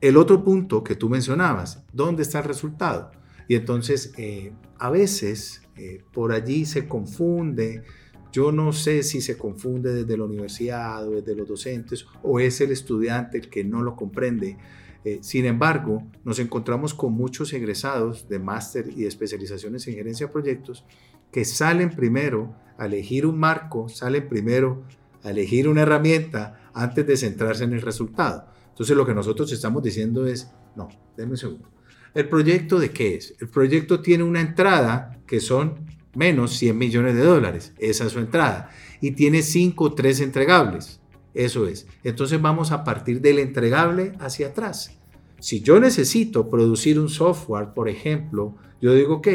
El 0.00 0.16
otro 0.16 0.42
punto 0.42 0.82
que 0.82 0.94
tú 0.94 1.10
mencionabas, 1.10 1.84
¿dónde 1.92 2.22
está 2.22 2.38
el 2.38 2.44
resultado? 2.44 3.10
Y 3.46 3.56
entonces, 3.56 4.14
eh, 4.16 4.52
a 4.78 4.90
veces 4.90 5.62
eh, 5.76 6.02
por 6.12 6.32
allí 6.32 6.64
se 6.64 6.88
confunde 6.88 7.82
yo 8.30 8.52
no 8.52 8.72
sé 8.72 9.02
si 9.02 9.20
se 9.20 9.38
confunde 9.38 9.94
desde 9.94 10.16
la 10.16 10.24
universidad 10.24 11.06
o 11.08 11.12
desde 11.12 11.34
los 11.34 11.48
docentes 11.48 12.06
o 12.22 12.40
es 12.40 12.60
el 12.60 12.70
estudiante 12.70 13.38
el 13.38 13.48
que 13.48 13.64
no 13.64 13.82
lo 13.82 13.96
comprende. 13.96 14.58
Eh, 15.04 15.18
sin 15.22 15.46
embargo, 15.46 16.02
nos 16.24 16.38
encontramos 16.38 16.94
con 16.94 17.12
muchos 17.12 17.52
egresados 17.52 18.28
de 18.28 18.38
máster 18.38 18.90
y 18.96 19.06
especializaciones 19.06 19.86
en 19.86 19.94
gerencia 19.94 20.26
de 20.26 20.32
proyectos 20.32 20.84
que 21.32 21.44
salen 21.44 21.90
primero 21.90 22.54
a 22.78 22.86
elegir 22.86 23.26
un 23.26 23.38
marco, 23.38 23.88
salen 23.88 24.28
primero 24.28 24.84
a 25.22 25.30
elegir 25.30 25.68
una 25.68 25.82
herramienta 25.82 26.70
antes 26.74 27.06
de 27.06 27.16
centrarse 27.16 27.64
en 27.64 27.72
el 27.72 27.82
resultado. 27.82 28.46
Entonces 28.70 28.96
lo 28.96 29.06
que 29.06 29.14
nosotros 29.14 29.50
estamos 29.52 29.82
diciendo 29.82 30.26
es, 30.26 30.50
no, 30.76 30.88
denme 31.16 31.32
un 31.32 31.36
segundo. 31.36 31.68
¿El 32.14 32.28
proyecto 32.28 32.78
de 32.78 32.90
qué 32.90 33.16
es? 33.16 33.34
El 33.40 33.48
proyecto 33.48 34.00
tiene 34.00 34.24
una 34.24 34.40
entrada 34.40 35.20
que 35.26 35.40
son 35.40 35.86
menos 36.14 36.56
100 36.56 36.76
millones 36.76 37.14
de 37.14 37.22
dólares. 37.22 37.72
Esa 37.78 38.06
es 38.06 38.12
su 38.12 38.18
entrada. 38.18 38.70
Y 39.00 39.12
tiene 39.12 39.42
5 39.42 39.84
o 39.84 39.94
3 39.94 40.20
entregables. 40.20 41.00
Eso 41.34 41.66
es. 41.66 41.86
Entonces 42.04 42.40
vamos 42.40 42.72
a 42.72 42.84
partir 42.84 43.20
del 43.20 43.38
entregable 43.38 44.12
hacia 44.18 44.48
atrás. 44.48 44.98
Si 45.40 45.60
yo 45.60 45.78
necesito 45.78 46.50
producir 46.50 46.98
un 46.98 47.08
software, 47.08 47.72
por 47.74 47.88
ejemplo, 47.88 48.56
yo 48.80 48.94
digo, 48.94 49.16
ok, 49.16 49.28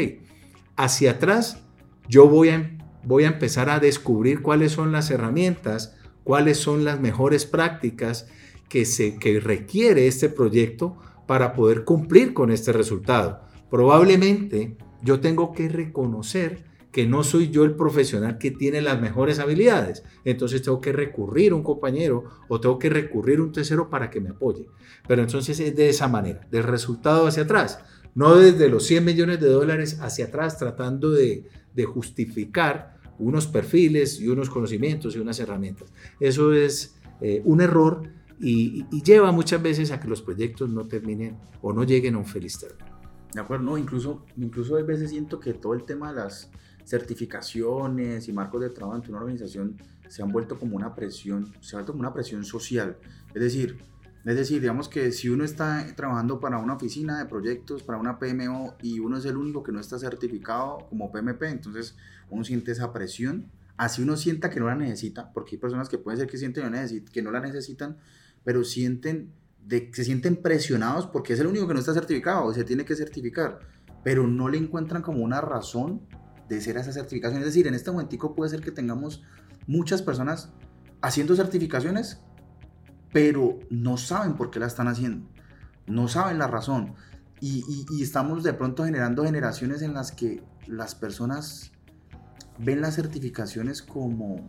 hacia 0.76 1.12
atrás 1.12 1.62
yo 2.08 2.28
voy 2.28 2.50
a, 2.50 2.76
voy 3.04 3.24
a 3.24 3.28
empezar 3.28 3.70
a 3.70 3.80
descubrir 3.80 4.42
cuáles 4.42 4.72
son 4.72 4.92
las 4.92 5.10
herramientas, 5.10 5.96
cuáles 6.22 6.58
son 6.58 6.84
las 6.84 7.00
mejores 7.00 7.46
prácticas 7.46 8.26
que, 8.68 8.84
se, 8.84 9.16
que 9.16 9.40
requiere 9.40 10.06
este 10.06 10.28
proyecto 10.28 10.96
para 11.26 11.54
poder 11.54 11.84
cumplir 11.84 12.34
con 12.34 12.50
este 12.50 12.72
resultado. 12.72 13.40
Probablemente 13.70 14.76
yo 15.02 15.20
tengo 15.20 15.52
que 15.52 15.68
reconocer 15.68 16.64
que 16.94 17.08
no 17.08 17.24
soy 17.24 17.50
yo 17.50 17.64
el 17.64 17.74
profesional 17.74 18.38
que 18.38 18.52
tiene 18.52 18.80
las 18.80 19.00
mejores 19.00 19.40
habilidades. 19.40 20.04
Entonces 20.24 20.62
tengo 20.62 20.80
que 20.80 20.92
recurrir 20.92 21.50
a 21.50 21.56
un 21.56 21.64
compañero 21.64 22.22
o 22.46 22.60
tengo 22.60 22.78
que 22.78 22.88
recurrir 22.88 23.40
a 23.40 23.42
un 23.42 23.50
tercero 23.50 23.90
para 23.90 24.10
que 24.10 24.20
me 24.20 24.30
apoye. 24.30 24.68
Pero 25.08 25.22
entonces 25.22 25.58
es 25.58 25.74
de 25.74 25.88
esa 25.88 26.06
manera, 26.06 26.46
del 26.52 26.62
resultado 26.62 27.26
hacia 27.26 27.42
atrás, 27.42 27.80
no 28.14 28.36
desde 28.36 28.68
los 28.68 28.86
100 28.86 29.04
millones 29.04 29.40
de 29.40 29.48
dólares 29.48 29.98
hacia 30.02 30.26
atrás 30.26 30.56
tratando 30.56 31.10
de, 31.10 31.44
justificar 31.84 32.94
unos 33.18 33.48
perfiles 33.48 34.20
y 34.20 34.28
unos 34.28 34.48
conocimientos 34.48 35.16
y 35.16 35.18
unas 35.18 35.40
herramientas. 35.40 35.92
Eso 36.20 36.52
es 36.52 36.94
eh, 37.20 37.42
un 37.44 37.60
error 37.60 38.08
y, 38.38 38.84
lleva 39.02 39.32
muchas 39.32 39.60
veces 39.60 39.90
a 39.90 39.98
que 39.98 40.06
los 40.06 40.22
proyectos 40.22 40.70
no 40.70 40.86
terminen 40.86 41.38
o 41.60 41.72
no 41.72 41.82
lleguen 41.82 42.14
a 42.14 42.18
un 42.18 42.26
feliz 42.26 42.56
término. 42.56 42.86
De 43.34 43.40
acuerdo, 43.40 43.64
no, 43.64 43.76
incluso, 43.76 44.24
incluso 44.36 44.76
a 44.76 44.82
veces 44.84 45.10
siento 45.10 45.40
que 45.40 45.54
todo 45.54 45.74
el 45.74 45.82
tema 45.82 46.12
de 46.12 46.20
las 46.20 46.52
certificaciones 46.84 48.28
y 48.28 48.32
marcos 48.32 48.60
de 48.60 48.70
trabajo 48.70 49.02
en 49.02 49.10
una 49.10 49.20
organización 49.20 49.76
se 50.08 50.22
han 50.22 50.30
vuelto 50.30 50.58
como 50.58 50.76
una 50.76 50.94
presión, 50.94 51.52
se 51.60 51.74
ha 51.74 51.78
vuelto 51.78 51.92
como 51.92 52.00
una 52.00 52.12
presión 52.12 52.44
social. 52.44 52.98
Es 53.34 53.42
decir, 53.42 53.78
es 54.24 54.36
decir, 54.36 54.60
digamos 54.60 54.88
que 54.88 55.12
si 55.12 55.28
uno 55.28 55.44
está 55.44 55.84
trabajando 55.96 56.40
para 56.40 56.58
una 56.58 56.74
oficina 56.74 57.18
de 57.18 57.26
proyectos, 57.26 57.82
para 57.82 57.98
una 57.98 58.18
PMO 58.18 58.76
y 58.80 58.98
uno 59.00 59.18
es 59.18 59.24
el 59.24 59.36
único 59.36 59.62
que 59.62 59.72
no 59.72 59.80
está 59.80 59.98
certificado 59.98 60.86
como 60.88 61.12
PMP, 61.12 61.42
entonces 61.44 61.96
uno 62.30 62.44
siente 62.44 62.72
esa 62.72 62.92
presión. 62.92 63.50
Así 63.76 64.02
uno 64.02 64.16
sienta 64.16 64.50
que 64.50 64.60
no 64.60 64.66
la 64.66 64.76
necesita, 64.76 65.32
porque 65.32 65.56
hay 65.56 65.60
personas 65.60 65.88
que 65.88 65.98
pueden 65.98 66.18
ser 66.20 66.28
que 66.28 66.38
sienten 66.38 66.72
que 67.12 67.22
no 67.22 67.30
la 67.32 67.40
necesitan, 67.40 67.98
pero 68.44 68.62
sienten 68.64 69.32
se 69.68 70.04
sienten 70.04 70.36
presionados 70.36 71.06
porque 71.06 71.32
es 71.32 71.40
el 71.40 71.46
único 71.46 71.66
que 71.66 71.74
no 71.74 71.80
está 71.80 71.94
certificado 71.94 72.50
y 72.50 72.54
se 72.54 72.64
tiene 72.64 72.84
que 72.84 72.94
certificar, 72.94 73.60
pero 74.02 74.26
no 74.26 74.48
le 74.48 74.58
encuentran 74.58 75.02
como 75.02 75.24
una 75.24 75.40
razón 75.40 76.02
de 76.48 76.60
ser 76.60 76.76
esa 76.76 76.92
certificación. 76.92 77.40
Es 77.40 77.46
decir, 77.46 77.66
en 77.66 77.74
este 77.74 77.90
momentico 77.90 78.34
puede 78.34 78.50
ser 78.50 78.60
que 78.60 78.70
tengamos 78.70 79.22
muchas 79.66 80.02
personas 80.02 80.50
haciendo 81.00 81.36
certificaciones, 81.36 82.20
pero 83.12 83.58
no 83.70 83.96
saben 83.96 84.34
por 84.34 84.50
qué 84.50 84.58
la 84.60 84.66
están 84.66 84.88
haciendo, 84.88 85.28
no 85.86 86.08
saben 86.08 86.38
la 86.38 86.46
razón. 86.46 86.94
Y, 87.40 87.64
y 87.90 88.02
estamos 88.02 88.42
de 88.42 88.54
pronto 88.54 88.84
generando 88.84 89.24
generaciones 89.24 89.82
en 89.82 89.92
las 89.92 90.12
que 90.12 90.42
las 90.66 90.94
personas 90.94 91.72
ven 92.58 92.80
las 92.80 92.94
certificaciones 92.94 93.82
como 93.82 94.48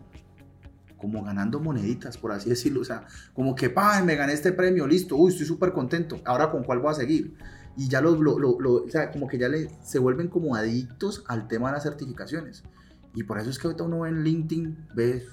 como 0.96 1.22
ganando 1.22 1.60
moneditas, 1.60 2.16
por 2.16 2.32
así 2.32 2.48
decirlo. 2.48 2.80
O 2.80 2.84
sea, 2.84 3.06
como 3.34 3.54
que, 3.54 3.70
pa, 3.70 4.02
me 4.02 4.16
gané 4.16 4.32
este 4.32 4.52
premio, 4.52 4.86
listo, 4.86 5.16
uy, 5.16 5.30
estoy 5.30 5.46
súper 5.46 5.72
contento. 5.72 6.20
Ahora, 6.24 6.50
¿con 6.50 6.64
cuál 6.64 6.78
voy 6.78 6.90
a 6.90 6.94
seguir? 6.94 7.34
Y 7.76 7.88
ya 7.88 8.00
los, 8.00 8.18
lo, 8.18 8.38
lo, 8.38 8.72
o 8.72 8.88
sea, 8.88 9.10
como 9.10 9.28
que 9.28 9.38
ya 9.38 9.48
le, 9.48 9.70
se 9.82 9.98
vuelven 9.98 10.28
como 10.28 10.54
adictos 10.56 11.24
al 11.28 11.46
tema 11.46 11.68
de 11.68 11.74
las 11.74 11.82
certificaciones. 11.82 12.64
Y 13.14 13.22
por 13.24 13.38
eso 13.38 13.50
es 13.50 13.58
que 13.58 13.66
ahorita 13.66 13.84
uno 13.84 14.00
ve 14.00 14.10
en 14.10 14.22
LinkedIn, 14.24 14.88
ve, 14.94 15.26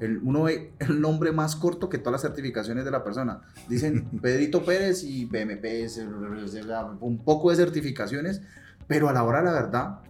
el, 0.00 0.18
uno 0.22 0.44
ve 0.44 0.72
el 0.78 1.00
nombre 1.00 1.32
más 1.32 1.56
corto 1.56 1.88
que 1.88 1.98
todas 1.98 2.12
las 2.12 2.22
certificaciones 2.22 2.84
de 2.84 2.90
la 2.90 3.04
persona. 3.04 3.42
Dicen 3.68 4.08
Pedrito 4.22 4.64
Pérez 4.64 5.02
y 5.04 5.26
BMP, 5.26 5.64
un 7.00 7.24
poco 7.24 7.50
de 7.50 7.56
certificaciones, 7.56 8.42
pero 8.86 9.08
a 9.08 9.12
la 9.12 9.24
hora 9.24 9.38
de 9.38 9.44
la 9.44 9.52
verdad, 9.52 10.00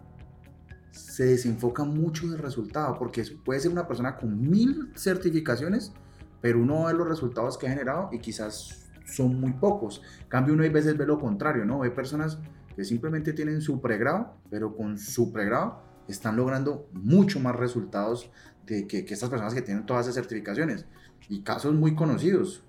se 0.93 1.25
desenfoca 1.25 1.85
mucho 1.85 2.29
del 2.29 2.39
resultado, 2.39 2.97
porque 2.99 3.25
puede 3.45 3.61
ser 3.61 3.71
una 3.71 3.87
persona 3.87 4.17
con 4.17 4.51
mil 4.51 4.93
certificaciones, 4.95 5.93
pero 6.41 6.61
uno 6.61 6.85
ve 6.85 6.95
los 6.95 7.09
resultados 7.09 7.57
que 7.57 7.67
ha 7.67 7.71
generado 7.71 8.11
y 8.13 8.19
quizás 8.19 8.82
son 9.07 9.41
muy 9.41 9.53
pocos. 9.53 10.03
cambio, 10.29 10.55
uno 10.55 10.65
a 10.65 10.69
veces 10.69 10.97
ve 10.97 11.07
lo 11.07 11.19
contrario, 11.19 11.65
¿no? 11.65 11.81
Ve 11.81 11.91
personas 11.91 12.39
que 12.75 12.85
simplemente 12.85 13.33
tienen 13.33 13.61
su 13.61 13.81
pregrado, 13.81 14.37
pero 14.51 14.75
con 14.75 14.99
su 14.99 15.33
pregrado 15.33 15.83
están 16.09 16.37
logrando 16.37 16.89
mucho 16.93 17.41
más 17.41 17.57
resultados 17.57 18.31
que, 18.67 18.87
que, 18.87 19.01
estas 19.01 19.29
personas 19.29 19.55
que 19.55 19.63
tienen 19.63 19.87
todas 19.87 20.07
esas 20.07 20.15
certificaciones. 20.15 20.87
Y 21.29 21.43
casos 21.43 21.75
muy 21.75 21.95
conocidos, 21.95 22.65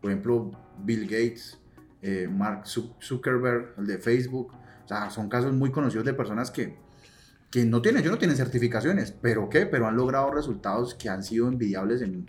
por 0.00 0.10
ejemplo, 0.10 0.50
Bill 0.84 1.04
Gates, 1.04 1.58
eh, 2.02 2.28
Mark 2.30 2.64
Zuckerberg, 2.66 3.74
el 3.78 3.86
de 3.86 3.98
Facebook, 3.98 4.52
o 4.84 4.88
sea, 4.88 5.10
son 5.10 5.28
casos 5.28 5.52
muy 5.52 5.70
conocidos 5.70 6.04
de 6.04 6.12
personas 6.12 6.50
que 6.50 6.76
que 7.54 7.64
no 7.64 7.80
tienen, 7.80 8.00
ellos 8.00 8.10
no 8.10 8.18
tienen 8.18 8.36
certificaciones, 8.36 9.12
pero 9.12 9.48
¿qué? 9.48 9.64
Pero 9.64 9.86
han 9.86 9.94
logrado 9.94 10.28
resultados 10.32 10.96
que 10.96 11.08
han 11.08 11.22
sido 11.22 11.46
envidiables 11.46 12.02
en, 12.02 12.28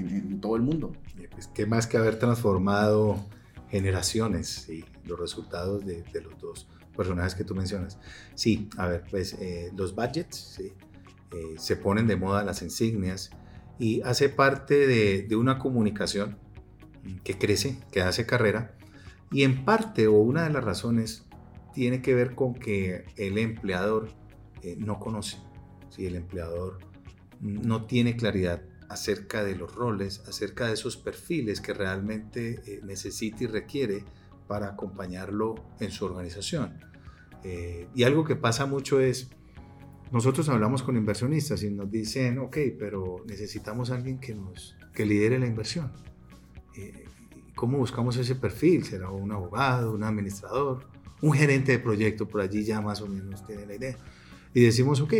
en, 0.00 0.40
todo 0.40 0.56
el 0.56 0.62
mundo. 0.62 0.92
Pues, 1.30 1.48
¿Qué 1.48 1.66
más 1.66 1.86
que 1.86 1.96
haber 1.96 2.18
transformado 2.18 3.24
generaciones 3.68 4.68
y 4.68 4.84
los 5.04 5.18
resultados 5.18 5.84
de, 5.84 6.02
de, 6.02 6.20
los 6.22 6.38
dos 6.40 6.68
personajes 6.96 7.34
que 7.34 7.44
tú 7.44 7.54
mencionas? 7.54 7.98
Sí, 8.34 8.68
a 8.76 8.86
ver, 8.86 9.04
pues 9.10 9.34
eh, 9.34 9.70
los 9.76 9.94
budgets, 9.94 10.60
eh, 10.60 10.74
se 11.58 11.76
ponen 11.76 12.06
de 12.06 12.16
moda 12.16 12.42
las 12.42 12.62
insignias 12.62 13.30
y 13.78 14.00
hace 14.02 14.28
parte 14.28 14.86
de, 14.86 15.22
de 15.22 15.36
una 15.36 15.58
comunicación 15.58 16.38
que 17.24 17.38
crece, 17.38 17.78
que 17.92 18.00
hace 18.00 18.26
carrera 18.26 18.74
y 19.30 19.42
en 19.42 19.64
parte 19.64 20.06
o 20.06 20.14
una 20.14 20.44
de 20.44 20.50
las 20.50 20.64
razones 20.64 21.24
tiene 21.74 22.02
que 22.02 22.14
ver 22.14 22.34
con 22.34 22.54
que 22.54 23.04
el 23.16 23.38
empleador 23.38 24.08
eh, 24.62 24.76
no 24.78 24.98
conoce, 24.98 25.36
si 25.90 26.06
el 26.06 26.16
empleador 26.16 26.78
no 27.40 27.84
tiene 27.84 28.16
claridad 28.16 28.62
acerca 28.88 29.44
de 29.44 29.54
los 29.54 29.74
roles, 29.74 30.20
acerca 30.26 30.66
de 30.66 30.74
esos 30.74 30.96
perfiles 30.96 31.60
que 31.60 31.74
realmente 31.74 32.60
eh, 32.66 32.80
necesita 32.84 33.44
y 33.44 33.46
requiere 33.46 34.04
para 34.46 34.68
acompañarlo 34.68 35.54
en 35.80 35.90
su 35.90 36.04
organización. 36.06 36.78
Eh, 37.44 37.88
y 37.94 38.02
algo 38.04 38.24
que 38.24 38.36
pasa 38.36 38.66
mucho 38.66 39.00
es, 39.00 39.30
nosotros 40.10 40.48
hablamos 40.48 40.82
con 40.82 40.96
inversionistas 40.96 41.62
y 41.62 41.70
nos 41.70 41.90
dicen, 41.90 42.38
ok, 42.38 42.56
pero 42.78 43.24
necesitamos 43.26 43.90
a 43.90 43.96
alguien 43.96 44.18
que 44.18 44.34
nos 44.34 44.74
que 44.94 45.06
lidere 45.06 45.38
la 45.38 45.46
inversión. 45.46 45.92
¿Cómo 47.58 47.78
buscamos 47.78 48.16
ese 48.16 48.36
perfil? 48.36 48.84
¿Será 48.84 49.10
un 49.10 49.32
abogado, 49.32 49.92
un 49.92 50.04
administrador, 50.04 50.86
un 51.20 51.32
gerente 51.32 51.72
de 51.72 51.80
proyecto? 51.80 52.28
Por 52.28 52.40
allí 52.40 52.62
ya 52.62 52.80
más 52.80 53.00
o 53.00 53.08
menos 53.08 53.44
tiene 53.44 53.66
la 53.66 53.74
idea. 53.74 53.96
Y 54.54 54.62
decimos, 54.62 55.00
ok, 55.00 55.12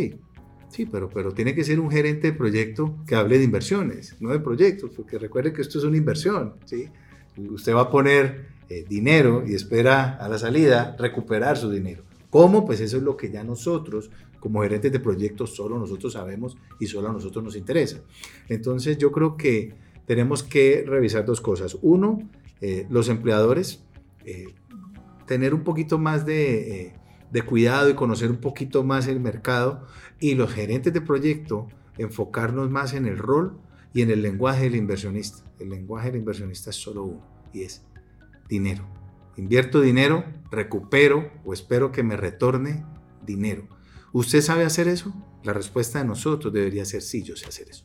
sí, 0.71 0.87
pero, 0.87 1.09
pero 1.09 1.33
tiene 1.33 1.55
que 1.55 1.65
ser 1.65 1.81
un 1.81 1.91
gerente 1.91 2.33
de 2.33 2.37
proyecto 2.37 2.97
que 3.07 3.15
hable 3.15 3.39
de 3.39 3.45
inversiones, 3.45 4.17
no 4.21 4.31
de 4.31 4.41
proyectos, 4.41 4.91
porque 4.97 5.19
recuerde 5.19 5.53
que 5.53 5.63
esto 5.63 5.79
es 5.79 5.85
una 5.85 5.97
inversión, 5.97 6.55
¿sí? 6.65 6.89
Usted 7.37 7.75
va 7.75 7.83
a 7.83 7.91
poner 7.91 8.49
eh, 8.69 8.85
dinero 8.89 9.45
y 9.47 9.55
espera 9.55 10.17
a 10.17 10.29
la 10.29 10.39
salida 10.39 10.97
recuperar 10.99 11.57
su 11.57 11.71
dinero. 11.71 12.03
¿Cómo? 12.31 12.67
Pues 12.67 12.81
eso 12.81 12.99
es 12.99 13.03
lo 13.03 13.17
que 13.17 13.31
ya 13.31 13.45
nosotros, 13.45 14.11
como 14.41 14.63
gerentes 14.63 14.93
de 14.93 15.01
proyectos, 15.01 15.55
solo 15.55 15.79
nosotros 15.79 16.13
sabemos 16.13 16.57
y 16.79 16.87
solo 16.87 17.09
a 17.09 17.13
nosotros 17.13 17.45
nos 17.45 17.57
interesa. 17.57 18.01
Entonces 18.49 18.99
yo 18.99 19.13
creo 19.13 19.37
que 19.37 19.75
tenemos 20.07 20.43
que 20.43 20.85
revisar 20.87 21.25
dos 21.25 21.41
cosas. 21.41 21.77
Uno, 21.83 22.29
eh, 22.61 22.87
los 22.91 23.09
empleadores, 23.09 23.83
eh, 24.25 24.47
tener 25.27 25.55
un 25.55 25.63
poquito 25.63 25.99
más 25.99 26.25
eh, 26.27 26.95
de, 27.31 27.43
cuidado 27.43 27.89
y 27.91 27.95
conocer 27.95 28.31
un 28.31 28.39
poquito 28.39 28.85
más 28.85 29.07
el 29.07 29.21
mercado 29.21 29.87
y 30.21 30.35
los 30.35 30.53
gerentes 30.53 30.93
de 30.93 31.01
proyecto, 31.01 31.69
enfocarnos 31.97 32.71
más 32.71 32.95
en 32.95 33.07
el 33.07 33.19
rol 33.19 33.59
y 33.93 34.03
en 34.03 34.11
el 34.11 34.23
lenguaje 34.23 34.65
del 34.65 34.77
inversionista. 34.77 35.45
El 35.59 35.71
lenguaje 35.71 36.09
del 36.09 36.21
inversionista 36.21 36.71
es 36.71 36.77
solo 36.77 37.05
uno 37.05 37.23
y 37.53 37.63
es 37.63 37.85
dinero. 38.49 38.87
Invierto 39.37 39.81
dinero, 39.81 40.25
recupero 40.51 41.31
o 41.45 41.53
espero 41.53 41.93
que 41.93 42.03
me 42.03 42.17
retorne 42.17 42.85
dinero. 43.25 43.69
¿Usted 44.13 44.41
sabe 44.41 44.65
hacer 44.65 44.89
eso? 44.89 45.15
La 45.45 45.53
respuesta 45.53 46.01
de 46.01 46.05
nosotros 46.05 46.53
debería 46.53 46.85
ser 46.85 47.03
sí, 47.03 47.23
yo 47.23 47.37
sé 47.37 47.47
hacer 47.47 47.69
eso. 47.69 47.85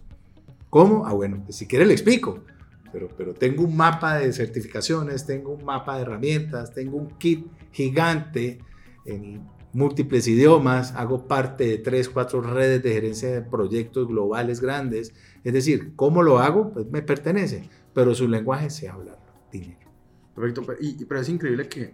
¿Cómo? 0.69 1.05
Ah, 1.05 1.13
bueno, 1.13 1.41
pues 1.43 1.57
si 1.57 1.67
quiere 1.67 1.85
le 1.85 1.93
explico. 1.93 2.43
Pero, 2.91 3.09
pero 3.17 3.33
tengo 3.33 3.63
un 3.63 3.75
mapa 3.75 4.17
de 4.17 4.31
certificaciones, 4.33 5.25
tengo 5.25 5.51
un 5.51 5.63
mapa 5.65 5.95
de 5.95 6.03
herramientas, 6.03 6.73
tengo 6.73 6.97
un 6.97 7.09
kit 7.17 7.45
gigante 7.71 8.59
en 9.05 9.47
múltiples 9.73 10.27
idiomas, 10.27 10.93
hago 10.95 11.27
parte 11.27 11.65
de 11.65 11.77
tres, 11.79 12.09
cuatro 12.09 12.41
redes 12.41 12.81
de 12.83 12.93
gerencia 12.93 13.29
de 13.29 13.41
proyectos 13.41 14.07
globales 14.07 14.61
grandes. 14.61 15.13
Es 15.43 15.53
decir, 15.53 15.93
¿cómo 15.95 16.21
lo 16.21 16.39
hago? 16.39 16.71
Pues 16.71 16.89
me 16.89 17.01
pertenece, 17.01 17.69
pero 17.93 18.13
su 18.13 18.27
lenguaje 18.27 18.69
se 18.69 18.87
habla 18.87 19.17
dinero. 19.51 19.89
Perfecto, 20.35 20.65
y, 20.79 21.03
pero 21.05 21.21
es 21.21 21.29
increíble 21.29 21.67
que 21.67 21.93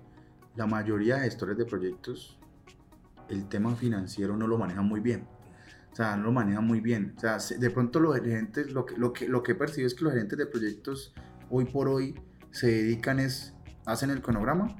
la 0.55 0.66
mayoría 0.66 1.16
de 1.16 1.22
gestores 1.22 1.57
de 1.57 1.66
proyectos 1.66 2.38
el 3.30 3.47
tema 3.47 3.76
financiero 3.76 4.36
no 4.36 4.47
lo 4.47 4.57
manejan 4.57 4.86
muy 4.86 4.99
bien. 4.99 5.28
O 5.91 5.95
sea, 5.95 6.16
no 6.16 6.26
lo 6.26 6.32
manejan 6.32 6.66
muy 6.66 6.82
bien. 6.82 7.14
O 7.18 7.20
sea, 7.20 7.38
de 7.38 7.70
pronto 7.70 7.99
los 7.99 8.16
gerentes, 8.16 8.72
lo 8.72 8.86
que, 8.86 8.97
lo 8.97 9.14
que, 9.14 9.28
lo 9.28 9.43
que 9.43 9.53
he 9.53 9.55
percibido 9.55 9.88
es 9.88 9.95
que 9.95 10.03
los 10.03 10.14
gerentes 10.14 10.38
de 10.38 10.45
proyectos 10.45 11.14
hoy 11.49 11.66
por 11.66 11.88
hoy 11.88 12.16
se 12.51 12.68
dedican 12.68 13.20
es, 13.20 13.53
hacen 13.86 14.10
el 14.10 14.22
cronograma, 14.22 14.76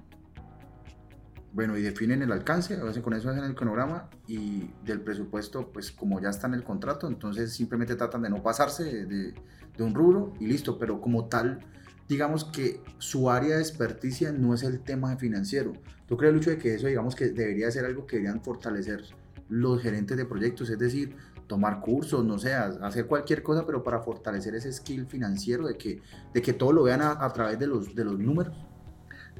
bueno, 1.53 1.77
y 1.77 1.81
definen 1.81 2.21
el 2.21 2.31
alcance, 2.31 2.75
a 2.75 2.83
veces 2.83 3.01
con 3.01 3.13
eso 3.13 3.29
hacen 3.29 3.43
el 3.43 3.55
cronograma 3.55 4.09
y 4.27 4.69
del 4.85 5.01
presupuesto, 5.01 5.71
pues 5.71 5.91
como 5.91 6.21
ya 6.21 6.29
está 6.29 6.47
en 6.47 6.53
el 6.53 6.63
contrato, 6.63 7.07
entonces 7.07 7.53
simplemente 7.53 7.95
tratan 7.95 8.21
de 8.21 8.29
no 8.29 8.43
pasarse 8.43 9.05
de, 9.05 9.33
de 9.77 9.83
un 9.83 9.95
rubro 9.95 10.33
y 10.39 10.47
listo, 10.47 10.77
pero 10.77 11.01
como 11.01 11.25
tal, 11.25 11.59
digamos 12.07 12.45
que 12.45 12.81
su 12.97 13.29
área 13.29 13.55
de 13.55 13.61
experticia 13.61 14.31
no 14.31 14.53
es 14.53 14.63
el 14.63 14.81
tema 14.81 15.15
financiero. 15.17 15.73
¿Tú 16.07 16.17
crees, 16.17 16.33
Lucho, 16.33 16.49
de 16.49 16.57
que 16.57 16.73
eso, 16.75 16.87
digamos 16.87 17.15
que 17.15 17.29
debería 17.29 17.69
ser 17.71 17.85
algo 17.85 18.05
que 18.05 18.17
deberían 18.17 18.43
fortalecer 18.43 19.03
los 19.47 19.81
gerentes 19.81 20.17
de 20.17 20.25
proyectos, 20.25 20.69
es 20.69 20.77
decir, 20.77 21.15
tomar 21.49 21.81
cursos, 21.81 22.23
no 22.23 22.37
sé, 22.37 22.53
hacer 22.53 23.07
cualquier 23.07 23.41
cosa, 23.41 23.65
pero 23.65 23.83
para 23.83 23.99
fortalecer 23.99 24.53
ese 24.53 24.71
skill 24.71 25.07
financiero 25.07 25.67
de 25.67 25.77
que, 25.77 25.99
de 26.31 26.41
que 26.41 26.53
todo 26.53 26.71
lo 26.71 26.83
vean 26.83 27.01
a, 27.01 27.27
través 27.33 27.57
de 27.57 27.65
los, 27.65 27.95
de 27.95 28.05
los 28.05 28.19
números. 28.19 28.55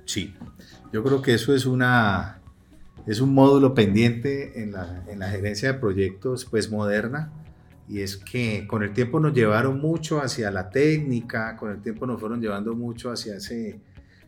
Sí, 0.10 0.34
yo 0.91 1.03
creo 1.03 1.22
que 1.22 1.36
eso 1.36 1.53
es 1.53 1.68
una 1.68 2.41
es 3.05 3.22
un 3.22 3.32
módulo 3.32 3.76
pendiente 3.76 4.64
en 4.64 4.72
la, 4.72 5.03
en 5.07 5.20
la 5.20 5.30
gerencia 5.30 5.74
de 5.74 5.80
proyectos 5.80 6.45
pues 6.45 6.72
moderna 6.72 7.32
y 7.88 7.99
es 7.99 8.18
que 8.18 8.66
con 8.66 8.82
el 8.82 8.91
tiempo 8.91 9.20
nos 9.20 9.36
llevaron 9.36 9.80
mucho 9.80 10.20
hacia 10.20 10.49
la 10.49 10.72
técnica, 10.72 11.55
con 11.57 11.70
el 11.70 11.80
tiempo 11.84 12.07
nos 12.07 12.20
fueron 12.20 12.41
llevando 12.41 12.74
mucho 12.74 13.12
hacia 13.12 13.36
ese, 13.36 13.82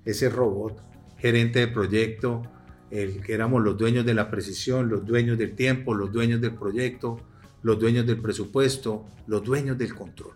ese 0.05 0.29
robot 0.29 0.79
gerente 1.17 1.57
de 1.57 1.67
proyecto, 1.67 2.43
el 2.91 3.19
que 3.23 3.34
éramos 3.34 3.63
los 3.63 3.75
dueños 3.75 4.05
de 4.05 4.13
la 4.13 4.29
precisión, 4.29 4.88
los 4.88 5.03
dueños 5.03 5.36
del 5.39 5.55
tiempo, 5.55 5.95
los 5.95 6.11
dueños 6.11 6.41
del 6.41 6.53
proyecto, 6.53 7.17
los 7.63 7.79
dueños 7.79 8.05
del 8.05 8.21
presupuesto, 8.21 9.07
los 9.25 9.43
dueños 9.43 9.79
del 9.79 9.95
control. 9.95 10.36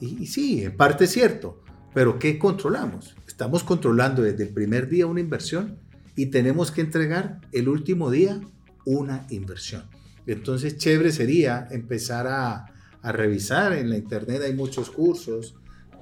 Y, 0.00 0.26
sí, 0.26 0.64
en 0.64 0.74
parte 0.74 1.04
es 1.04 1.10
cierto, 1.10 1.62
pero 1.92 2.18
¿qué 2.18 2.38
controlamos? 2.38 3.14
Estamos 3.40 3.64
controlando 3.64 4.20
desde 4.20 4.42
el 4.42 4.50
primer 4.50 4.86
día 4.86 5.06
una 5.06 5.20
inversión 5.20 5.78
y 6.14 6.26
tenemos 6.26 6.70
que 6.70 6.82
entregar 6.82 7.40
el 7.52 7.70
último 7.70 8.10
día 8.10 8.38
una 8.84 9.26
inversión. 9.30 9.84
Entonces, 10.26 10.76
chévere 10.76 11.10
sería 11.10 11.66
empezar 11.70 12.26
a, 12.26 12.66
revisar 13.02 13.72
en 13.72 13.88
la 13.88 13.96
internet, 13.96 14.42
hay 14.44 14.52
muchos 14.52 14.90
cursos 14.90 15.54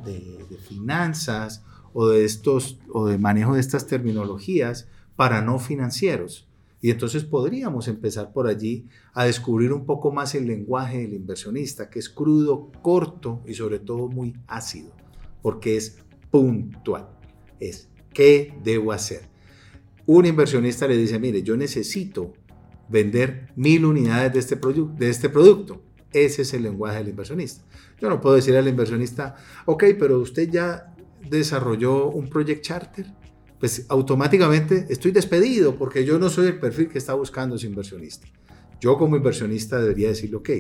de, 0.05 0.45
de 0.51 0.57
finanzas 0.57 1.63
o 1.93 2.09
de 2.09 2.25
estos 2.25 2.81
o 2.93 3.07
de 3.07 3.19
manejo 3.19 3.55
de 3.55 3.61
estas 3.61 3.87
terminologías 3.87 4.89
para 5.15 5.41
no 5.41 5.61
financieros. 5.61 6.49
Y 6.81 6.91
entonces 6.91 7.23
podríamos 7.23 7.87
empezar 7.87 8.33
por 8.33 8.49
allí 8.49 8.89
a 9.15 9.27
descubrir 9.27 9.73
un 9.73 9.87
poco 9.87 10.11
más 10.11 10.35
el 10.35 10.49
lenguaje 10.49 11.03
del 11.03 11.15
inversionista, 11.15 11.89
que 11.89 12.01
es 12.01 12.09
crudo, 12.09 12.73
corto 12.83 13.45
y 13.47 13.55
sobre 13.55 13.79
todo 13.79 14.09
muy 14.09 14.35
ácido, 14.49 14.91
porque 15.41 15.77
es 15.77 15.99
puntual. 16.33 17.18
Es, 17.61 17.89
¿qué 18.13 18.55
debo 18.63 18.93
hacer? 18.93 19.23
Un 20.07 20.27
inversionista 20.27 20.87
le 20.87 20.97
dice, 20.97 21.19
mire, 21.19 21.43
yo 21.43 21.57
necesito 21.57 22.33
vender 22.89 23.49
mil 23.57 23.85
unidades 23.85 24.33
de 24.33 24.39
este, 24.39 24.57
de 24.97 25.11
este 25.11 25.29
producto. 25.29 25.83
Ese 26.13 26.43
es 26.43 26.55
el 26.55 26.63
lenguaje 26.63 26.99
del 26.99 27.09
inversionista. 27.09 27.63
Yo 28.01 28.09
no 28.09 28.21
puedo 28.21 28.37
decir 28.37 28.57
al 28.57 28.69
inversionista, 28.69 29.37
ok, 29.67 29.85
pero 29.99 30.19
usted 30.19 30.49
ya 30.51 30.95
desarrolló 31.29 32.11
un 32.11 32.29
project 32.29 32.63
charter 32.63 33.07
pues 33.59 33.87
automáticamente 33.89 34.87
estoy 34.89 35.11
despedido 35.11 35.77
porque 35.77 36.05
yo 36.05 36.19
no 36.19 36.31
soy 36.31 36.47
el 36.49 36.59
perfil 36.59 36.89
que 36.89 36.99
está 36.99 37.15
buscando 37.15 37.57
ese 37.57 37.67
inversionista. 37.67 38.27
Yo 38.81 38.97
como 38.97 39.17
inversionista 39.17 39.81
debería 39.81 40.09
decirle, 40.09 40.37
ok, 40.37 40.51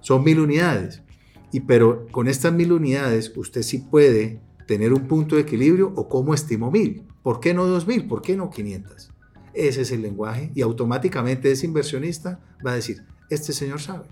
son 0.00 0.22
mil 0.22 0.38
unidades, 0.38 1.02
y 1.50 1.60
pero 1.60 2.06
con 2.10 2.28
estas 2.28 2.52
mil 2.52 2.72
unidades 2.72 3.32
usted 3.34 3.62
sí 3.62 3.78
puede 3.78 4.40
tener 4.66 4.92
un 4.92 5.06
punto 5.06 5.36
de 5.36 5.42
equilibrio 5.42 5.92
o 5.96 6.08
cómo 6.08 6.34
estimo 6.34 6.70
mil. 6.70 7.06
¿Por 7.22 7.40
qué 7.40 7.54
no 7.54 7.66
dos 7.66 7.86
mil? 7.86 8.06
¿Por 8.06 8.22
qué 8.22 8.36
no 8.36 8.50
500? 8.50 9.10
Ese 9.54 9.82
es 9.82 9.92
el 9.92 10.02
lenguaje 10.02 10.50
y 10.54 10.62
automáticamente 10.62 11.50
ese 11.50 11.66
inversionista 11.66 12.40
va 12.64 12.72
a 12.72 12.76
decir, 12.76 13.04
este 13.30 13.52
señor 13.52 13.80
sabe. 13.80 14.06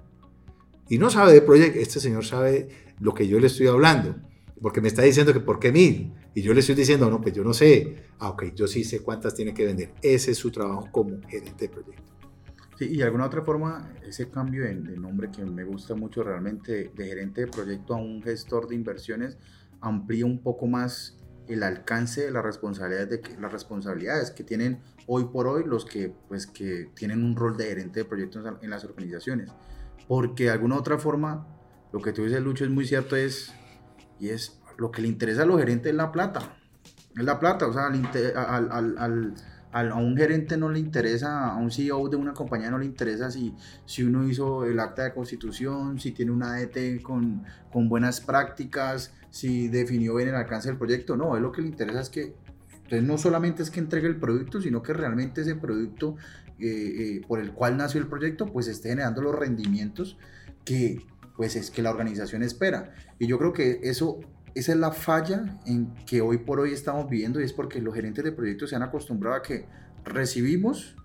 Y 0.89 0.99
no 0.99 1.11
sabe 1.11 1.33
de 1.33 1.43
proyecto, 1.43 1.79
este 1.79 2.01
señor 2.01 2.25
sabe 2.25 2.69
lo 3.01 3.15
que 3.15 3.27
yo 3.27 3.41
le 3.41 3.49
estoy 3.49 3.67
hablando, 3.67 4.15
porque 4.61 4.81
me 4.81 4.89
está 4.89 5.03
diciendo 5.03 5.33
que 5.33 5.41
por 5.41 5.59
qué 5.59 5.73
mil. 5.73 6.13
Y 6.35 6.43
yo 6.43 6.55
le 6.55 6.61
estoy 6.61 6.75
diciendo, 6.75 7.11
no, 7.11 7.21
pues 7.21 7.35
yo 7.35 7.45
no 7.45 7.53
sé. 7.53 8.05
Ah, 8.19 8.31
ok, 8.31 8.55
yo 8.55 8.67
sí 8.67 8.85
sé 8.85 9.01
cuántas 9.01 9.35
tiene 9.35 9.53
que 9.53 9.67
vender. 9.67 9.93
Ese 10.01 10.31
es 10.31 10.39
su 10.39 10.51
trabajo 10.51 10.89
como 10.91 11.21
gerente 11.29 11.67
de 11.67 11.69
proyecto. 11.69 12.13
Sí, 12.79 12.87
y 12.91 12.97
de 12.97 13.05
alguna 13.05 13.27
otra 13.27 13.43
forma, 13.43 13.93
ese 14.07 14.31
cambio 14.31 14.65
de, 14.65 14.75
nombre 14.75 15.31
que 15.31 15.45
me 15.45 15.65
gusta 15.65 15.95
mucho 15.95 16.23
realmente, 16.23 16.91
de 16.95 17.07
gerente 17.07 17.43
de 17.43 17.47
proyecto 17.49 17.95
a 17.95 17.99
un 17.99 18.23
gestor 18.23 18.69
de 18.69 18.75
inversiones, 18.75 19.37
amplía 19.83 20.25
un 20.25 20.43
poco 20.43 20.67
más 20.67 21.19
el 21.49 21.63
alcance 21.63 22.23
de 22.23 22.31
las 22.31 22.45
responsabilidades, 22.45 23.11
de 23.11 23.21
que, 23.21 23.37
las 23.39 23.53
responsabilidades 23.53 24.31
que 24.31 24.45
tienen 24.45 24.81
hoy 25.07 25.25
por 25.25 25.47
hoy 25.47 25.65
los 25.65 25.85
que, 25.85 26.15
pues, 26.29 26.47
que 26.47 26.91
tienen 26.95 27.25
un 27.25 27.37
rol 27.37 27.57
de 27.57 27.65
gerente 27.67 28.01
de 28.01 28.05
proyectos 28.05 28.45
en 28.63 28.71
las 28.71 28.85
organizaciones. 28.85 29.51
Porque 30.09 30.45
de 30.45 30.51
alguna 30.51 30.77
otra 30.77 30.99
forma, 30.99 31.47
lo 31.93 32.01
que 32.01 32.13
tú 32.13 32.25
dices, 32.25 32.41
Lucho, 32.41 32.65
es 32.65 32.71
muy 32.71 32.87
cierto, 32.87 33.17
es, 33.17 33.53
y 34.19 34.31
es 34.31 34.61
lo 34.79 34.91
que 34.91 35.03
le 35.03 35.09
interesa 35.09 35.43
a 35.43 35.47
los 35.47 35.59
gerentes 35.59 35.91
es 35.91 35.97
la 35.97 36.13
plata. 36.13 36.57
Es 37.17 37.25
la 37.25 37.39
plata, 37.39 37.67
o 37.67 37.73
sea, 37.73 37.87
al, 37.87 38.73
al, 38.73 38.99
al 38.99 39.35
a 39.73 39.97
un 39.97 40.17
gerente 40.17 40.57
no 40.57 40.69
le 40.69 40.79
interesa, 40.79 41.49
a 41.49 41.57
un 41.57 41.71
CEO 41.71 42.09
de 42.09 42.17
una 42.17 42.35
compañía 42.35 42.71
no 42.71 42.79
le 42.79 42.85
interesa 42.85 43.31
si, 43.31 43.55
si 43.87 44.03
uno 44.03 44.29
hizo 44.29 44.67
el 44.67 44.79
acta 44.79 45.05
de 45.05 45.15
constitución, 45.15 45.99
si 45.99 46.13
tiene 46.13 46.31
una 46.31 46.57
ADT 46.57 47.01
con, 47.03 47.43
con 47.73 47.89
buenas 47.89 48.21
prácticas, 48.21 49.15
si 49.31 49.69
definió 49.69 50.15
bien 50.17 50.29
el 50.29 50.35
alcance 50.35 50.69
del 50.69 50.77
proyecto. 50.77 51.17
No, 51.17 51.37
es 51.37 51.43
lo 51.43 51.53
que 51.53 51.63
le 51.63 51.69
interesa 51.69 52.01
es 52.03 52.11
que, 52.11 52.35
entonces 52.85 53.03
no 53.03 53.17
solamente 53.17 53.63
es 53.63 53.71
que 53.71 53.81
entregue 53.81 54.09
el 54.09 54.17
producto, 54.17 54.61
sino 54.61 54.83
que 54.83 54.93
realmente 54.93 55.41
ese 55.41 55.55
producto 55.55 56.17
eh, 56.59 56.67
eh, 56.67 57.21
por 57.27 57.41
el 57.41 57.53
cual 57.53 57.79
nació 57.79 58.01
el 58.01 58.09
proyecto, 58.09 58.47
pues 58.47 58.69
esté 58.69 58.91
generando 58.91 59.23
los 59.23 59.35
rendimientos 59.35 60.19
que 60.65 61.05
pues 61.35 61.57
es 61.57 61.71
que 61.71 61.81
la 61.81 61.91
organización 61.91 62.43
espera. 62.43 62.93
Y 63.19 63.27
yo 63.27 63.39
creo 63.39 63.55
que 63.55 63.81
eso 63.83 64.21
esa 64.55 64.73
es 64.73 64.79
la 64.79 64.93
falla 64.93 65.59
en 65.67 65.95
que 66.07 66.21
hoy 66.21 66.39
por 66.39 66.61
hoy 66.61 66.73
estamos 66.73 67.09
viviendo 67.09 67.41
y 67.41 67.45
es 67.45 67.53
porque 67.53 67.81
los 67.81 67.95
gerentes 67.95 68.25
de 68.25 68.33
proyectos 68.33 68.71
se 68.71 68.77
han 68.77 68.83
acostumbrado 68.83 69.37
a 69.37 69.43
que 69.43 69.67
recibimos 70.05 70.97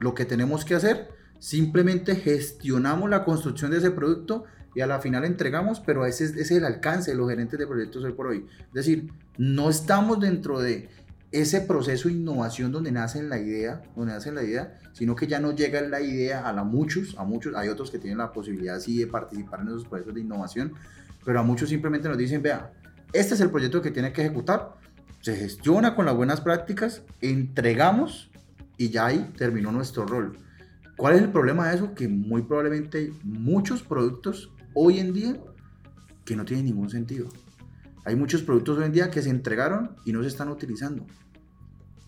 lo 0.00 0.14
que 0.14 0.24
tenemos 0.24 0.64
que 0.64 0.74
hacer, 0.74 1.08
simplemente 1.38 2.16
gestionamos 2.16 3.10
la 3.10 3.24
construcción 3.24 3.70
de 3.70 3.78
ese 3.78 3.90
producto 3.90 4.44
y 4.74 4.80
a 4.80 4.86
la 4.86 5.00
final 5.00 5.24
entregamos, 5.24 5.80
pero 5.80 6.04
ese 6.04 6.24
es, 6.24 6.30
ese 6.32 6.40
es 6.40 6.50
el 6.52 6.64
alcance 6.64 7.12
de 7.12 7.16
los 7.16 7.28
gerentes 7.28 7.58
de 7.58 7.66
proyectos 7.66 8.04
hoy 8.04 8.12
por 8.12 8.26
hoy. 8.26 8.46
Es 8.68 8.72
decir, 8.72 9.12
no 9.38 9.70
estamos 9.70 10.18
dentro 10.18 10.60
de 10.60 10.88
ese 11.30 11.60
proceso 11.60 12.08
de 12.08 12.14
innovación 12.14 12.70
donde 12.70 12.92
nace 12.92 13.22
la 13.22 13.38
idea, 13.38 13.82
donde 13.96 14.12
nace 14.12 14.30
la 14.30 14.42
idea, 14.42 14.78
sino 14.92 15.16
que 15.16 15.26
ya 15.26 15.40
no 15.40 15.52
llega 15.52 15.80
la 15.80 16.00
idea 16.00 16.48
a 16.48 16.52
la 16.52 16.62
muchos, 16.62 17.16
a 17.18 17.24
muchos, 17.24 17.54
hay 17.56 17.68
otros 17.68 17.90
que 17.90 17.98
tienen 17.98 18.18
la 18.18 18.32
posibilidad 18.32 18.78
sí 18.78 18.98
de 18.98 19.08
participar 19.08 19.60
en 19.60 19.68
esos 19.68 19.84
procesos 19.84 20.14
de 20.14 20.20
innovación, 20.20 20.74
pero 21.24 21.40
a 21.40 21.42
muchos 21.42 21.68
simplemente 21.68 22.08
nos 22.08 22.18
dicen, 22.18 22.42
vea, 22.42 22.72
este 23.12 23.34
es 23.34 23.40
el 23.40 23.50
proyecto 23.50 23.80
que 23.82 23.90
tiene 23.90 24.12
que 24.12 24.22
ejecutar, 24.22 24.74
se 25.20 25.36
gestiona 25.36 25.94
con 25.94 26.04
las 26.04 26.14
buenas 26.14 26.40
prácticas, 26.40 27.02
entregamos 27.20 28.30
y 28.76 28.90
ya 28.90 29.06
ahí 29.06 29.32
terminó 29.36 29.72
nuestro 29.72 30.06
rol. 30.06 30.38
¿Cuál 30.96 31.14
es 31.14 31.22
el 31.22 31.30
problema 31.30 31.68
de 31.68 31.76
eso? 31.76 31.94
Que 31.94 32.08
muy 32.08 32.42
probablemente 32.42 33.12
muchos 33.22 33.82
productos 33.82 34.52
hoy 34.74 34.98
en 34.98 35.12
día 35.12 35.36
que 36.24 36.36
no 36.36 36.44
tienen 36.44 36.66
ningún 36.66 36.90
sentido. 36.90 37.28
Hay 38.04 38.16
muchos 38.16 38.42
productos 38.42 38.78
hoy 38.78 38.84
en 38.84 38.92
día 38.92 39.10
que 39.10 39.22
se 39.22 39.30
entregaron 39.30 39.96
y 40.04 40.12
no 40.12 40.22
se 40.22 40.28
están 40.28 40.50
utilizando. 40.50 41.06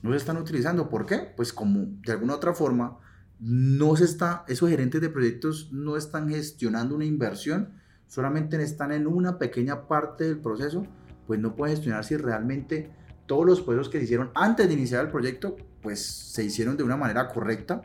No 0.02 0.10
se 0.10 0.18
están 0.18 0.36
utilizando. 0.36 0.88
¿Por 0.88 1.06
qué? 1.06 1.32
Pues 1.36 1.52
como 1.52 1.86
de 2.04 2.12
alguna 2.12 2.34
otra 2.34 2.52
forma 2.52 2.98
no 3.40 3.96
se 3.96 4.04
está, 4.04 4.44
esos 4.48 4.70
gerentes 4.70 5.00
de 5.00 5.08
proyectos 5.08 5.72
no 5.72 5.96
están 5.96 6.28
gestionando 6.28 6.94
una 6.94 7.04
inversión 7.04 7.72
solamente 8.06 8.60
están 8.62 8.92
en 8.92 9.06
una 9.06 9.38
pequeña 9.38 9.86
parte 9.88 10.24
del 10.24 10.38
proceso, 10.38 10.86
pues 11.26 11.40
no 11.40 11.54
puede 11.54 11.72
gestionar 11.72 12.04
si 12.04 12.16
realmente 12.16 12.90
todos 13.26 13.44
los 13.44 13.60
procesos 13.60 13.88
que 13.88 13.98
se 13.98 14.04
hicieron 14.04 14.30
antes 14.34 14.68
de 14.68 14.74
iniciar 14.74 15.04
el 15.04 15.10
proyecto, 15.10 15.56
pues 15.82 16.04
se 16.04 16.44
hicieron 16.44 16.76
de 16.76 16.84
una 16.84 16.96
manera 16.96 17.28
correcta 17.28 17.82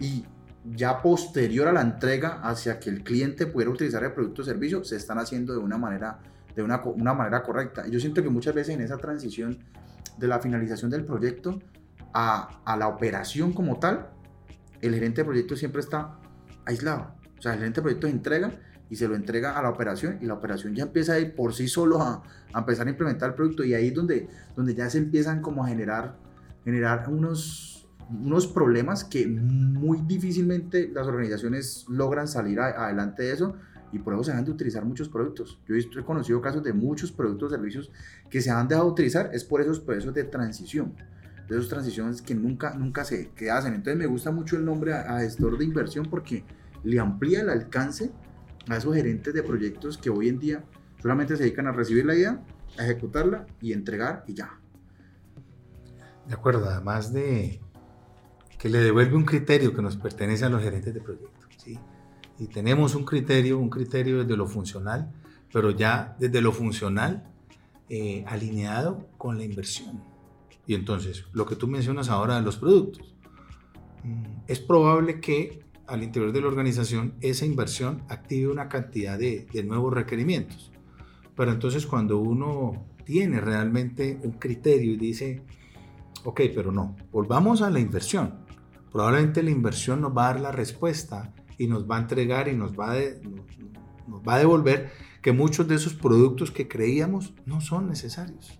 y 0.00 0.24
ya 0.64 1.00
posterior 1.00 1.68
a 1.68 1.72
la 1.72 1.80
entrega 1.80 2.40
hacia 2.42 2.80
que 2.80 2.90
el 2.90 3.04
cliente 3.04 3.46
pudiera 3.46 3.70
utilizar 3.70 4.02
el 4.02 4.12
producto 4.12 4.42
o 4.42 4.44
servicio, 4.44 4.84
se 4.84 4.96
están 4.96 5.18
haciendo 5.18 5.52
de 5.52 5.60
una 5.60 5.78
manera, 5.78 6.18
de 6.54 6.62
una, 6.62 6.78
manera 7.14 7.42
correcta. 7.42 7.86
Yo 7.86 8.00
siento 8.00 8.22
que 8.22 8.30
muchas 8.30 8.54
veces 8.54 8.74
en 8.74 8.80
esa 8.80 8.98
transición 8.98 9.58
de 10.18 10.26
la 10.26 10.40
finalización 10.40 10.90
del 10.90 11.04
proyecto 11.04 11.60
a, 12.12 12.60
a 12.64 12.76
la 12.76 12.88
operación 12.88 13.52
como 13.52 13.78
tal, 13.78 14.08
el 14.80 14.94
gerente 14.94 15.20
de 15.20 15.24
proyecto 15.26 15.56
siempre 15.56 15.80
está 15.80 16.18
aislado. 16.64 17.14
O 17.38 17.42
sea, 17.42 17.52
el 17.52 17.58
gerente 17.58 17.80
de 17.80 17.82
proyecto 17.82 18.06
entrega 18.08 18.50
y 18.88 18.96
se 18.96 19.08
lo 19.08 19.14
entrega 19.14 19.58
a 19.58 19.62
la 19.62 19.70
operación 19.70 20.18
y 20.20 20.26
la 20.26 20.34
operación 20.34 20.74
ya 20.74 20.84
empieza 20.84 21.14
a 21.14 21.18
ir 21.18 21.34
por 21.34 21.54
sí 21.54 21.68
solo 21.68 22.00
a, 22.00 22.22
empezar 22.54 22.86
a 22.86 22.90
implementar 22.90 23.30
el 23.30 23.34
producto 23.34 23.64
y 23.64 23.74
ahí 23.74 23.88
es 23.88 23.94
donde, 23.94 24.28
donde 24.54 24.74
ya 24.74 24.88
se 24.88 24.98
empiezan 24.98 25.42
como 25.42 25.64
a 25.64 25.68
generar, 25.68 26.16
generar 26.64 27.08
unos, 27.08 27.88
unos 28.10 28.46
problemas 28.46 29.04
que 29.04 29.26
muy 29.26 30.00
difícilmente 30.02 30.88
las 30.92 31.06
organizaciones 31.06 31.84
logran 31.88 32.28
salir 32.28 32.60
adelante 32.60 33.24
de 33.24 33.32
eso 33.32 33.56
y 33.92 33.98
por 33.98 34.14
eso 34.14 34.24
se 34.24 34.32
han 34.32 34.44
de 34.44 34.50
utilizar 34.50 34.84
muchos 34.84 35.08
productos. 35.08 35.58
Yo 35.66 35.74
he 35.76 36.04
conocido 36.04 36.40
casos 36.40 36.62
de 36.62 36.72
muchos 36.72 37.12
productos, 37.12 37.52
servicios 37.52 37.90
que 38.30 38.40
se 38.40 38.50
han 38.50 38.68
dejado 38.68 38.86
de 38.86 38.92
utilizar, 38.92 39.30
es 39.32 39.44
por 39.44 39.60
esos 39.60 39.80
procesos 39.80 40.14
de 40.14 40.24
transición, 40.24 40.94
de 41.48 41.56
esas 41.56 41.68
transiciones 41.68 42.22
que 42.22 42.34
nunca, 42.34 42.74
nunca 42.74 43.04
se 43.04 43.30
que 43.30 43.50
hacen. 43.50 43.74
Entonces 43.74 43.96
me 43.96 44.06
gusta 44.06 44.30
mucho 44.30 44.56
el 44.56 44.64
nombre 44.64 44.94
a 44.94 45.20
gestor 45.20 45.58
de 45.58 45.64
inversión 45.64 46.06
porque 46.10 46.44
le 46.84 46.98
amplía 47.00 47.40
el 47.40 47.50
alcance 47.50 48.12
a 48.68 48.76
esos 48.76 48.94
gerentes 48.94 49.32
de 49.32 49.42
proyectos 49.42 49.98
que 49.98 50.10
hoy 50.10 50.28
en 50.28 50.38
día 50.38 50.64
solamente 51.00 51.36
se 51.36 51.44
dedican 51.44 51.66
a 51.66 51.72
recibir 51.72 52.04
la 52.04 52.14
idea, 52.14 52.42
a 52.78 52.84
ejecutarla 52.84 53.46
y 53.60 53.72
entregar 53.72 54.24
y 54.26 54.34
ya. 54.34 54.58
De 56.26 56.34
acuerdo, 56.34 56.68
además 56.68 57.12
de 57.12 57.60
que 58.58 58.68
le 58.68 58.78
devuelve 58.78 59.16
un 59.16 59.24
criterio 59.24 59.74
que 59.74 59.82
nos 59.82 59.96
pertenece 59.96 60.44
a 60.44 60.48
los 60.48 60.62
gerentes 60.62 60.92
de 60.92 61.00
proyectos. 61.00 61.46
¿sí? 61.56 61.78
Y 62.38 62.48
tenemos 62.48 62.94
un 62.94 63.04
criterio, 63.04 63.58
un 63.58 63.70
criterio 63.70 64.22
desde 64.22 64.36
lo 64.36 64.46
funcional, 64.46 65.12
pero 65.52 65.70
ya 65.70 66.16
desde 66.18 66.40
lo 66.40 66.52
funcional 66.52 67.30
eh, 67.88 68.24
alineado 68.26 69.08
con 69.16 69.38
la 69.38 69.44
inversión. 69.44 70.02
Y 70.66 70.74
entonces, 70.74 71.24
lo 71.32 71.46
que 71.46 71.54
tú 71.54 71.68
mencionas 71.68 72.08
ahora 72.08 72.36
de 72.36 72.42
los 72.42 72.56
productos, 72.56 73.14
mm, 74.02 74.24
es 74.48 74.58
probable 74.58 75.20
que 75.20 75.62
al 75.86 76.02
interior 76.02 76.32
de 76.32 76.40
la 76.40 76.48
organización, 76.48 77.14
esa 77.20 77.46
inversión 77.46 78.02
active 78.08 78.48
una 78.48 78.68
cantidad 78.68 79.18
de, 79.18 79.46
nuevos 79.64 79.92
requerimientos. 79.92 80.72
Pero 81.34 81.52
entonces 81.52 81.86
cuando 81.86 82.18
uno 82.18 82.86
tiene 83.04 83.40
realmente 83.40 84.18
un 84.22 84.32
criterio 84.32 84.92
y 84.92 84.96
dice, 84.96 85.42
ok, 86.24 86.42
pero 86.54 86.72
no, 86.72 86.96
volvamos 87.12 87.62
a 87.62 87.70
la 87.70 87.80
inversión. 87.80 88.34
Probablemente 88.90 89.42
la 89.42 89.50
inversión 89.50 90.00
nos 90.00 90.16
va 90.16 90.28
a 90.28 90.32
dar 90.32 90.40
la 90.40 90.52
respuesta 90.52 91.34
y 91.58 91.66
nos 91.66 91.88
va 91.88 91.96
a 91.96 92.00
entregar 92.00 92.48
y 92.48 92.54
nos 92.54 92.72
nos 92.72 94.22
va 94.22 94.34
a 94.34 94.38
devolver 94.38 94.92
que 95.20 95.32
muchos 95.32 95.66
de 95.66 95.74
esos 95.74 95.94
productos 95.94 96.50
que 96.50 96.68
creíamos 96.68 97.34
no 97.44 97.60
son 97.60 97.88
necesarios. 97.88 98.58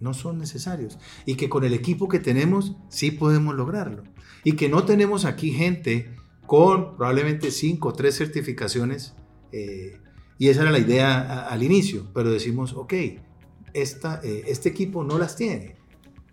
No 0.00 0.12
son 0.12 0.38
necesarios. 0.38 0.98
Y 1.24 1.36
que 1.36 1.48
con 1.48 1.64
el 1.64 1.72
equipo 1.72 2.08
que 2.08 2.18
tenemos 2.18 2.76
sí 2.88 3.12
podemos 3.12 3.54
lograrlo. 3.54 4.02
Y 4.42 4.52
que 4.52 4.68
no 4.68 4.84
tenemos 4.84 5.24
aquí 5.24 5.52
gente 5.52 6.14
con 6.46 6.96
probablemente 6.96 7.50
cinco 7.50 7.88
o 7.88 7.92
tres 7.92 8.16
certificaciones. 8.16 9.14
Eh, 9.52 10.00
y 10.38 10.48
esa 10.48 10.62
era 10.62 10.70
la 10.70 10.78
idea 10.78 11.46
al 11.46 11.62
inicio, 11.62 12.06
pero 12.12 12.30
decimos, 12.30 12.72
ok, 12.72 12.92
esta, 13.72 14.20
eh, 14.22 14.44
este 14.46 14.68
equipo 14.68 15.04
no 15.04 15.18
las 15.18 15.36
tiene, 15.36 15.76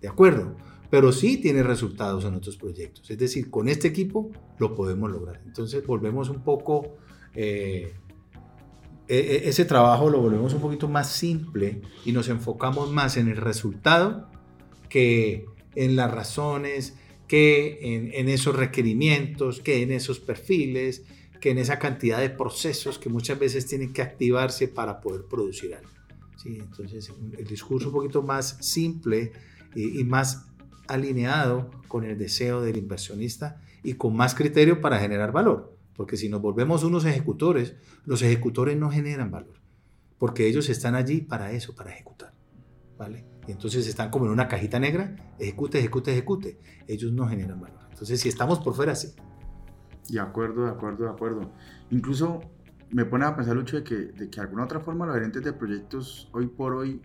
de 0.01 0.07
acuerdo, 0.07 0.55
pero 0.89 1.11
sí 1.11 1.37
tiene 1.37 1.63
resultados 1.63 2.25
en 2.25 2.33
otros 2.33 2.57
proyectos. 2.57 3.09
Es 3.09 3.17
decir, 3.17 3.49
con 3.49 3.69
este 3.69 3.87
equipo 3.87 4.31
lo 4.57 4.75
podemos 4.75 5.11
lograr. 5.11 5.41
Entonces 5.45 5.85
volvemos 5.85 6.29
un 6.29 6.43
poco, 6.43 6.97
eh, 7.35 7.93
e, 9.07 9.17
e, 9.17 9.49
ese 9.49 9.65
trabajo 9.65 10.09
lo 10.09 10.19
volvemos 10.19 10.53
un 10.53 10.61
poquito 10.61 10.87
más 10.87 11.09
simple 11.09 11.81
y 12.05 12.11
nos 12.11 12.27
enfocamos 12.29 12.91
más 12.91 13.17
en 13.17 13.27
el 13.27 13.37
resultado 13.37 14.29
que 14.89 15.45
en 15.75 15.95
las 15.95 16.11
razones, 16.11 16.97
que 17.31 18.11
en, 18.13 18.27
esos 18.27 18.53
requerimientos, 18.53 19.61
que 19.61 19.83
en 19.83 19.93
esos 19.93 20.19
perfiles, 20.19 21.03
que 21.39 21.51
en 21.51 21.59
esa 21.59 21.79
cantidad 21.79 22.19
de 22.19 22.29
procesos 22.29 22.99
que 22.99 23.07
muchas 23.07 23.39
veces 23.39 23.65
tienen 23.65 23.93
que 23.93 24.01
activarse 24.01 24.67
para 24.67 24.99
poder 24.99 25.23
producir 25.23 25.73
algo. 25.75 25.89
¿sí? 26.35 26.57
Entonces, 26.59 27.09
el 27.37 27.47
discurso 27.47 27.87
un 27.87 27.93
poquito 27.93 28.21
más 28.21 28.57
simple 28.59 29.31
y, 29.73 30.03
más 30.03 30.47
alineado 30.89 31.71
con 31.87 32.03
el 32.03 32.17
deseo 32.17 32.61
del 32.61 32.75
inversionista 32.75 33.61
y 33.81 33.93
con 33.93 34.13
más 34.13 34.35
criterio 34.35 34.81
para 34.81 34.99
generar 34.99 35.31
valor. 35.31 35.73
Porque 35.95 36.17
si 36.17 36.27
nos 36.27 36.41
volvemos 36.41 36.83
unos 36.83 37.05
ejecutores, 37.05 37.75
los 38.03 38.21
ejecutores 38.23 38.75
no 38.75 38.91
generan 38.91 39.31
valor, 39.31 39.53
porque 40.17 40.47
ellos 40.47 40.67
están 40.67 40.95
allí 40.95 41.21
para 41.21 41.53
eso, 41.53 41.75
para 41.75 41.93
ejecutar. 41.93 42.33
¿vale? 42.97 43.30
Y 43.47 43.51
entonces 43.51 43.87
están 43.87 44.11
como 44.11 44.25
en 44.25 44.31
una 44.31 44.47
cajita 44.47 44.79
negra, 44.79 45.15
ejecute, 45.39 45.79
ejecute, 45.79 46.11
ejecute. 46.11 46.59
Ellos 46.87 47.11
no 47.11 47.27
generan 47.27 47.59
valor. 47.59 47.79
Entonces, 47.89 48.19
si 48.19 48.29
estamos 48.29 48.59
por 48.59 48.75
fuera, 48.75 48.95
sí. 48.95 49.13
De 50.09 50.19
acuerdo, 50.19 50.65
de 50.65 50.71
acuerdo, 50.71 51.05
de 51.05 51.09
acuerdo. 51.11 51.51
Incluso 51.89 52.41
me 52.91 53.05
pone 53.05 53.25
a 53.25 53.35
pensar, 53.35 53.55
Lucho, 53.55 53.77
de 53.77 53.83
que 53.83 53.95
de 53.95 54.29
que 54.29 54.39
alguna 54.39 54.65
otra 54.65 54.79
forma 54.79 55.05
los 55.05 55.15
gerentes 55.15 55.43
de 55.43 55.53
proyectos 55.53 56.29
hoy 56.33 56.47
por 56.47 56.73
hoy 56.73 57.01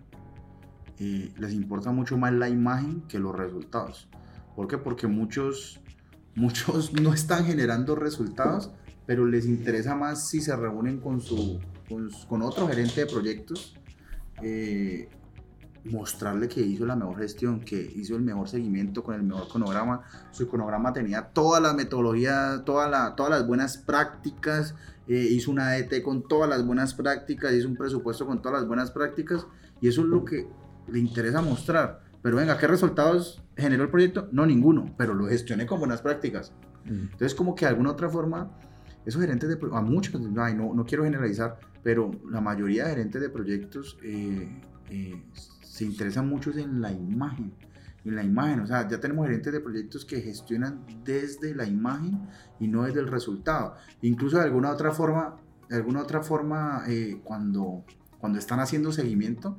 eh, 0.99 1.33
les 1.39 1.53
importa 1.53 1.93
mucho 1.93 2.17
más 2.17 2.33
la 2.33 2.49
imagen 2.49 3.03
que 3.03 3.19
los 3.19 3.35
resultados. 3.35 4.09
¿Por 4.55 4.67
qué? 4.67 4.79
Porque 4.79 5.07
muchos, 5.07 5.81
muchos 6.35 6.93
no 6.93 7.13
están 7.13 7.45
generando 7.45 7.95
resultados, 7.95 8.73
pero 9.07 9.27
les 9.27 9.47
interesa 9.47 9.95
más 9.95 10.29
si 10.29 10.41
se 10.41 10.57
reúnen 10.57 11.01
con, 11.01 11.21
su, 11.21 11.61
con, 11.89 12.11
con 12.29 12.43
otro 12.43 12.67
gerente 12.67 13.03
de 13.03 13.07
proyectos 13.07 13.77
eh, 14.43 15.09
mostrarle 15.91 16.49
que 16.49 16.61
hizo 16.61 16.87
la 16.87 16.97
mejor 16.97 17.19
gestión, 17.19 17.61
que 17.61 17.81
hizo 17.95 18.17
el 18.17 18.23
mejor 18.23 18.49
seguimiento 18.49 19.03
con 19.03 19.15
el 19.15 19.23
mejor 19.23 19.49
cronograma. 19.49 20.03
Su 20.33 20.49
cronograma 20.49 20.93
tenía 20.93 21.23
todas 21.23 21.63
las 21.63 21.75
metodologías, 21.75 22.65
toda 22.65 22.89
la, 22.89 23.15
todas 23.15 23.31
las 23.31 23.47
buenas 23.47 23.79
prácticas, 23.79 24.75
eh, 25.09 25.29
hizo 25.31 25.51
una 25.51 25.77
ET 25.77 26.03
con 26.03 26.27
todas 26.27 26.49
las 26.49 26.67
buenas 26.67 26.95
prácticas, 26.95 27.53
hizo 27.53 27.69
un 27.69 27.77
presupuesto 27.77 28.27
con 28.27 28.43
todas 28.43 28.61
las 28.61 28.69
buenas 28.69 28.91
prácticas 28.91 29.47
y 29.81 29.89
eso 29.89 30.01
es 30.03 30.07
lo 30.09 30.25
que 30.25 30.49
le 30.89 30.99
interesa 30.99 31.43
mostrar. 31.43 32.01
Pero 32.23 32.37
venga, 32.37 32.59
¿qué 32.59 32.67
resultados 32.67 33.43
generó 33.57 33.85
el 33.85 33.91
proyecto? 33.91 34.29
No, 34.33 34.47
ninguno, 34.47 34.95
pero 34.97 35.15
lo 35.15 35.27
gestioné 35.27 35.67
con 35.67 35.79
buenas 35.79 36.03
prácticas. 36.03 36.53
Mm. 36.85 37.13
Entonces, 37.13 37.35
como 37.35 37.55
que 37.55 37.67
de 37.67 37.71
alguna 37.71 37.91
otra 37.91 38.09
forma, 38.09 38.51
esos 39.05 39.21
gerentes 39.21 39.49
de 39.49 39.59
a 39.73 39.81
muchos, 39.81 40.21
no, 40.21 40.75
no 40.75 40.85
quiero 40.85 41.05
generalizar, 41.05 41.59
pero 41.85 42.11
la 42.29 42.41
mayoría 42.41 42.85
de 42.85 42.91
gerentes 42.91 43.23
de 43.23 43.29
proyectos 43.31 43.97
eh, 44.03 44.61
eh, 44.91 45.23
se 45.77 45.85
interesan 45.85 46.27
mucho 46.27 46.51
en 46.53 46.81
la 46.81 46.91
imagen. 46.91 47.53
En 48.07 48.17
la 48.17 48.25
imagen, 48.25 48.61
o 48.61 48.67
sea, 48.67 48.89
ya 48.89 48.99
tenemos 48.99 49.27
gerentes 49.27 49.53
de 49.53 49.61
proyectos 49.61 50.07
que 50.07 50.23
gestionan 50.23 50.87
desde 51.05 51.55
la 51.55 51.67
imagen 51.67 52.27
y 52.59 52.67
no 52.67 52.85
desde 52.85 53.01
el 53.01 53.09
resultado. 53.09 53.75
Incluso 54.01 54.39
de 54.39 54.45
alguna 54.45 54.71
otra 54.71 54.91
forma, 54.93 55.37
de 55.69 55.77
alguna 55.77 56.01
otra 56.01 56.23
forma, 56.23 56.85
eh, 56.89 57.21
cuando, 57.23 57.85
cuando 58.19 58.39
están 58.39 58.61
haciendo 58.61 58.91
seguimiento, 58.91 59.59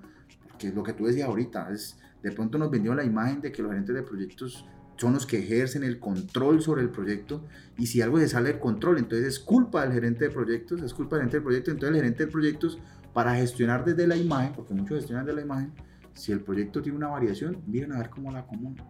que 0.58 0.70
es 0.70 0.74
lo 0.74 0.82
que 0.82 0.94
tú 0.94 1.06
decías 1.06 1.28
ahorita, 1.28 1.70
es 1.72 2.00
de 2.24 2.32
pronto 2.32 2.58
nos 2.58 2.72
vendió 2.72 2.96
la 2.96 3.04
imagen 3.04 3.42
de 3.42 3.52
que 3.52 3.62
los 3.62 3.70
gerentes 3.70 3.94
de 3.94 4.02
proyectos 4.02 4.66
son 4.96 5.14
los 5.14 5.28
que 5.28 5.38
ejercen 5.38 5.84
el 5.84 6.00
control 6.00 6.64
sobre 6.64 6.82
el 6.82 6.90
proyecto 6.90 7.46
y 7.78 7.86
si 7.86 8.02
algo 8.02 8.18
se 8.18 8.28
sale 8.28 8.54
del 8.54 8.60
control, 8.60 8.98
entonces 8.98 9.28
es 9.28 9.40
culpa 9.40 9.84
del 9.84 9.94
gerente 9.94 10.26
de 10.26 10.32
proyectos, 10.32 10.82
es 10.82 10.96
culpa 10.96 11.18
del 11.18 11.26
gerente 11.26 11.38
de 11.38 11.44
proyectos, 11.44 11.74
entonces 11.76 11.96
el 11.96 12.02
gerente 12.02 12.26
de 12.26 12.32
proyectos 12.32 12.80
para 13.14 13.36
gestionar 13.36 13.86
desde 13.86 14.08
la 14.08 14.16
imagen, 14.16 14.54
porque 14.54 14.74
muchos 14.74 14.98
gestionan 14.98 15.26
desde 15.26 15.36
la 15.36 15.46
imagen, 15.46 15.74
si 16.18 16.32
el 16.32 16.42
proyecto 16.42 16.82
tiene 16.82 16.98
una 16.98 17.08
variación, 17.08 17.64
miren 17.68 17.94
a 17.94 18.00
ver 18.00 18.10
cómo 18.10 18.32
la 18.32 18.40
acomodan. 18.40 18.86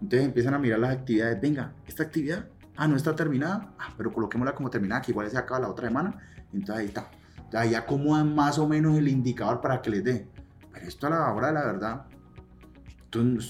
Entonces 0.00 0.26
empiezan 0.26 0.54
a 0.54 0.58
mirar 0.58 0.78
las 0.78 0.94
actividades, 0.94 1.40
venga, 1.40 1.72
esta 1.86 2.02
actividad, 2.02 2.48
ah, 2.76 2.86
no 2.86 2.96
está 2.96 3.14
terminada, 3.16 3.74
ah, 3.78 3.94
pero 3.96 4.12
coloquémosla 4.12 4.54
como 4.54 4.70
terminada, 4.70 5.00
que 5.00 5.12
igual 5.12 5.30
se 5.30 5.38
acaba 5.38 5.60
la 5.60 5.70
otra 5.70 5.88
semana, 5.88 6.18
entonces 6.52 6.76
ahí 6.76 6.86
está. 6.86 7.10
Entonces 7.36 7.60
ahí 7.60 7.74
acomodan 7.74 8.34
más 8.34 8.58
o 8.58 8.68
menos 8.68 8.96
el 8.96 9.08
indicador 9.08 9.60
para 9.60 9.80
que 9.80 9.90
les 9.90 10.04
dé. 10.04 10.28
Pero 10.72 10.86
esto 10.86 11.06
a 11.06 11.10
la 11.10 11.32
hora 11.32 11.48
de 11.48 11.54
la 11.54 11.64
verdad, 11.64 12.06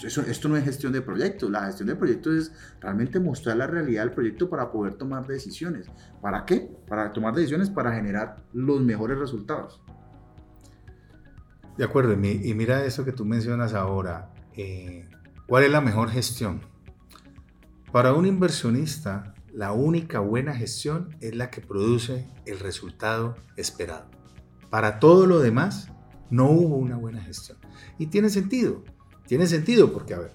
esto, 0.05 0.49
no 0.49 0.57
es 0.57 0.65
gestión 0.65 0.93
de 0.93 1.03
proyectos, 1.03 1.51
la 1.51 1.67
gestión 1.67 1.89
de 1.89 1.97
proyectos 1.97 2.35
es 2.35 2.53
realmente 2.81 3.19
mostrar 3.19 3.57
la 3.57 3.67
realidad 3.67 4.03
del 4.03 4.13
proyecto 4.13 4.49
para 4.49 4.71
poder 4.71 4.95
tomar 4.95 5.27
decisiones. 5.27 5.91
¿Para 6.21 6.45
qué? 6.45 6.71
Para 6.87 7.13
tomar 7.13 7.35
decisiones 7.35 7.71
para 7.71 7.93
generar 7.93 8.37
los 8.53 8.81
mejores 8.81 9.19
resultados. 9.19 9.81
De 11.77 11.85
acuerdo, 11.85 12.15
y 12.15 12.55
mira 12.55 12.87
eso 12.87 13.05
que 13.05 13.13
tú 13.13 13.27
mencionas 13.27 13.75
ahora. 13.75 14.33
Eh, 14.57 15.07
¿Cuál 15.47 15.65
es 15.65 15.71
la 15.71 15.83
mejor 15.83 16.09
gestión? 16.09 16.63
Para 17.93 18.15
un 18.15 18.25
inversionista, 18.25 19.35
la 19.53 19.73
única 19.73 20.21
buena 20.21 20.55
gestión 20.55 21.15
es 21.21 21.37
la 21.37 21.51
que 21.51 21.61
produce 21.61 22.27
el 22.47 22.61
resultado 22.61 23.37
esperado. 23.57 24.07
Para 24.71 24.99
todo 25.01 25.27
lo 25.27 25.41
demás, 25.41 25.89
no 26.31 26.51
hubo 26.51 26.77
una 26.77 26.97
buena 26.97 27.21
gestión. 27.21 27.59
Y 27.99 28.07
tiene 28.07 28.31
sentido. 28.31 28.83
Tiene 29.27 29.47
sentido 29.47 29.93
porque, 29.93 30.15
a 30.15 30.19
ver, 30.19 30.33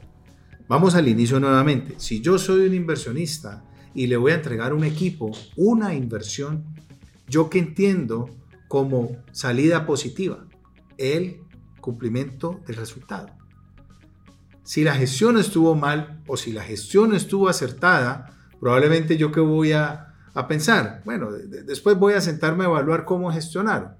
vamos 0.68 0.94
al 0.94 1.08
inicio 1.08 1.40
nuevamente. 1.40 1.96
Si 1.98 2.22
yo 2.22 2.38
soy 2.38 2.68
un 2.68 2.76
inversionista 2.76 3.66
y 3.96 4.06
le 4.06 4.18
voy 4.18 4.34
a 4.34 4.36
entregar 4.36 4.74
a 4.74 4.76
un 4.76 4.84
equipo 4.84 5.32
una 5.56 5.96
inversión, 5.96 6.66
yo 7.28 7.50
que 7.50 7.58
entiendo 7.58 8.30
como 8.68 9.18
salida 9.32 9.88
positiva 9.88 10.46
el 11.02 11.42
cumplimiento 11.80 12.60
del 12.66 12.76
resultado. 12.76 13.28
Si 14.64 14.84
la 14.84 14.94
gestión 14.94 15.38
estuvo 15.38 15.76
mal 15.76 16.22
o 16.28 16.38
si 16.38 16.52
la 16.52 16.64
gestión 16.64 17.14
estuvo 17.16 17.50
acertada, 17.50 18.38
probablemente 18.60 19.18
yo 19.18 19.32
que 19.32 19.40
voy 19.40 19.72
a, 19.74 20.14
a 20.34 20.48
pensar, 20.48 21.02
bueno, 21.04 21.32
después 21.32 21.98
voy 21.98 22.14
a 22.14 22.22
sentarme 22.22 22.64
a 22.64 22.68
evaluar 22.68 23.06
cómo 23.06 23.32
gestionar, 23.32 23.98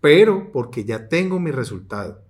pero 0.00 0.50
porque 0.50 0.84
ya 0.84 1.08
tengo 1.08 1.38
mi 1.38 1.50
resultado 1.50 2.22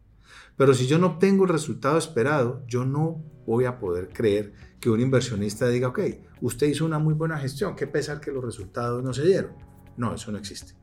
pero 0.56 0.74
si 0.74 0.86
yo 0.86 0.98
no 0.98 1.08
obtengo 1.08 1.44
el 1.44 1.50
resultado 1.50 1.98
esperado, 1.98 2.62
yo 2.66 2.84
no 2.84 3.22
voy 3.46 3.64
a 3.64 3.78
poder 3.78 4.10
creer 4.10 4.52
que 4.78 4.90
un 4.90 5.00
inversionista 5.00 5.68
diga, 5.68 5.88
ok, 5.88 6.00
usted 6.40 6.66
hizo 6.66 6.84
una 6.84 6.98
muy 6.98 7.14
buena 7.14 7.38
gestión, 7.38 7.74
qué 7.74 7.86
pesar 7.86 8.20
que 8.20 8.30
los 8.30 8.44
resultados 8.44 9.02
no 9.02 9.12
se 9.12 9.24
dieron. 9.24 9.52
No, 9.96 10.14
eso 10.14 10.30
no 10.30 10.38
existe. 10.38 10.74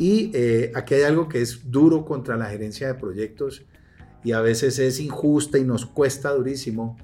Y 0.00 0.30
eh, 0.32 0.72
aquí 0.74 0.94
hay 0.94 1.02
algo 1.02 1.28
que 1.28 1.42
es 1.42 1.70
duro 1.70 2.06
contra 2.06 2.38
la 2.38 2.46
gerencia 2.46 2.86
de 2.86 2.94
proyectos 2.94 3.66
y 4.24 4.32
a 4.32 4.40
veces 4.40 4.78
es 4.78 4.98
injusta 4.98 5.58
y 5.58 5.64
nos 5.64 5.84
cuesta 5.84 6.32
durísimo. 6.32 6.96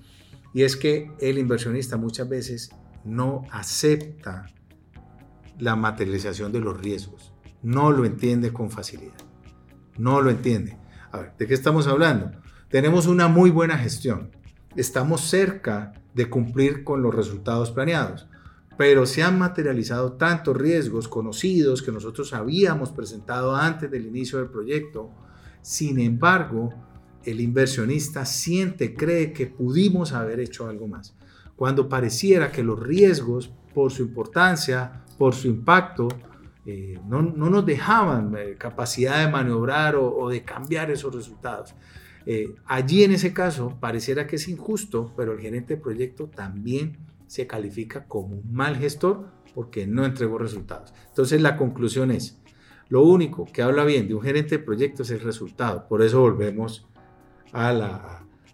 Y 0.54 0.62
es 0.62 0.76
que 0.76 1.12
el 1.20 1.36
inversionista 1.36 1.98
muchas 1.98 2.26
veces 2.26 2.70
no 3.04 3.42
acepta 3.50 4.46
la 5.58 5.76
materialización 5.76 6.52
de 6.52 6.60
los 6.60 6.80
riesgos. 6.80 7.34
No 7.62 7.92
lo 7.92 8.06
entiende 8.06 8.50
con 8.54 8.70
facilidad. 8.70 9.12
No 9.98 10.22
lo 10.22 10.30
entiende. 10.30 10.78
A 11.12 11.18
ver, 11.18 11.32
¿de 11.36 11.46
qué 11.46 11.52
estamos 11.52 11.86
hablando? 11.86 12.32
Tenemos 12.70 13.06
una 13.06 13.28
muy 13.28 13.50
buena 13.50 13.76
gestión. 13.76 14.30
Estamos 14.74 15.20
cerca 15.20 15.92
de 16.14 16.30
cumplir 16.30 16.82
con 16.82 17.02
los 17.02 17.14
resultados 17.14 17.72
planeados, 17.72 18.26
pero 18.76 19.06
se 19.06 19.22
han 19.22 19.38
materializado 19.38 20.12
tantos 20.12 20.56
riesgos 20.56 21.08
conocidos 21.08 21.82
que 21.82 21.92
nosotros 21.92 22.32
habíamos 22.32 22.90
presentado 22.90 23.54
antes 23.54 23.90
del 23.90 24.06
inicio 24.06 24.38
del 24.38 24.48
proyecto. 24.48 25.10
Sin 25.62 25.98
embargo, 25.98 26.74
el 27.24 27.40
inversionista 27.40 28.24
siente, 28.24 28.94
cree 28.94 29.32
que 29.32 29.46
pudimos 29.46 30.12
haber 30.12 30.40
hecho 30.40 30.68
algo 30.68 30.86
más, 30.86 31.16
cuando 31.56 31.88
pareciera 31.88 32.52
que 32.52 32.62
los 32.62 32.78
riesgos, 32.78 33.50
por 33.74 33.90
su 33.90 34.02
importancia, 34.02 35.04
por 35.18 35.34
su 35.34 35.48
impacto, 35.48 36.08
eh, 36.66 36.98
no, 37.06 37.22
nos 37.22 37.64
dejaban 37.64 38.34
eh, 38.36 38.56
capacidad 38.58 39.24
de 39.24 39.30
maniobrar 39.30 39.96
o, 39.96 40.28
de 40.28 40.42
cambiar 40.42 40.90
esos 40.90 41.14
resultados. 41.14 41.74
Eh, 42.26 42.54
allí 42.66 43.04
en 43.04 43.12
ese 43.12 43.32
caso 43.32 43.76
pareciera 43.78 44.26
que 44.26 44.36
es 44.36 44.48
injusto, 44.48 45.12
pero 45.16 45.32
el 45.32 45.40
gerente 45.40 45.76
de 45.76 45.80
proyecto 45.80 46.26
también 46.26 46.98
se 47.26 47.46
califica 47.46 48.06
como 48.06 48.36
un 48.36 48.52
mal 48.52 48.76
gestor 48.76 49.30
porque 49.54 49.86
no 49.86 50.04
entregó 50.04 50.38
resultados. 50.38 50.92
Entonces 51.08 51.40
la 51.40 51.56
conclusión 51.56 52.10
es, 52.10 52.38
lo 52.88 53.02
único 53.02 53.46
que 53.46 53.62
habla 53.62 53.84
bien 53.84 54.06
de 54.06 54.14
un 54.14 54.22
gerente 54.22 54.58
de 54.58 54.64
proyecto 54.64 55.02
es 55.02 55.10
el 55.10 55.20
resultado. 55.20 55.88
Por 55.88 56.02
eso 56.02 56.20
volvemos 56.20 56.86
a, 57.52 57.70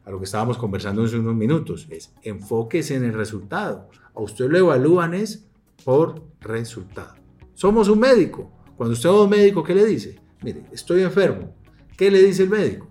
a 0.04 0.10
lo 0.10 0.18
que 0.18 0.24
estábamos 0.24 0.58
conversando 0.58 1.04
hace 1.04 1.18
unos 1.18 1.34
minutos, 1.34 1.86
es 1.90 2.14
enfóquese 2.22 2.94
en 2.94 3.04
el 3.04 3.12
resultado. 3.12 3.88
A 4.14 4.20
usted 4.20 4.48
lo 4.48 4.58
evalúan 4.58 5.14
es 5.14 5.46
por 5.84 6.22
resultado. 6.40 7.14
Somos 7.54 7.88
un 7.88 7.98
médico. 7.98 8.50
Cuando 8.76 8.94
usted 8.94 9.08
va 9.10 9.14
a 9.14 9.22
un 9.22 9.30
médico, 9.30 9.62
¿qué 9.62 9.74
le 9.74 9.84
dice? 9.84 10.18
Mire, 10.42 10.64
estoy 10.72 11.02
enfermo. 11.02 11.54
¿Qué 11.96 12.10
le 12.10 12.22
dice 12.22 12.44
el 12.44 12.50
médico? 12.50 12.88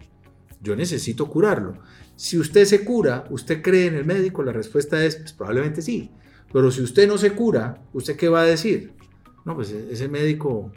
Yo 0.62 0.76
necesito 0.76 1.28
curarlo. 1.28 1.80
Si 2.22 2.38
usted 2.38 2.66
se 2.66 2.86
cura, 2.86 3.24
¿usted 3.32 3.64
cree 3.64 3.88
en 3.88 3.96
el 3.96 4.06
médico? 4.06 4.44
La 4.44 4.52
respuesta 4.52 5.04
es, 5.04 5.16
pues, 5.16 5.34
probablemente 5.34 5.82
sí. 5.82 6.12
Pero 6.54 6.70
si 6.70 6.84
usted 6.84 7.08
no 7.08 7.18
se 7.18 7.34
cura, 7.34 7.82
¿usted 7.94 8.16
qué 8.16 8.30
va 8.30 8.42
a 8.42 8.46
decir? 8.46 8.94
No, 9.44 9.56
pues 9.56 9.72
e-, 9.72 9.92
ese 9.92 10.08
médico 10.08 10.72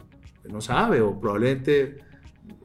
no 0.49 0.59
sabe 0.59 1.01
o 1.01 1.19
probablemente 1.19 1.97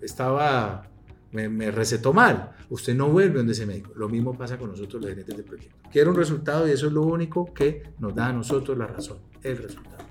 estaba, 0.01 0.89
me, 1.31 1.51
me, 1.51 1.71
recetó 1.71 2.15
mal. 2.15 2.57
Usted 2.71 2.95
no 2.95 3.11
vuelve 3.11 3.37
donde 3.37 3.53
ese 3.53 3.67
médico. 3.67 3.93
Lo 3.97 4.09
mismo 4.09 4.33
pasa 4.33 4.57
con 4.57 4.71
nosotros 4.71 5.03
los 5.03 5.11
gerentes 5.11 5.37
de 5.37 5.43
proyecto. 5.43 5.77
Quiero 5.93 6.13
un 6.13 6.17
resultado 6.17 6.67
y 6.67 6.71
eso 6.71 6.87
es 6.87 6.95
lo 6.95 7.03
único 7.03 7.53
que 7.53 7.83
nos 7.99 8.15
da 8.15 8.29
a 8.29 8.33
nosotros 8.33 8.79
la 8.79 8.87
razón, 8.87 9.19
el 9.43 9.59
resultado. 9.59 10.07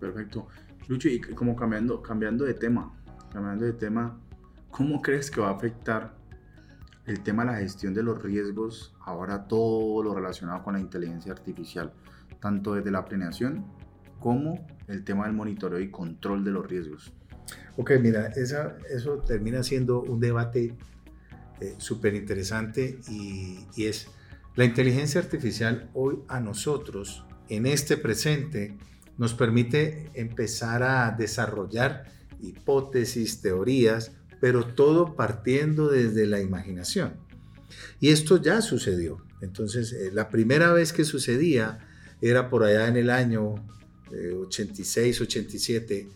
Perfecto. 0.00 0.48
Lucho, 0.88 1.08
y 1.08 1.20
como 1.20 1.54
cambiando, 1.54 2.02
cambiando 2.02 2.44
de 2.46 2.54
tema, 2.54 3.00
cambiando 3.32 3.64
de 3.64 3.74
tema, 3.74 4.20
¿cómo 4.72 5.00
crees 5.00 5.30
que 5.30 5.40
va 5.40 5.50
a 5.50 5.54
afectar 5.54 6.20
el 7.06 7.22
tema 7.22 7.44
de 7.44 7.52
la 7.52 7.58
gestión 7.58 7.94
de 7.94 8.02
los 8.02 8.22
riesgos 8.22 8.94
ahora 9.00 9.48
todo 9.48 10.02
lo 10.02 10.14
relacionado 10.14 10.62
con 10.62 10.74
la 10.74 10.80
inteligencia 10.80 11.32
artificial, 11.32 11.92
tanto 12.40 12.74
desde 12.74 12.90
la 12.90 13.04
planeación 13.04 13.66
como 14.20 14.66
el 14.86 15.04
tema 15.04 15.26
del 15.26 15.34
monitoreo 15.34 15.80
y 15.80 15.90
control 15.90 16.44
de 16.44 16.52
los 16.52 16.66
riesgos? 16.66 17.12
Ok, 17.76 17.92
mira, 18.00 18.28
esa, 18.28 18.76
eso 18.88 19.18
termina 19.18 19.62
siendo 19.62 20.00
un 20.02 20.20
debate 20.20 20.76
eh, 21.60 21.74
súper 21.78 22.14
interesante 22.14 23.00
y, 23.08 23.66
y 23.74 23.86
es 23.86 24.08
la 24.54 24.64
inteligencia 24.64 25.20
artificial 25.20 25.90
hoy 25.94 26.18
a 26.28 26.38
nosotros, 26.38 27.24
en 27.48 27.66
este 27.66 27.96
presente, 27.96 28.76
nos 29.16 29.34
permite 29.34 30.10
empezar 30.14 30.82
a 30.82 31.10
desarrollar 31.10 32.04
hipótesis, 32.40 33.40
teorías, 33.40 34.12
pero 34.42 34.66
todo 34.66 35.14
partiendo 35.14 35.86
desde 35.86 36.26
la 36.26 36.40
imaginación. 36.40 37.14
Y 38.00 38.08
esto 38.08 38.42
ya 38.42 38.60
sucedió. 38.60 39.24
Entonces, 39.40 39.92
eh, 39.92 40.10
la 40.12 40.30
primera 40.30 40.72
vez 40.72 40.92
que 40.92 41.04
sucedía 41.04 41.78
era 42.20 42.50
por 42.50 42.64
allá 42.64 42.88
en 42.88 42.96
el 42.96 43.08
año 43.08 43.54
86, 44.10 45.20
eh, 45.20 45.22
87, 45.22 46.08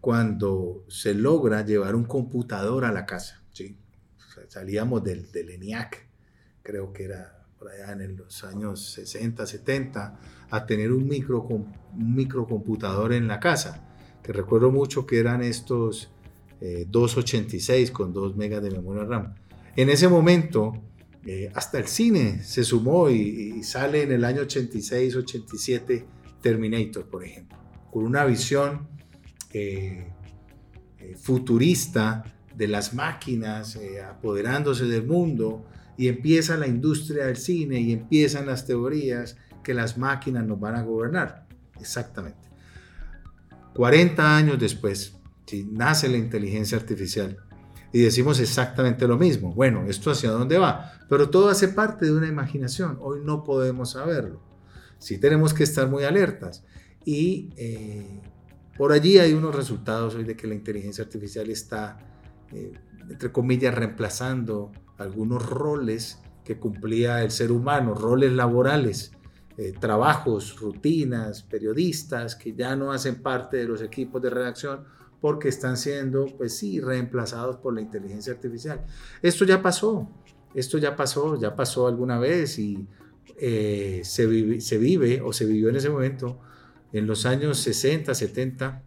cuando 0.00 0.84
se 0.88 1.14
logra 1.14 1.64
llevar 1.64 1.94
un 1.94 2.02
computador 2.02 2.84
a 2.84 2.90
la 2.90 3.06
casa. 3.06 3.44
¿sí? 3.52 3.78
salíamos 4.48 5.04
del, 5.04 5.30
del 5.30 5.50
ENIAC, 5.50 6.04
creo 6.64 6.92
que 6.92 7.04
era 7.04 7.46
por 7.60 7.70
allá 7.70 7.92
en 7.92 8.16
los 8.16 8.42
años 8.42 8.90
60, 8.90 9.46
70, 9.46 10.20
a 10.50 10.66
tener 10.66 10.90
un, 10.90 11.06
micro, 11.06 11.42
un 11.42 11.72
microcomputador 11.94 13.12
en 13.12 13.28
la 13.28 13.38
casa, 13.38 13.88
que 14.24 14.32
recuerdo 14.32 14.72
mucho 14.72 15.06
que 15.06 15.20
eran 15.20 15.44
estos 15.44 16.10
286 16.60 17.90
con 17.90 18.12
2 18.12 18.36
megas 18.36 18.62
de 18.62 18.70
memoria 18.70 19.04
RAM. 19.04 19.34
En 19.76 19.90
ese 19.90 20.08
momento, 20.08 20.72
eh, 21.24 21.50
hasta 21.54 21.78
el 21.78 21.86
cine 21.86 22.42
se 22.42 22.64
sumó 22.64 23.10
y, 23.10 23.62
sale 23.62 24.02
en 24.02 24.12
el 24.12 24.24
año 24.24 24.42
86, 24.42 25.14
87 25.14 26.06
Terminator, 26.40 27.04
por 27.04 27.22
ejemplo, 27.22 27.58
con 27.90 28.04
una 28.04 28.24
visión 28.24 28.88
eh, 29.52 30.10
eh, 30.98 31.16
futurista 31.20 32.24
de 32.56 32.66
las 32.66 32.94
máquinas 32.94 33.78
apoderándose 34.10 34.86
del 34.86 35.06
mundo 35.06 35.66
y 35.96 36.08
empieza 36.08 36.56
la 36.56 36.66
industria 36.66 37.26
del 37.26 37.36
cine 37.36 37.78
y 37.78 37.92
empiezan 37.92 38.46
las 38.46 38.66
teorías 38.66 39.36
que 39.62 39.74
las 39.74 39.98
máquinas 39.98 40.46
nos 40.46 40.58
van 40.58 40.76
a 40.76 40.82
gobernar. 40.82 41.46
Exactamente. 41.78 42.48
40 43.74 44.36
años 44.36 44.58
después, 44.58 45.17
nace 45.70 46.08
la 46.08 46.16
inteligencia 46.16 46.78
artificial 46.78 47.38
y 47.92 48.02
decimos 48.02 48.38
exactamente 48.40 49.06
lo 49.06 49.16
mismo. 49.16 49.52
Bueno, 49.52 49.86
¿esto 49.88 50.10
hacia 50.10 50.30
dónde 50.30 50.58
va? 50.58 50.92
Pero 51.08 51.30
todo 51.30 51.48
hace 51.48 51.68
parte 51.68 52.06
de 52.06 52.12
una 52.12 52.28
imaginación. 52.28 52.98
Hoy 53.00 53.20
no 53.24 53.44
podemos 53.44 53.92
saberlo. 53.92 54.42
Sí 54.98 55.18
tenemos 55.18 55.54
que 55.54 55.64
estar 55.64 55.88
muy 55.88 56.04
alertas. 56.04 56.64
Y 57.04 57.50
eh, 57.56 58.20
por 58.76 58.92
allí 58.92 59.18
hay 59.18 59.32
unos 59.32 59.54
resultados 59.54 60.14
hoy 60.14 60.24
de 60.24 60.36
que 60.36 60.46
la 60.46 60.54
inteligencia 60.54 61.04
artificial 61.04 61.48
está, 61.48 61.98
eh, 62.52 62.72
entre 63.08 63.32
comillas, 63.32 63.74
reemplazando 63.74 64.72
algunos 64.98 65.48
roles 65.48 66.18
que 66.44 66.58
cumplía 66.58 67.22
el 67.22 67.30
ser 67.30 67.52
humano, 67.52 67.94
roles 67.94 68.32
laborales, 68.32 69.12
eh, 69.56 69.72
trabajos, 69.78 70.58
rutinas, 70.60 71.42
periodistas 71.42 72.36
que 72.36 72.54
ya 72.54 72.76
no 72.76 72.92
hacen 72.92 73.22
parte 73.22 73.56
de 73.56 73.64
los 73.64 73.82
equipos 73.82 74.20
de 74.20 74.30
redacción 74.30 74.84
porque 75.20 75.48
están 75.48 75.76
siendo, 75.76 76.26
pues 76.26 76.56
sí, 76.56 76.80
reemplazados 76.80 77.56
por 77.56 77.74
la 77.74 77.80
inteligencia 77.80 78.32
artificial. 78.32 78.84
Esto 79.22 79.44
ya 79.44 79.62
pasó, 79.62 80.08
esto 80.54 80.78
ya 80.78 80.96
pasó, 80.96 81.38
ya 81.40 81.56
pasó 81.56 81.86
alguna 81.86 82.18
vez 82.18 82.58
y 82.58 82.86
eh, 83.38 84.00
se, 84.04 84.26
vive, 84.26 85.20
o 85.20 85.32
se 85.32 85.44
vivió 85.44 85.68
en 85.68 85.76
ese 85.76 85.90
momento, 85.90 86.40
en 86.92 87.06
los 87.06 87.26
años 87.26 87.58
60, 87.58 88.14
70, 88.14 88.82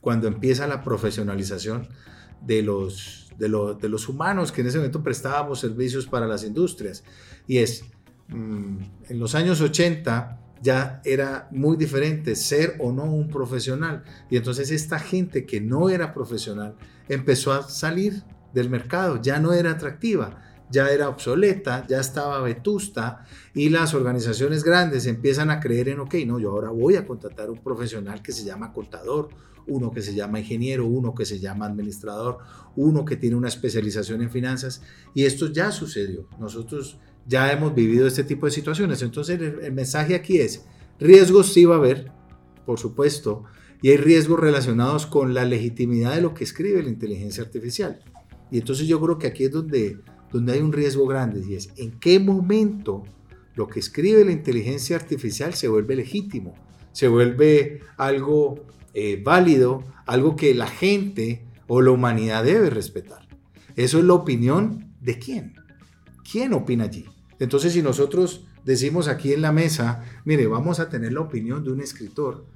cuando 0.00 0.28
empieza 0.28 0.66
la 0.66 0.82
profesionalización 0.82 1.88
de 2.40 2.62
los, 2.62 3.30
de, 3.38 3.48
de 3.80 3.88
los 3.88 4.08
humanos 4.08 4.52
que 4.52 4.60
en 4.60 4.68
ese 4.68 4.78
momento 4.78 5.02
prestábamos 5.02 5.60
servicios 5.60 6.06
para 6.06 6.26
las 6.26 6.44
industrias. 6.44 7.04
Y 7.46 7.58
es, 7.58 7.84
mm, 8.28 8.78
en 9.08 9.18
los 9.18 9.34
años 9.34 9.60
80, 9.60 10.40
ya 10.62 11.00
era 11.04 11.48
muy 11.50 11.76
diferente 11.76 12.36
ser 12.36 12.76
o 12.78 12.92
no 12.92 13.04
un 13.04 13.28
profesional. 13.28 14.04
Y 14.30 14.36
entonces 14.36 14.70
esta 14.70 14.98
gente 14.98 15.46
que 15.46 15.60
no 15.60 15.88
era 15.88 16.14
profesional 16.14 16.76
empezó 17.08 17.52
a 17.52 17.62
salir 17.68 18.22
del 18.52 18.70
mercado, 18.70 19.20
ya 19.20 19.40
no 19.40 19.52
era 19.52 19.72
atractiva, 19.72 20.40
ya 20.70 20.90
era 20.90 21.08
obsoleta, 21.08 21.86
ya 21.86 22.00
estaba 22.00 22.40
vetusta 22.40 23.24
y 23.52 23.68
las 23.68 23.94
organizaciones 23.94 24.64
grandes 24.64 25.06
empiezan 25.06 25.50
a 25.50 25.60
creer 25.60 25.88
en, 25.88 26.00
ok, 26.00 26.14
no, 26.26 26.38
yo 26.38 26.50
ahora 26.50 26.70
voy 26.70 26.96
a 26.96 27.06
contratar 27.06 27.50
un 27.50 27.58
profesional 27.58 28.22
que 28.22 28.32
se 28.32 28.44
llama 28.44 28.72
contador, 28.72 29.28
uno 29.66 29.90
que 29.90 30.02
se 30.02 30.14
llama 30.14 30.40
ingeniero, 30.40 30.86
uno 30.86 31.14
que 31.14 31.24
se 31.24 31.38
llama 31.38 31.66
administrador, 31.66 32.38
uno 32.76 33.04
que 33.04 33.16
tiene 33.16 33.36
una 33.36 33.48
especialización 33.48 34.22
en 34.22 34.30
finanzas. 34.30 34.82
Y 35.14 35.24
esto 35.24 35.46
ya 35.46 35.72
sucedió. 35.72 36.28
Nosotros 36.38 36.98
ya 37.26 37.52
hemos 37.52 37.74
vivido 37.74 38.06
este 38.06 38.24
tipo 38.24 38.46
de 38.46 38.52
situaciones. 38.52 39.02
Entonces 39.02 39.40
el, 39.40 39.72
mensaje 39.72 40.14
aquí 40.14 40.38
es, 40.38 40.64
riesgos 40.98 41.52
sí 41.52 41.64
va 41.64 41.76
a 41.76 41.78
haber, 41.78 42.10
por 42.66 42.78
supuesto, 42.78 43.44
y 43.82 43.90
hay 43.90 43.96
riesgos 43.96 44.40
relacionados 44.40 45.06
con 45.06 45.34
la 45.34 45.44
legitimidad 45.44 46.14
de 46.14 46.22
lo 46.22 46.34
que 46.34 46.44
escribe 46.44 46.82
la 46.82 46.88
inteligencia 46.88 47.42
artificial. 47.42 48.00
Y 48.50 48.58
entonces 48.58 48.86
yo 48.86 49.00
creo 49.00 49.18
que 49.18 49.26
aquí 49.26 49.44
es 49.44 49.50
donde, 49.50 49.98
donde 50.32 50.52
hay 50.52 50.60
un 50.60 50.72
riesgo 50.72 51.06
grande, 51.06 51.42
y 51.46 51.54
es 51.54 51.70
en 51.76 51.98
qué 51.98 52.18
momento 52.18 53.02
lo 53.54 53.68
que 53.68 53.80
escribe 53.80 54.24
la 54.24 54.32
inteligencia 54.32 54.96
artificial 54.96 55.54
se 55.54 55.68
vuelve 55.68 55.96
legítimo, 55.96 56.54
se 56.92 57.08
vuelve 57.08 57.80
algo 57.96 58.66
eh, 58.94 59.20
válido, 59.22 59.84
algo 60.06 60.36
que 60.36 60.54
la 60.54 60.66
gente 60.66 61.44
o 61.66 61.82
la 61.82 61.90
humanidad 61.90 62.44
debe 62.44 62.70
respetar. 62.70 63.28
Eso 63.76 63.98
es 63.98 64.04
la 64.04 64.14
opinión 64.14 64.94
de 65.00 65.18
quién. 65.18 65.54
¿Quién 66.30 66.52
opina 66.52 66.84
allí? 66.84 67.04
Entonces, 67.38 67.72
si 67.72 67.82
nosotros 67.82 68.46
decimos 68.64 69.08
aquí 69.08 69.32
en 69.32 69.42
la 69.42 69.52
mesa, 69.52 70.02
mire, 70.24 70.46
vamos 70.46 70.80
a 70.80 70.88
tener 70.88 71.12
la 71.12 71.20
opinión 71.20 71.64
de 71.64 71.72
un 71.72 71.80
escritor 71.80 72.46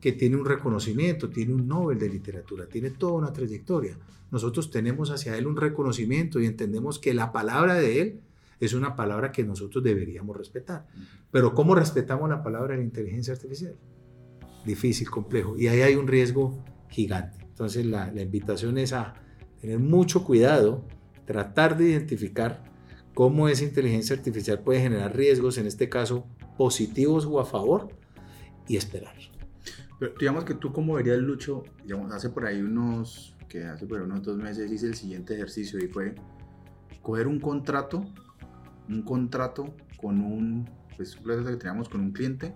que 0.00 0.12
tiene 0.12 0.36
un 0.36 0.44
reconocimiento, 0.44 1.30
tiene 1.30 1.54
un 1.54 1.66
Nobel 1.66 1.98
de 1.98 2.08
literatura, 2.08 2.66
tiene 2.66 2.90
toda 2.90 3.14
una 3.14 3.32
trayectoria. 3.32 3.98
Nosotros 4.30 4.70
tenemos 4.70 5.10
hacia 5.10 5.36
él 5.36 5.46
un 5.46 5.56
reconocimiento 5.56 6.40
y 6.40 6.46
entendemos 6.46 6.98
que 6.98 7.14
la 7.14 7.32
palabra 7.32 7.74
de 7.74 8.00
él 8.00 8.20
es 8.60 8.72
una 8.72 8.96
palabra 8.96 9.32
que 9.32 9.44
nosotros 9.44 9.82
deberíamos 9.82 10.36
respetar. 10.36 10.86
Pero 11.30 11.54
¿cómo 11.54 11.74
respetamos 11.74 12.28
la 12.28 12.42
palabra 12.42 12.72
de 12.72 12.78
la 12.78 12.84
inteligencia 12.84 13.34
artificial? 13.34 13.76
Difícil, 14.64 15.08
complejo. 15.10 15.56
Y 15.58 15.68
ahí 15.68 15.80
hay 15.82 15.94
un 15.94 16.06
riesgo 16.06 16.64
gigante. 16.88 17.38
Entonces 17.42 17.86
la, 17.86 18.10
la 18.12 18.22
invitación 18.22 18.78
es 18.78 18.92
a 18.92 19.14
tener 19.60 19.78
mucho 19.78 20.24
cuidado, 20.24 20.84
tratar 21.24 21.76
de 21.76 21.90
identificar 21.90 22.75
cómo 23.16 23.48
esa 23.48 23.64
inteligencia 23.64 24.14
artificial 24.14 24.60
puede 24.60 24.82
generar 24.82 25.16
riesgos, 25.16 25.56
en 25.56 25.66
este 25.66 25.88
caso 25.88 26.26
positivos 26.58 27.24
o 27.24 27.40
a 27.40 27.46
favor, 27.46 27.88
y 28.68 28.76
esperar. 28.76 29.14
Pero 29.98 30.12
digamos 30.20 30.44
que 30.44 30.52
tú 30.52 30.70
como 30.70 30.92
verías 30.92 31.16
Lucho, 31.16 31.64
digamos, 31.82 32.12
hace 32.12 32.28
por 32.28 32.44
ahí 32.44 32.60
unos, 32.60 33.34
que 33.48 33.64
hace 33.64 33.86
por 33.86 34.02
unos 34.02 34.22
dos 34.22 34.36
meses 34.36 34.70
hice 34.70 34.88
el 34.88 34.96
siguiente 34.96 35.32
ejercicio 35.32 35.82
y 35.82 35.88
fue 35.88 36.14
coger 37.00 37.26
un 37.26 37.40
contrato, 37.40 38.04
un 38.86 39.00
contrato 39.00 39.74
con 39.96 40.20
un, 40.20 40.68
pues 40.94 41.16
que 41.16 41.56
teníamos 41.56 41.88
con 41.88 42.02
un 42.02 42.12
cliente, 42.12 42.54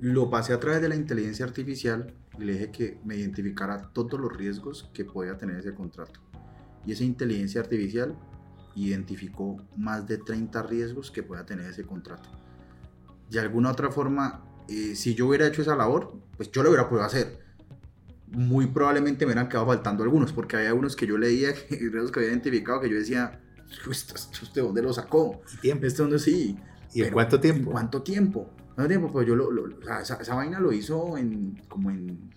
lo 0.00 0.28
pasé 0.28 0.52
a 0.52 0.60
través 0.60 0.82
de 0.82 0.90
la 0.90 0.96
inteligencia 0.96 1.46
artificial 1.46 2.12
y 2.38 2.44
le 2.44 2.52
dije 2.52 2.70
que 2.70 3.00
me 3.06 3.16
identificara 3.16 3.90
todos 3.94 4.20
los 4.20 4.36
riesgos 4.36 4.90
que 4.92 5.06
podía 5.06 5.38
tener 5.38 5.56
ese 5.56 5.72
contrato. 5.72 6.20
Y 6.84 6.92
esa 6.92 7.04
inteligencia 7.04 7.62
artificial 7.62 8.14
identificó 8.74 9.56
más 9.76 10.06
de 10.06 10.18
30 10.18 10.62
riesgos 10.62 11.10
que 11.10 11.22
pueda 11.22 11.44
tener 11.44 11.66
ese 11.66 11.84
contrato. 11.84 12.28
De 13.30 13.40
alguna 13.40 13.70
otra 13.70 13.90
forma, 13.90 14.44
eh, 14.68 14.94
si 14.94 15.14
yo 15.14 15.26
hubiera 15.26 15.46
hecho 15.46 15.62
esa 15.62 15.76
labor, 15.76 16.12
pues 16.36 16.50
yo 16.50 16.62
lo 16.62 16.70
hubiera 16.70 16.88
podido 16.88 17.04
hacer. 17.04 17.40
Muy 18.26 18.66
probablemente 18.66 19.24
me 19.24 19.32
hubieran 19.32 19.48
quedado 19.48 19.66
faltando 19.66 20.02
algunos, 20.02 20.32
porque 20.32 20.56
había 20.56 20.68
algunos 20.68 20.94
que 20.94 21.06
yo 21.06 21.18
leía, 21.18 21.52
riesgos 21.70 22.12
que 22.12 22.20
había 22.20 22.30
identificado, 22.30 22.80
que 22.80 22.90
yo 22.90 22.96
decía, 22.96 23.40
¿usted 23.86 24.62
dónde 24.62 24.82
lo 24.82 24.92
sacó? 24.92 25.40
¿Y 25.54 25.56
tiempo? 25.58 25.86
¿Este 25.86 26.02
dónde 26.02 26.18
sí? 26.18 26.58
¿Y 26.94 27.02
en 27.02 27.12
cuánto 27.12 27.40
tiempo? 27.40 27.70
¿En 27.70 27.72
cuánto 27.72 28.02
tiempo? 28.02 28.50
¿Cuánto 28.74 28.88
tiempo? 28.88 29.12
Pues 29.12 29.26
yo 29.26 29.34
lo, 29.34 29.50
esa, 30.00 30.34
vaina 30.34 30.60
lo 30.60 30.72
hizo 30.72 31.18
en 31.18 31.62
como 31.68 31.90
en, 31.90 32.30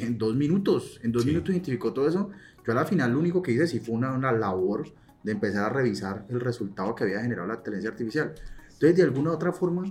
en 0.00 0.18
dos 0.18 0.34
minutos. 0.34 1.00
En 1.02 1.12
dos 1.12 1.24
minutos 1.24 1.50
identificó 1.50 1.92
todo 1.92 2.08
eso. 2.08 2.30
Yo 2.66 2.72
a 2.72 2.74
la 2.74 2.84
final 2.84 3.12
lo 3.12 3.18
único 3.18 3.42
que 3.42 3.52
hice 3.52 3.66
sí 3.66 3.80
fue 3.80 3.94
una, 3.94 4.12
una 4.12 4.32
labor 4.32 4.88
de 5.22 5.32
empezar 5.32 5.64
a 5.64 5.68
revisar 5.68 6.26
el 6.28 6.40
resultado 6.40 6.94
que 6.94 7.04
había 7.04 7.20
generado 7.20 7.48
la 7.48 7.54
inteligencia 7.54 7.90
artificial. 7.90 8.34
Entonces, 8.64 8.96
de 8.96 9.02
alguna 9.02 9.30
u 9.30 9.34
otra 9.34 9.52
forma, 9.52 9.84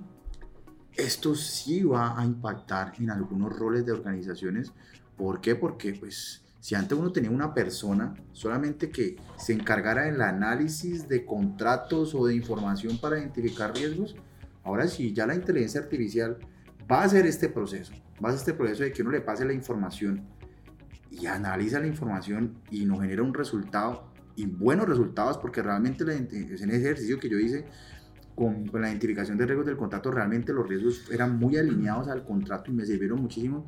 esto 0.96 1.36
sí 1.36 1.84
va 1.84 2.20
a 2.20 2.26
impactar 2.26 2.94
en 3.00 3.12
algunos 3.12 3.58
roles 3.58 3.86
de 3.86 3.92
organizaciones. 3.92 4.72
¿Por 5.16 5.42
qué? 5.42 5.56
Porque, 5.56 5.94
pues, 5.94 6.44
si 6.60 6.76
antes 6.76 6.98
uno 6.98 7.12
tenía 7.12 7.30
una 7.30 7.54
persona 7.54 8.14
solamente 8.32 8.90
que 8.90 9.16
se 9.38 9.54
encargara 9.54 10.04
del 10.04 10.22
análisis 10.22 11.08
de 11.08 11.26
contratos 11.26 12.16
o 12.16 12.26
de 12.26 12.36
información 12.36 12.98
para 12.98 13.20
identificar 13.20 13.74
riesgos, 13.74 14.16
ahora 14.64 14.88
sí, 14.88 15.14
ya 15.14 15.28
la 15.28 15.36
inteligencia 15.36 15.82
artificial 15.82 16.38
va 16.92 17.02
a 17.02 17.06
hacer 17.06 17.26
este 17.26 17.50
proceso, 17.50 17.94
va 18.24 18.30
a 18.30 18.34
hacer 18.34 18.40
este 18.40 18.54
proceso 18.54 18.84
de 18.84 18.92
que 18.92 19.02
uno 19.02 19.12
le 19.12 19.22
pase 19.22 19.46
la 19.46 19.54
información 19.54 20.26
y 21.12 21.26
analiza 21.26 21.80
la 21.80 21.88
información 21.88 22.58
y 22.70 22.86
nos 22.86 23.02
genera 23.02 23.24
un 23.24 23.34
resultado 23.34 24.12
y 24.38 24.46
buenos 24.46 24.88
resultados 24.88 25.38
porque 25.38 25.62
realmente 25.62 26.04
en 26.04 26.54
ese 26.54 26.78
ejercicio 26.78 27.20
que 27.20 27.28
yo 27.28 27.40
hice 27.40 27.66
con, 28.38 28.70
la 28.72 28.88
identificación 28.88 29.36
de 29.36 29.48
riesgos 29.48 29.66
del 29.66 29.78
contrato, 29.78 30.12
realmente 30.12 30.54
los 30.54 30.70
riesgos 30.70 31.10
eran 31.12 31.40
muy 31.40 31.58
alineados 31.58 32.08
al 32.08 32.24
contrato 32.24 32.70
y 32.70 32.74
me 32.76 32.86
sirvieron 32.86 33.20
muchísimo. 33.20 33.66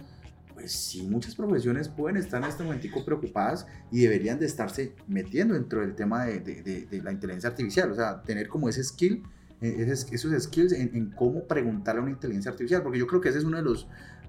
Pues 0.54 0.72
sí, 0.72 1.08
muchas 1.08 1.36
profesiones 1.36 1.90
pueden 1.90 2.18
estar 2.18 2.44
en 2.44 2.50
este 2.50 2.64
momento 2.64 3.04
preocupadas 3.04 3.66
y 3.92 4.02
deberían 4.02 4.38
de 4.40 4.46
estarse 4.46 4.94
metiendo 5.08 5.56
dentro 5.56 5.82
del 5.82 5.96
tema 5.96 6.26
de, 6.26 6.40
de, 6.40 7.02
la 7.02 7.12
inteligencia 7.12 7.50
artificial, 7.50 7.92
o 7.92 7.96
sea, 7.96 8.22
tener 8.22 8.48
como 8.48 8.70
ese 8.70 8.84
skill, 8.84 9.24
eh, 9.62 9.88
esos 10.12 10.44
skills 10.44 10.74
en, 10.74 10.96
en, 10.96 11.10
cómo 11.12 11.48
preguntarle 11.48 12.02
a 12.02 12.04
una 12.04 12.12
inteligencia 12.12 12.52
artificial, 12.52 12.84
porque 12.84 13.00
yo 13.00 13.08
creo 13.08 13.22
que 13.22 13.30
ese 13.30 13.40
es 13.40 13.46
uno 13.46 13.58
de 13.58 13.64
los, 13.64 13.88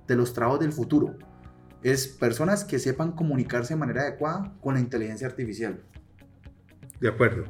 de 0.09 0.17
los 0.17 0.33
trabajos 0.33 0.61
del 0.61 0.73
futuro. 0.73 1.19
Es 1.83 2.09
personas 2.09 2.65
que 2.65 2.79
sepan 2.79 3.13
comunicarse 3.13 3.75
de 3.75 3.81
manera 3.81 4.03
adecuada 4.03 4.57
con 4.61 4.75
la 4.75 4.81
inteligencia 4.81 5.27
artificial. 5.27 5.83
De 7.01 7.09
acuerdo. 7.09 7.45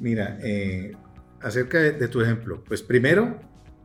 Mira, 0.00 0.38
eh, 0.42 0.92
acerca 1.40 1.78
de, 1.78 2.08
tu 2.08 2.20
ejemplo, 2.20 2.62
pues 2.64 2.82
primero 2.82 3.38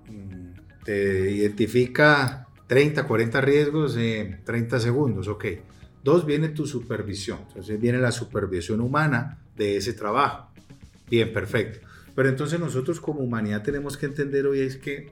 mm, 0.10 0.84
te 0.84 1.32
identifica 1.32 2.48
30, 2.68 3.06
40 3.06 3.42
riesgos 3.42 3.98
en 3.98 4.44
30 4.44 4.80
segundos, 4.80 5.28
ok. 5.28 5.46
Dos, 6.04 6.26
viene 6.26 6.50
tu 6.50 6.66
supervisión, 6.66 7.40
entonces 7.48 7.80
viene 7.80 8.00
la 8.00 8.12
supervisión 8.12 8.80
humana 8.80 9.40
de 9.56 9.78
ese 9.78 9.94
trabajo. 9.94 10.52
Bien, 11.10 11.34
perfecto. 11.34 11.86
Pero 12.16 12.30
entonces 12.30 12.60
nosotros 12.60 13.00
como 13.00 13.20
humanidad 13.20 13.62
tenemos 13.64 13.98
que 13.98 14.06
entender 14.06 14.48
hoy 14.48 14.62
es 14.62 14.78
que 14.78 15.12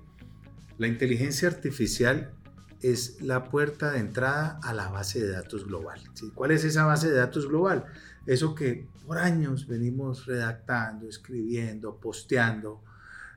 la 0.78 0.88
inteligencia 0.88 1.47
artificial 1.47 2.32
es 2.82 3.21
la 3.21 3.45
puerta 3.45 3.91
de 3.91 3.99
entrada 3.99 4.59
a 4.63 4.73
la 4.73 4.89
base 4.89 5.23
de 5.23 5.32
datos 5.32 5.65
global. 5.65 5.99
¿Cuál 6.34 6.51
es 6.51 6.63
esa 6.63 6.86
base 6.86 7.09
de 7.09 7.17
datos 7.17 7.47
global? 7.47 7.86
Eso 8.26 8.55
que 8.55 8.88
por 9.06 9.18
años 9.18 9.68
venimos 9.68 10.26
redactando, 10.26 11.08
escribiendo, 11.08 11.99
posteando, 11.99 12.84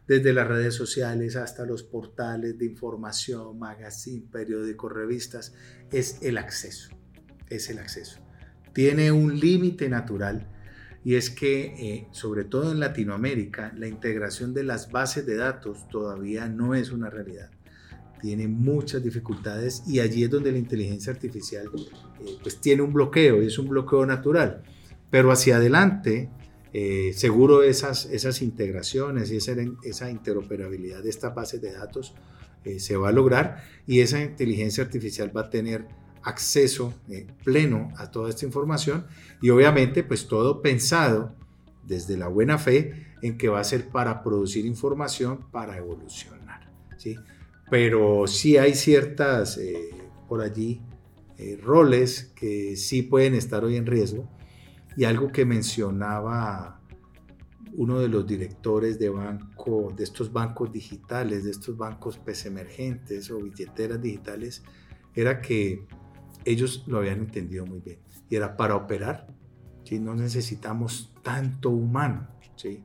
desde 0.06 0.32
las 0.32 0.48
redes 0.48 0.74
sociales 0.74 1.36
hasta 1.36 1.66
los 1.66 1.82
portales 1.82 2.56
de 2.58 2.64
información, 2.64 3.58
magazine, 3.58 4.26
periódicos, 4.32 4.90
revistas, 4.90 5.52
es 5.92 6.22
el 6.22 6.38
acceso, 6.38 6.90
es 7.50 7.68
el 7.68 7.78
acceso. 7.78 8.18
Tiene 8.72 9.12
un 9.12 9.38
límite 9.38 9.90
natural 9.90 10.48
y 11.04 11.16
es 11.16 11.28
que, 11.28 11.74
eh, 11.78 12.08
sobre 12.10 12.44
todo 12.44 12.72
en 12.72 12.80
Latinoamérica, 12.80 13.72
la 13.76 13.86
integración 13.86 14.54
de 14.54 14.64
las 14.64 14.90
bases 14.90 15.26
de 15.26 15.36
datos 15.36 15.86
todavía 15.90 16.48
no 16.48 16.74
es 16.74 16.90
una 16.90 17.10
realidad 17.10 17.50
tiene 18.20 18.48
muchas 18.48 19.02
dificultades 19.02 19.84
y 19.86 20.00
allí 20.00 20.24
es 20.24 20.30
donde 20.30 20.50
la 20.50 20.58
inteligencia 20.58 21.12
artificial 21.12 21.66
eh, 22.20 22.36
pues 22.42 22.60
tiene 22.60 22.82
un 22.82 22.92
bloqueo 22.92 23.40
es 23.40 23.58
un 23.58 23.68
bloqueo 23.68 24.04
natural. 24.04 24.64
Pero 25.10 25.32
hacia 25.32 25.56
adelante, 25.56 26.30
eh, 26.72 27.12
seguro 27.14 27.62
esas, 27.62 28.06
esas 28.06 28.42
integraciones 28.42 29.30
y 29.30 29.36
esa, 29.36 30.10
interoperabilidad 30.10 31.02
de 31.02 31.10
estas 31.10 31.34
bases 31.34 31.60
de 31.62 31.72
datos 31.72 32.14
eh, 32.64 32.78
se 32.78 32.96
va 32.96 33.08
a 33.08 33.12
lograr 33.12 33.64
y 33.86 34.00
esa 34.00 34.22
inteligencia 34.22 34.84
artificial 34.84 35.34
va 35.34 35.42
a 35.42 35.50
tener 35.50 35.86
acceso 36.22 36.92
pleno 37.42 37.90
a 37.96 38.10
toda 38.10 38.28
esta 38.28 38.44
información 38.44 39.06
y 39.40 39.50
obviamente 39.50 40.02
pues 40.02 40.26
todo 40.26 40.60
pensado 40.60 41.34
desde 41.84 42.18
la 42.18 42.28
buena 42.28 42.58
fe 42.58 43.06
en 43.22 43.38
que 43.38 43.48
va 43.48 43.60
a 43.60 43.64
ser 43.64 43.88
para 43.88 44.22
producir 44.22 44.66
información 44.66 45.50
para 45.50 45.78
evolucionar. 45.78 46.70
¿sí? 46.98 47.16
pero 47.70 48.26
sí 48.26 48.56
hay 48.56 48.74
ciertas 48.74 49.58
eh, 49.58 49.90
por 50.28 50.40
allí 50.40 50.80
eh, 51.36 51.58
roles 51.62 52.32
que 52.34 52.76
sí 52.76 53.02
pueden 53.02 53.34
estar 53.34 53.64
hoy 53.64 53.76
en 53.76 53.86
riesgo 53.86 54.28
y 54.98 55.04
algo 55.04 55.30
que 55.30 55.44
mencionaba 55.44 56.80
uno 57.74 58.00
de 58.00 58.08
los 58.08 58.26
directores 58.26 58.98
de 58.98 59.08
banco 59.08 59.94
de 59.96 60.02
estos 60.02 60.32
bancos 60.32 60.72
digitales 60.72 61.44
de 61.44 61.52
estos 61.52 61.76
bancos 61.76 62.18
pues 62.18 62.44
emergentes 62.46 63.30
o 63.30 63.38
billeteras 63.38 64.02
digitales 64.02 64.64
era 65.14 65.40
que 65.40 65.86
ellos 66.44 66.82
lo 66.88 66.98
habían 66.98 67.20
entendido 67.20 67.64
muy 67.64 67.78
bien 67.78 68.00
y 68.28 68.34
era 68.34 68.56
para 68.56 68.74
operar 68.74 69.28
¿sí? 69.84 70.00
no 70.00 70.16
necesitamos 70.16 71.14
tanto 71.22 71.70
humano 71.70 72.26
¿sí? 72.56 72.82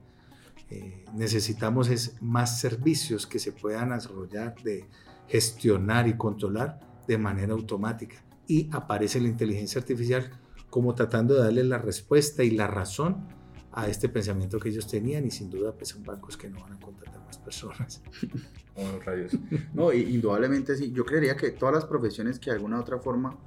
Eh, 0.70 1.06
necesitamos 1.16 1.90
es 1.90 2.22
más 2.22 2.60
servicios 2.60 3.26
que 3.26 3.40
se 3.40 3.54
puedan 3.54 3.90
desarrollar, 3.90 4.54
de 4.64 4.88
gestionar 5.28 6.08
y 6.08 6.16
controlar 6.16 6.80
de 7.08 7.18
manera 7.18 7.54
automática. 7.54 8.24
Y 8.48 8.70
aparece 8.72 9.22
la 9.22 9.28
inteligencia 9.28 9.80
artificial 9.80 10.32
como 10.74 10.96
tratando 10.96 11.36
de 11.36 11.42
darle 11.42 11.64
la 11.64 11.78
respuesta 11.78 12.44
y 12.44 12.50
la 12.50 12.66
razón 12.66 13.28
a 13.74 13.88
este 13.88 14.10
pensamiento 14.10 14.58
que 14.58 14.70
ellos 14.70 14.88
tenían 14.88 15.24
y 15.24 15.30
sin 15.30 15.52
duda 15.52 15.72
pues 15.72 15.90
son 15.90 16.02
bancos 16.02 16.36
que 16.36 16.50
no 16.50 16.60
van 16.62 16.74
a 16.74 16.80
contratar 16.80 17.24
más 17.24 17.38
personas. 17.38 18.02
Oh, 18.76 19.00
rayos. 19.06 19.38
No, 19.76 19.94
indudablemente 19.94 20.76
sí. 20.76 20.92
Yo 20.92 21.06
creería 21.06 21.38
que 21.38 21.52
todas 21.52 21.76
las 21.76 21.86
profesiones 21.86 22.40
que 22.40 22.50
de 22.50 22.56
alguna 22.56 22.78
u 22.78 22.82
otra 22.82 22.98
forma 22.98 23.38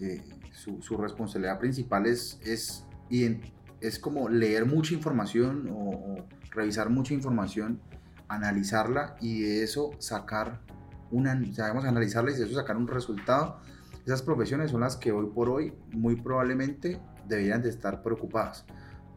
eh, 0.00 0.22
su, 0.52 0.82
su, 0.82 0.98
responsabilidad 0.98 1.58
principal 1.58 2.04
es, 2.04 2.38
es, 2.44 2.84
es 3.80 3.98
como 3.98 4.28
leer 4.28 4.66
mucha 4.66 4.92
información 4.92 5.66
o 5.72 6.16
revisar 6.50 6.90
mucha 6.90 7.14
información, 7.14 7.80
analizarla 8.28 9.16
y 9.22 9.40
de 9.40 9.62
eso 9.62 9.92
sacar 9.98 10.60
una, 11.10 11.42
sabemos 11.54 11.86
analizarla 11.86 12.32
y 12.32 12.34
de 12.34 12.44
eso 12.44 12.54
sacar 12.54 12.76
un 12.76 12.86
resultado. 12.86 13.62
Esas 14.04 14.22
profesiones 14.22 14.70
son 14.70 14.80
las 14.80 14.96
que 14.96 15.12
hoy 15.12 15.26
por 15.26 15.48
hoy 15.48 15.72
muy 15.92 16.16
probablemente 16.16 17.00
deberían 17.28 17.62
de 17.62 17.68
estar 17.68 18.02
preocupadas. 18.02 18.64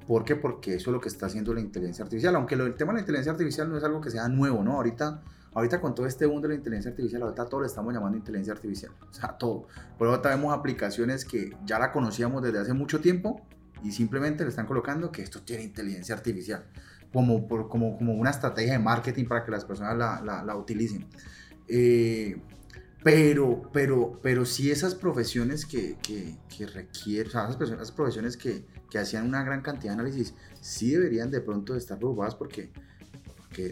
¿Por 0.08 0.26
qué? 0.26 0.36
Porque 0.36 0.76
eso 0.76 0.90
es 0.90 0.94
lo 0.94 1.00
que 1.00 1.08
está 1.08 1.28
haciendo 1.28 1.54
la 1.54 1.62
inteligencia 1.62 2.04
artificial. 2.04 2.36
Aunque 2.36 2.56
el 2.56 2.76
tema 2.76 2.92
de 2.92 2.96
la 2.96 3.00
inteligencia 3.02 3.32
artificial 3.32 3.70
no 3.70 3.78
es 3.78 3.84
algo 3.84 4.02
que 4.02 4.12
sea 4.12 4.28
nuevo, 4.28 4.64
¿no? 4.64 4.74
Ahorita, 4.74 5.22
ahorita 5.54 5.80
con 5.80 5.96
todo 5.96 6.06
este 6.06 6.28
mundo 6.28 6.48
de 6.48 6.56
la 6.56 6.58
inteligencia 6.58 6.92
artificial, 6.92 7.22
ahorita 7.24 7.46
todo 7.46 7.62
lo 7.62 7.66
estamos 7.66 7.94
llamando 7.94 8.18
inteligencia 8.18 8.54
artificial. 8.54 8.92
O 9.10 9.14
sea, 9.14 9.30
todo. 9.38 9.68
Por 9.98 10.08
eso 10.10 10.20
tenemos 10.20 10.54
aplicaciones 10.54 11.24
que 11.24 11.56
ya 11.66 11.80
la 11.80 11.92
conocíamos 11.92 12.44
desde 12.44 12.60
hace 12.60 12.74
mucho 12.74 13.00
tiempo 13.00 13.42
y 13.82 13.92
simplemente 13.92 14.44
le 14.44 14.50
están 14.50 14.66
colocando 14.66 15.12
que 15.12 15.22
esto 15.22 15.42
tiene 15.42 15.64
inteligencia 15.64 16.16
artificial 16.16 16.66
como, 17.14 17.48
como, 17.70 17.96
como 17.98 18.14
una 18.14 18.32
estrategia 18.32 18.74
de 18.74 18.80
marketing 18.80 19.26
para 19.26 19.46
que 19.46 19.52
las 19.52 19.64
personas 19.64 19.96
la, 19.98 20.22
la, 20.22 20.44
la 20.44 20.56
utilicen. 20.56 21.06
Eh, 21.68 22.42
pero, 23.04 23.70
pero, 23.74 24.20
pero 24.22 24.46
sí 24.46 24.72
esas 24.72 24.96
profesiones 24.96 25.66
que, 25.66 25.98
requieren, 26.74 27.28
o 27.28 27.32
sea, 27.32 27.50
esas, 27.50 27.92
profesiones 27.92 28.38
que, 28.38 28.66
hacían 28.98 29.28
una 29.28 29.44
gran 29.44 29.62
cantidad 29.62 29.96
de 29.96 30.02
análisis, 30.02 30.36
sí 30.62 30.92
deberían 30.92 31.32
de 31.32 31.42
pronto 31.42 31.76
estar 31.76 31.98
preocupadas 31.98 32.36
porque, 32.36 32.72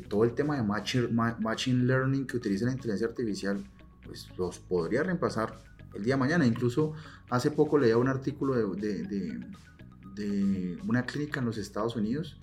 todo 0.09 0.23
el 0.23 0.33
tema 0.33 0.57
de 0.57 0.63
machine, 0.63 1.83
learning 1.83 2.27
que 2.27 2.37
utiliza 2.37 2.65
la 2.65 2.71
inteligencia 2.71 3.07
artificial, 3.07 3.63
pues 4.03 4.29
los 4.37 4.59
podría 4.59 5.03
reemplazar 5.03 5.53
el 5.95 6.03
día 6.03 6.15
de 6.15 6.19
mañana. 6.19 6.45
Incluso 6.45 6.93
hace 7.29 7.51
poco 7.51 7.77
leía 7.77 7.97
un 7.97 8.07
artículo 8.07 8.55
de, 8.75 9.39
una 10.85 11.05
clínica 11.05 11.39
en 11.39 11.45
los 11.45 11.57
Estados 11.57 11.95
Unidos 11.95 12.39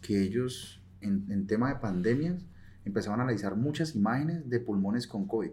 que 0.00 0.22
ellos 0.22 0.80
en, 1.00 1.46
tema 1.46 1.68
de 1.68 1.80
pandemias 1.80 2.42
empezaban 2.84 3.20
a 3.20 3.24
analizar 3.24 3.56
muchas 3.56 3.94
imágenes 3.94 4.48
de 4.48 4.60
pulmones 4.60 5.06
con 5.06 5.26
COVID 5.26 5.50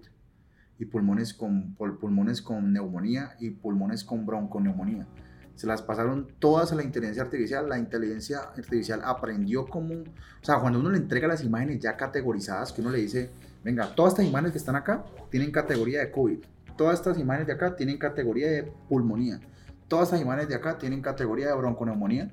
y 0.80 0.86
pulmones 0.86 1.34
con, 1.34 1.76
pulmones 1.76 2.42
con 2.42 2.72
neumonía 2.72 3.36
y 3.40 3.52
pulmones 3.52 4.04
con 4.04 4.26
bronconeumonía. 4.26 5.08
Se 5.56 5.66
las 5.66 5.82
pasaron 5.82 6.28
todas 6.38 6.72
a 6.72 6.76
la 6.76 6.84
inteligencia 6.84 7.24
artificial. 7.24 7.68
La 7.68 7.80
inteligencia 7.80 8.40
artificial 8.56 9.02
aprendió 9.04 9.66
cómo, 9.66 9.96
o 9.96 10.46
sea, 10.46 10.60
cuando 10.60 10.80
uno 10.80 10.92
le 10.92 10.98
entrega 10.98 11.28
las 11.28 11.44
imágenes 11.44 11.80
ya 11.80 11.98
categorizadas, 11.98 12.72
que 12.72 12.82
uno 12.82 12.92
le 12.92 13.00
dice, 13.00 13.32
venga, 13.64 13.96
todas 13.96 14.14
estas 14.14 14.28
imágenes 14.28 14.52
que 14.52 14.60
están 14.60 14.76
acá 14.76 15.04
tienen 15.32 15.52
categoría 15.52 16.00
de 16.00 16.12
COVID, 16.12 16.40
todas 16.78 17.00
estas 17.00 17.18
imágenes 17.18 17.48
de 17.48 17.54
acá 17.54 17.76
tienen 17.76 17.98
categoría 17.98 18.52
de 18.52 18.72
pulmonía, 18.88 19.40
todas 19.88 20.10
estas 20.10 20.22
imágenes 20.22 20.48
de 20.48 20.56
acá 20.56 20.78
tienen 20.78 21.02
categoría 21.02 21.48
de 21.48 21.56
bronconeumonía, 21.56 22.30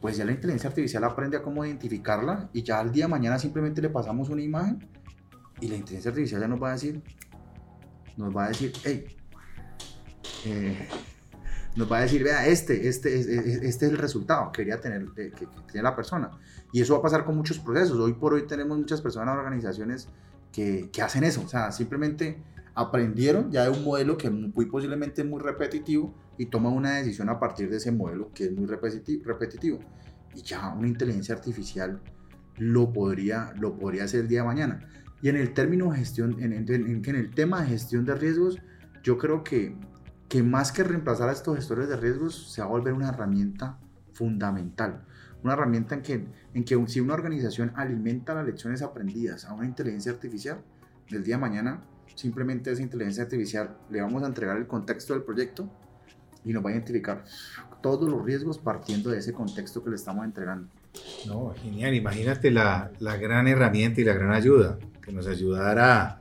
pues 0.00 0.16
ya 0.16 0.24
la 0.24 0.30
inteligencia 0.30 0.68
artificial 0.68 1.02
aprende 1.02 1.36
a 1.38 1.42
cómo 1.42 1.64
identificarla 1.64 2.48
y 2.52 2.62
ya 2.62 2.78
al 2.78 2.92
día 2.92 3.06
de 3.06 3.10
mañana 3.10 3.40
simplemente 3.40 3.82
le 3.82 3.88
pasamos 3.88 4.28
una 4.28 4.42
imagen 4.42 4.88
y 5.60 5.68
la 5.68 5.74
inteligencia 5.74 6.10
artificial 6.10 6.40
ya 6.42 6.48
nos 6.48 6.62
va 6.62 6.68
a 6.68 6.72
decir, 6.72 7.02
nos 8.16 8.34
va 8.34 8.46
a 8.46 8.48
decir, 8.48 8.72
hey, 8.84 9.06
eh, 10.44 10.88
nos 11.76 11.90
va 11.90 11.98
a 11.98 12.00
decir, 12.02 12.24
vea, 12.24 12.46
este, 12.46 12.88
este, 12.88 13.18
este, 13.18 13.66
es 13.68 13.82
el 13.82 13.98
resultado 13.98 14.50
que 14.50 14.62
quería 14.62 14.80
tener, 14.80 15.06
que, 15.14 15.30
tiene 15.70 15.82
la 15.82 15.94
persona. 15.94 16.30
Y 16.72 16.80
eso 16.80 16.94
va 16.94 17.00
a 17.00 17.02
pasar 17.02 17.24
con 17.24 17.36
muchos 17.36 17.58
procesos. 17.58 17.98
Hoy 17.98 18.14
por 18.14 18.32
hoy 18.32 18.46
tenemos 18.46 18.78
muchas 18.78 19.02
personas, 19.02 19.36
organizaciones 19.36 20.08
que, 20.52 20.90
que 20.90 21.02
hacen 21.02 21.24
eso. 21.24 21.42
O 21.42 21.48
sea, 21.48 21.70
simplemente 21.72 22.42
aprendieron 22.74 23.50
ya 23.50 23.64
de 23.64 23.70
un 23.70 23.84
modelo 23.84 24.16
que 24.16 24.30
muy 24.30 24.66
posiblemente 24.66 25.22
es 25.22 25.28
muy 25.28 25.40
repetitivo 25.40 26.14
y 26.38 26.46
toman 26.46 26.72
una 26.72 26.96
decisión 26.96 27.28
a 27.28 27.38
partir 27.38 27.70
de 27.70 27.76
ese 27.76 27.92
modelo 27.92 28.30
que 28.34 28.44
es 28.44 28.52
muy 28.52 28.66
repetitivo. 28.66 29.78
Y 30.34 30.42
ya 30.42 30.68
una 30.74 30.88
inteligencia 30.88 31.34
artificial 31.34 32.00
lo 32.58 32.92
podría, 32.92 33.52
lo 33.58 33.76
podría 33.76 34.04
hacer 34.04 34.20
el 34.20 34.28
día 34.28 34.40
de 34.40 34.46
mañana. 34.46 34.88
Y 35.26 35.28
en 35.28 35.34
el 35.34 35.54
término 35.54 35.90
gestión, 35.90 36.36
en, 36.38 36.52
en, 36.52 37.04
en, 37.04 37.16
el 37.16 37.32
tema 37.32 37.60
de 37.60 37.66
gestión 37.66 38.04
de 38.04 38.14
riesgos, 38.14 38.60
yo 39.02 39.18
creo 39.18 39.42
que, 39.42 39.74
que 40.28 40.44
más 40.44 40.70
que 40.70 40.84
reemplazar 40.84 41.28
a 41.28 41.32
estos 41.32 41.56
gestores 41.56 41.88
de 41.88 41.96
riesgos, 41.96 42.52
se 42.52 42.60
va 42.60 42.68
a 42.68 42.70
volver 42.70 42.92
una 42.92 43.08
herramienta 43.08 43.76
fundamental. 44.12 45.02
Una 45.42 45.54
herramienta 45.54 45.96
en 45.96 46.02
que, 46.02 46.28
en 46.54 46.62
que 46.62 46.80
si 46.86 47.00
una 47.00 47.14
organización 47.14 47.72
alimenta 47.74 48.34
las 48.34 48.46
lecciones 48.46 48.82
aprendidas 48.82 49.46
a 49.46 49.54
una 49.54 49.66
inteligencia 49.66 50.12
artificial, 50.12 50.60
del 51.10 51.24
día 51.24 51.34
de 51.34 51.40
mañana 51.40 51.82
simplemente 52.14 52.70
esa 52.70 52.82
inteligencia 52.82 53.24
artificial 53.24 53.76
le 53.90 54.02
vamos 54.02 54.22
a 54.22 54.26
entregar 54.26 54.56
el 54.56 54.68
contexto 54.68 55.12
del 55.12 55.24
proyecto 55.24 55.68
y 56.44 56.52
nos 56.52 56.64
va 56.64 56.68
a 56.68 56.72
identificar 56.74 57.24
todos 57.82 58.08
los 58.08 58.24
riesgos 58.24 58.58
partiendo 58.58 59.10
de 59.10 59.18
ese 59.18 59.32
contexto 59.32 59.82
que 59.82 59.90
le 59.90 59.96
estamos 59.96 60.24
entregando. 60.24 60.68
No, 61.26 61.52
genial. 61.56 61.94
Imagínate 61.94 62.52
la, 62.52 62.92
la 63.00 63.16
gran 63.16 63.48
herramienta 63.48 64.00
y 64.00 64.04
la 64.04 64.14
gran 64.14 64.30
ayuda 64.30 64.78
que 65.06 65.12
nos 65.12 65.28
ayudará 65.28 66.20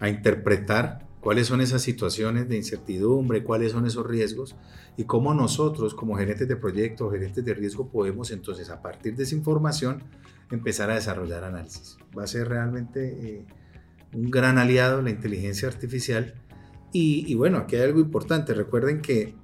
a, 0.00 0.08
interpretar 0.08 1.06
cuáles 1.20 1.46
son 1.46 1.60
esas 1.60 1.82
situaciones 1.82 2.48
de 2.48 2.56
incertidumbre, 2.56 3.44
cuáles 3.44 3.72
son 3.72 3.86
esos 3.86 4.06
riesgos 4.06 4.56
y 4.96 5.04
cómo 5.04 5.32
nosotros 5.32 5.94
como 5.94 6.16
gerentes 6.16 6.48
de 6.48 6.56
proyecto, 6.56 7.10
gerentes 7.10 7.44
de 7.44 7.54
riesgo 7.54 7.88
podemos 7.88 8.30
entonces 8.30 8.70
a 8.70 8.82
partir 8.82 9.14
de 9.14 9.22
esa 9.22 9.34
información 9.34 10.02
empezar 10.50 10.90
a 10.90 10.94
desarrollar 10.94 11.44
análisis. 11.44 11.96
Va 12.16 12.24
a 12.24 12.26
ser 12.26 12.48
realmente 12.48 13.06
eh, 13.22 13.46
un 14.12 14.30
gran 14.30 14.58
aliado 14.58 15.00
la 15.00 15.10
inteligencia 15.10 15.68
artificial 15.68 16.34
y, 16.96 17.34
bueno, 17.34 17.58
aquí 17.58 17.74
hay 17.74 17.82
algo 17.82 17.98
importante, 17.98 18.54
recuerden 18.54 19.02
que 19.02 19.34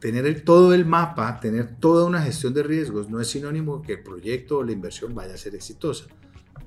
tener 0.00 0.42
todo 0.42 0.72
el 0.72 0.86
mapa, 0.86 1.38
tener 1.38 1.76
toda 1.76 2.06
una 2.06 2.22
gestión 2.22 2.54
de 2.54 2.62
riesgos 2.62 3.10
no 3.10 3.20
es 3.20 3.28
sinónimo 3.28 3.82
que 3.82 3.94
el 3.94 4.02
proyecto 4.02 4.58
o 4.58 4.64
la 4.64 4.72
inversión 4.72 5.14
vaya 5.14 5.34
a 5.34 5.36
ser 5.36 5.54
exitosa. 5.54 6.06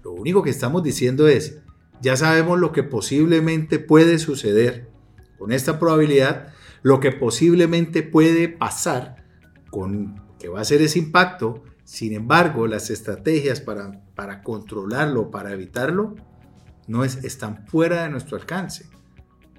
Lo 0.07 0.13
único 0.13 0.41
que 0.41 0.49
estamos 0.49 0.83
diciendo 0.83 1.27
es, 1.27 1.57
ya 2.01 2.15
sabemos 2.15 2.57
lo 2.57 2.71
que 2.71 2.81
posiblemente 2.81 3.77
puede 3.77 4.19
suceder 4.19 4.87
con 5.37 5.51
esta 5.51 5.79
probabilidad, 5.79 6.53
lo 6.81 7.01
que 7.01 7.11
posiblemente 7.11 8.03
puede 8.03 8.47
pasar 8.47 9.25
con 9.69 10.23
que 10.39 10.47
va 10.47 10.61
a 10.61 10.63
ser 10.63 10.81
ese 10.81 10.99
impacto. 10.99 11.61
Sin 11.83 12.13
embargo, 12.13 12.67
las 12.67 12.89
estrategias 12.89 13.59
para, 13.59 14.01
para 14.15 14.43
controlarlo, 14.43 15.29
para 15.29 15.51
evitarlo, 15.51 16.15
no 16.87 17.03
es, 17.03 17.21
están 17.25 17.67
fuera 17.67 18.03
de 18.03 18.09
nuestro 18.09 18.37
alcance. 18.37 18.85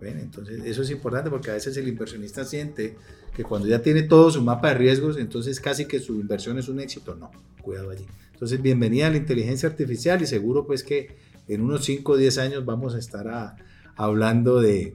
entonces, 0.01 0.62
eso 0.64 0.80
es 0.80 0.90
importante 0.90 1.28
porque 1.28 1.51
a 1.51 1.55
veces 1.55 1.76
el 1.76 1.88
inversionista 1.88 2.46
siente 2.46 2.96
que 3.34 3.44
cuando 3.44 3.68
ya 3.68 3.82
tiene 3.82 4.05
todo 4.05 4.30
su 4.30 4.40
mapa 4.40 4.68
de 4.68 4.74
riesgos, 4.76 5.18
entonces 5.18 5.61
casi 5.61 5.84
que 5.84 6.01
su 6.01 6.14
inversión 6.18 6.59
es 6.59 6.70
un 6.70 6.80
éxito. 6.80 7.14
No, 7.16 7.30
cuidado 7.61 7.90
allí. 7.90 8.07
Entonces, 8.39 8.62
bienvenida 8.62 9.09
a 9.09 9.11
la 9.11 9.16
inteligencia 9.16 9.68
artificial 9.68 10.22
y 10.22 10.26
seguro 10.26 10.64
pues 10.64 10.84
que 10.84 11.16
en 11.49 11.61
unos 11.61 11.84
5 11.84 12.12
o 12.12 12.16
10 12.16 12.39
años 12.39 12.64
vamos 12.64 12.95
a 12.95 12.99
estar 13.01 13.57
hablando 13.97 14.61
de, 14.61 14.95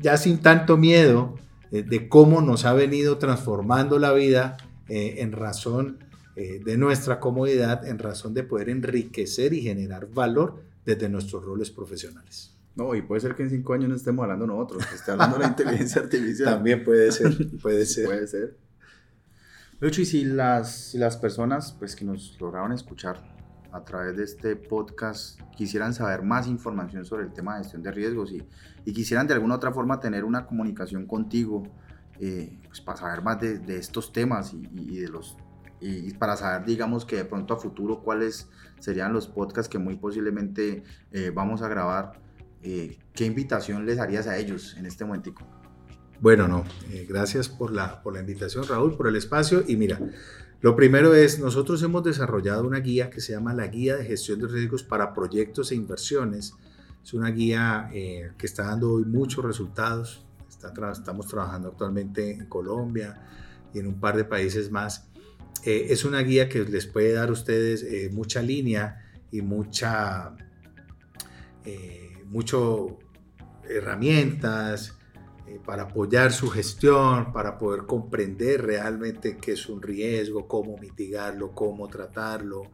ya 0.00 0.16
sin 0.16 0.38
tanto 0.38 0.76
miedo, 0.76 1.36
eh, 1.70 1.84
de 1.84 2.08
cómo 2.08 2.40
nos 2.40 2.64
ha 2.64 2.72
venido 2.72 3.16
transformando 3.18 4.00
la 4.00 4.12
vida 4.12 4.56
eh, 4.88 5.18
en 5.18 5.30
razón 5.30 5.98
eh, 6.34 6.60
de 6.64 6.76
nuestra 6.76 7.20
comodidad, 7.20 7.86
en 7.86 8.00
razón 8.00 8.34
de 8.34 8.42
poder 8.42 8.70
enriquecer 8.70 9.52
y 9.52 9.62
generar 9.62 10.08
valor 10.12 10.64
desde 10.84 11.08
nuestros 11.08 11.44
roles 11.44 11.70
profesionales. 11.70 12.56
No, 12.74 12.92
y 12.96 13.02
puede 13.02 13.20
ser 13.20 13.36
que 13.36 13.44
en 13.44 13.50
cinco 13.50 13.74
años 13.74 13.88
no 13.88 13.94
estemos 13.94 14.24
hablando 14.24 14.48
nosotros, 14.48 14.84
que 14.84 14.96
esté 14.96 15.12
hablando 15.12 15.38
la 15.38 15.46
inteligencia 15.56 16.02
artificial. 16.02 16.54
También 16.54 16.82
puede 16.82 17.12
ser, 17.12 17.36
puede 17.60 17.86
ser. 17.86 18.06
puede 18.06 18.26
ser. 18.26 18.56
De 19.82 19.88
hecho, 19.88 20.00
y 20.00 20.04
si 20.04 20.24
las, 20.24 20.90
si 20.92 20.98
las 20.98 21.16
personas 21.16 21.74
pues, 21.76 21.96
que 21.96 22.04
nos 22.04 22.40
lograron 22.40 22.70
escuchar 22.70 23.20
a 23.72 23.82
través 23.84 24.16
de 24.16 24.22
este 24.22 24.54
podcast 24.54 25.40
quisieran 25.56 25.92
saber 25.92 26.22
más 26.22 26.46
información 26.46 27.04
sobre 27.04 27.24
el 27.24 27.32
tema 27.32 27.56
de 27.56 27.64
gestión 27.64 27.82
de 27.82 27.90
riesgos 27.90 28.30
y, 28.30 28.46
y 28.84 28.92
quisieran 28.92 29.26
de 29.26 29.34
alguna 29.34 29.56
otra 29.56 29.72
forma 29.72 29.98
tener 29.98 30.22
una 30.22 30.46
comunicación 30.46 31.04
contigo 31.04 31.64
eh, 32.20 32.60
pues 32.68 32.80
para 32.80 32.96
saber 32.96 33.22
más 33.22 33.40
de, 33.40 33.58
de 33.58 33.76
estos 33.76 34.12
temas 34.12 34.54
y, 34.54 34.68
y, 34.72 35.00
de 35.00 35.08
los 35.08 35.36
y 35.80 36.14
para 36.14 36.36
saber 36.36 36.64
digamos 36.64 37.04
que 37.04 37.16
de 37.16 37.24
pronto 37.24 37.52
a 37.52 37.56
futuro 37.56 38.04
cuáles 38.04 38.48
serían 38.78 39.12
los 39.12 39.26
podcasts 39.26 39.68
que 39.68 39.80
muy 39.80 39.96
posiblemente 39.96 40.84
eh, 41.10 41.32
vamos 41.34 41.60
a 41.60 41.66
grabar 41.66 42.20
eh, 42.62 43.00
¿qué 43.14 43.26
invitación 43.26 43.84
les 43.84 43.98
harías 43.98 44.28
a 44.28 44.38
ellos 44.38 44.76
en 44.78 44.86
este 44.86 45.04
momentico? 45.04 45.44
Bueno, 46.22 46.46
no, 46.46 46.64
gracias 47.08 47.48
por 47.48 47.72
la, 47.72 48.00
por 48.00 48.14
la 48.14 48.20
invitación 48.20 48.64
Raúl, 48.68 48.96
por 48.96 49.08
el 49.08 49.16
espacio 49.16 49.64
y 49.66 49.76
mira, 49.76 49.98
lo 50.60 50.76
primero 50.76 51.16
es, 51.16 51.40
nosotros 51.40 51.82
hemos 51.82 52.04
desarrollado 52.04 52.64
una 52.64 52.78
guía 52.78 53.10
que 53.10 53.20
se 53.20 53.32
llama 53.32 53.52
la 53.52 53.66
Guía 53.66 53.96
de 53.96 54.04
Gestión 54.04 54.38
de 54.38 54.46
Riesgos 54.46 54.84
para 54.84 55.12
Proyectos 55.14 55.72
e 55.72 55.74
Inversiones. 55.74 56.54
Es 57.02 57.12
una 57.12 57.32
guía 57.32 57.90
eh, 57.92 58.30
que 58.38 58.46
está 58.46 58.66
dando 58.68 58.92
hoy 58.92 59.04
muchos 59.04 59.44
resultados. 59.44 60.24
estamos 60.92 61.26
trabajando 61.26 61.70
actualmente 61.70 62.30
en 62.30 62.46
Colombia 62.46 63.20
y 63.74 63.80
en 63.80 63.88
un 63.88 63.98
par 63.98 64.16
de 64.16 64.24
países 64.24 64.70
más. 64.70 65.08
Eh, 65.64 65.88
es 65.90 66.04
una 66.04 66.20
guía 66.20 66.48
que 66.48 66.60
les 66.60 66.86
puede 66.86 67.14
dar 67.14 67.30
a 67.30 67.32
ustedes 67.32 67.82
eh, 67.82 68.10
mucha 68.12 68.40
línea 68.42 69.10
y 69.32 69.42
mucha, 69.42 70.36
mucho 72.30 73.00
herramientas, 73.68 74.96
eh, 75.52 75.60
para 75.64 75.84
apoyar 75.84 76.32
su 76.32 76.48
gestión, 76.48 77.32
para 77.32 77.58
poder 77.58 77.82
comprender 77.86 78.62
realmente 78.62 79.36
qué 79.36 79.52
es 79.52 79.68
un 79.68 79.82
riesgo, 79.82 80.48
cómo 80.48 80.78
mitigarlo, 80.78 81.54
cómo 81.54 81.88
tratarlo. 81.88 82.70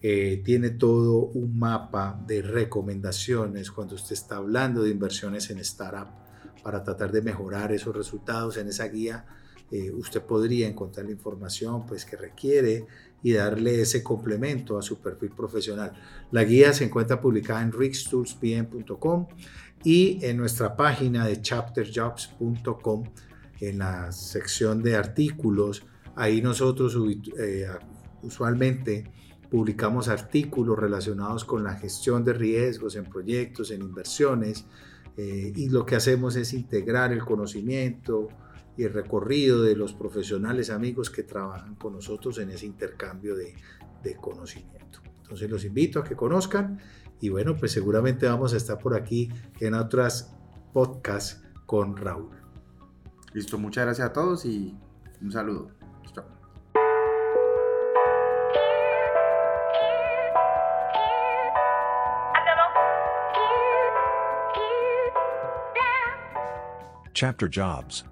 Eh, 0.00 0.42
tiene 0.44 0.70
todo 0.70 1.18
un 1.18 1.58
mapa 1.58 2.20
de 2.26 2.42
recomendaciones 2.42 3.70
cuando 3.70 3.94
usted 3.94 4.12
está 4.12 4.36
hablando 4.36 4.82
de 4.82 4.90
inversiones 4.90 5.50
en 5.50 5.58
startup 5.58 6.08
para 6.62 6.82
tratar 6.82 7.10
de 7.12 7.22
mejorar 7.22 7.72
esos 7.72 7.94
resultados. 7.94 8.56
En 8.56 8.68
esa 8.68 8.86
guía 8.88 9.26
eh, 9.70 9.90
usted 9.90 10.22
podría 10.22 10.66
encontrar 10.66 11.06
la 11.06 11.12
información 11.12 11.84
pues, 11.86 12.04
que 12.04 12.16
requiere 12.16 12.86
y 13.22 13.32
darle 13.32 13.80
ese 13.80 14.02
complemento 14.02 14.78
a 14.78 14.82
su 14.82 15.00
perfil 15.00 15.30
profesional. 15.30 15.92
La 16.30 16.44
guía 16.44 16.72
se 16.72 16.84
encuentra 16.84 17.20
publicada 17.20 17.62
en 17.62 17.72
rixtoolsbm.com 17.72 19.26
y 19.84 20.24
en 20.24 20.36
nuestra 20.36 20.76
página 20.76 21.26
de 21.26 21.40
chapterjobs.com, 21.40 23.04
en 23.60 23.78
la 23.78 24.12
sección 24.12 24.82
de 24.82 24.96
artículos, 24.96 25.84
ahí 26.16 26.42
nosotros 26.42 26.96
eh, 27.38 27.66
usualmente 28.22 29.10
publicamos 29.50 30.08
artículos 30.08 30.78
relacionados 30.78 31.44
con 31.44 31.64
la 31.64 31.74
gestión 31.74 32.24
de 32.24 32.32
riesgos 32.34 32.96
en 32.96 33.04
proyectos, 33.04 33.70
en 33.70 33.82
inversiones, 33.82 34.66
eh, 35.16 35.52
y 35.54 35.68
lo 35.68 35.84
que 35.84 35.96
hacemos 35.96 36.36
es 36.36 36.52
integrar 36.52 37.12
el 37.12 37.24
conocimiento 37.24 38.28
y 38.76 38.84
el 38.84 38.92
recorrido 38.92 39.62
de 39.62 39.74
los 39.74 39.92
profesionales 39.92 40.70
amigos 40.70 41.10
que 41.10 41.24
trabajan 41.24 41.74
con 41.74 41.94
nosotros 41.94 42.38
en 42.38 42.50
ese 42.50 42.66
intercambio 42.66 43.34
de, 43.34 43.54
de 44.02 44.14
conocimiento. 44.16 45.00
Entonces 45.22 45.50
los 45.50 45.64
invito 45.64 45.98
a 45.98 46.04
que 46.04 46.14
conozcan 46.14 46.78
y 47.20 47.28
bueno, 47.28 47.56
pues 47.56 47.72
seguramente 47.72 48.26
vamos 48.26 48.54
a 48.54 48.56
estar 48.56 48.78
por 48.78 48.94
aquí 48.94 49.30
en 49.60 49.74
otras 49.74 50.34
podcasts 50.72 51.42
con 51.66 51.96
Raúl. 51.96 52.30
Listo, 53.32 53.58
muchas 53.58 53.84
gracias 53.84 54.08
a 54.08 54.12
todos 54.12 54.44
y 54.44 54.76
un 55.20 55.32
saludo. 55.32 55.70
Chapter 67.14 67.50
Jobs 67.52 68.04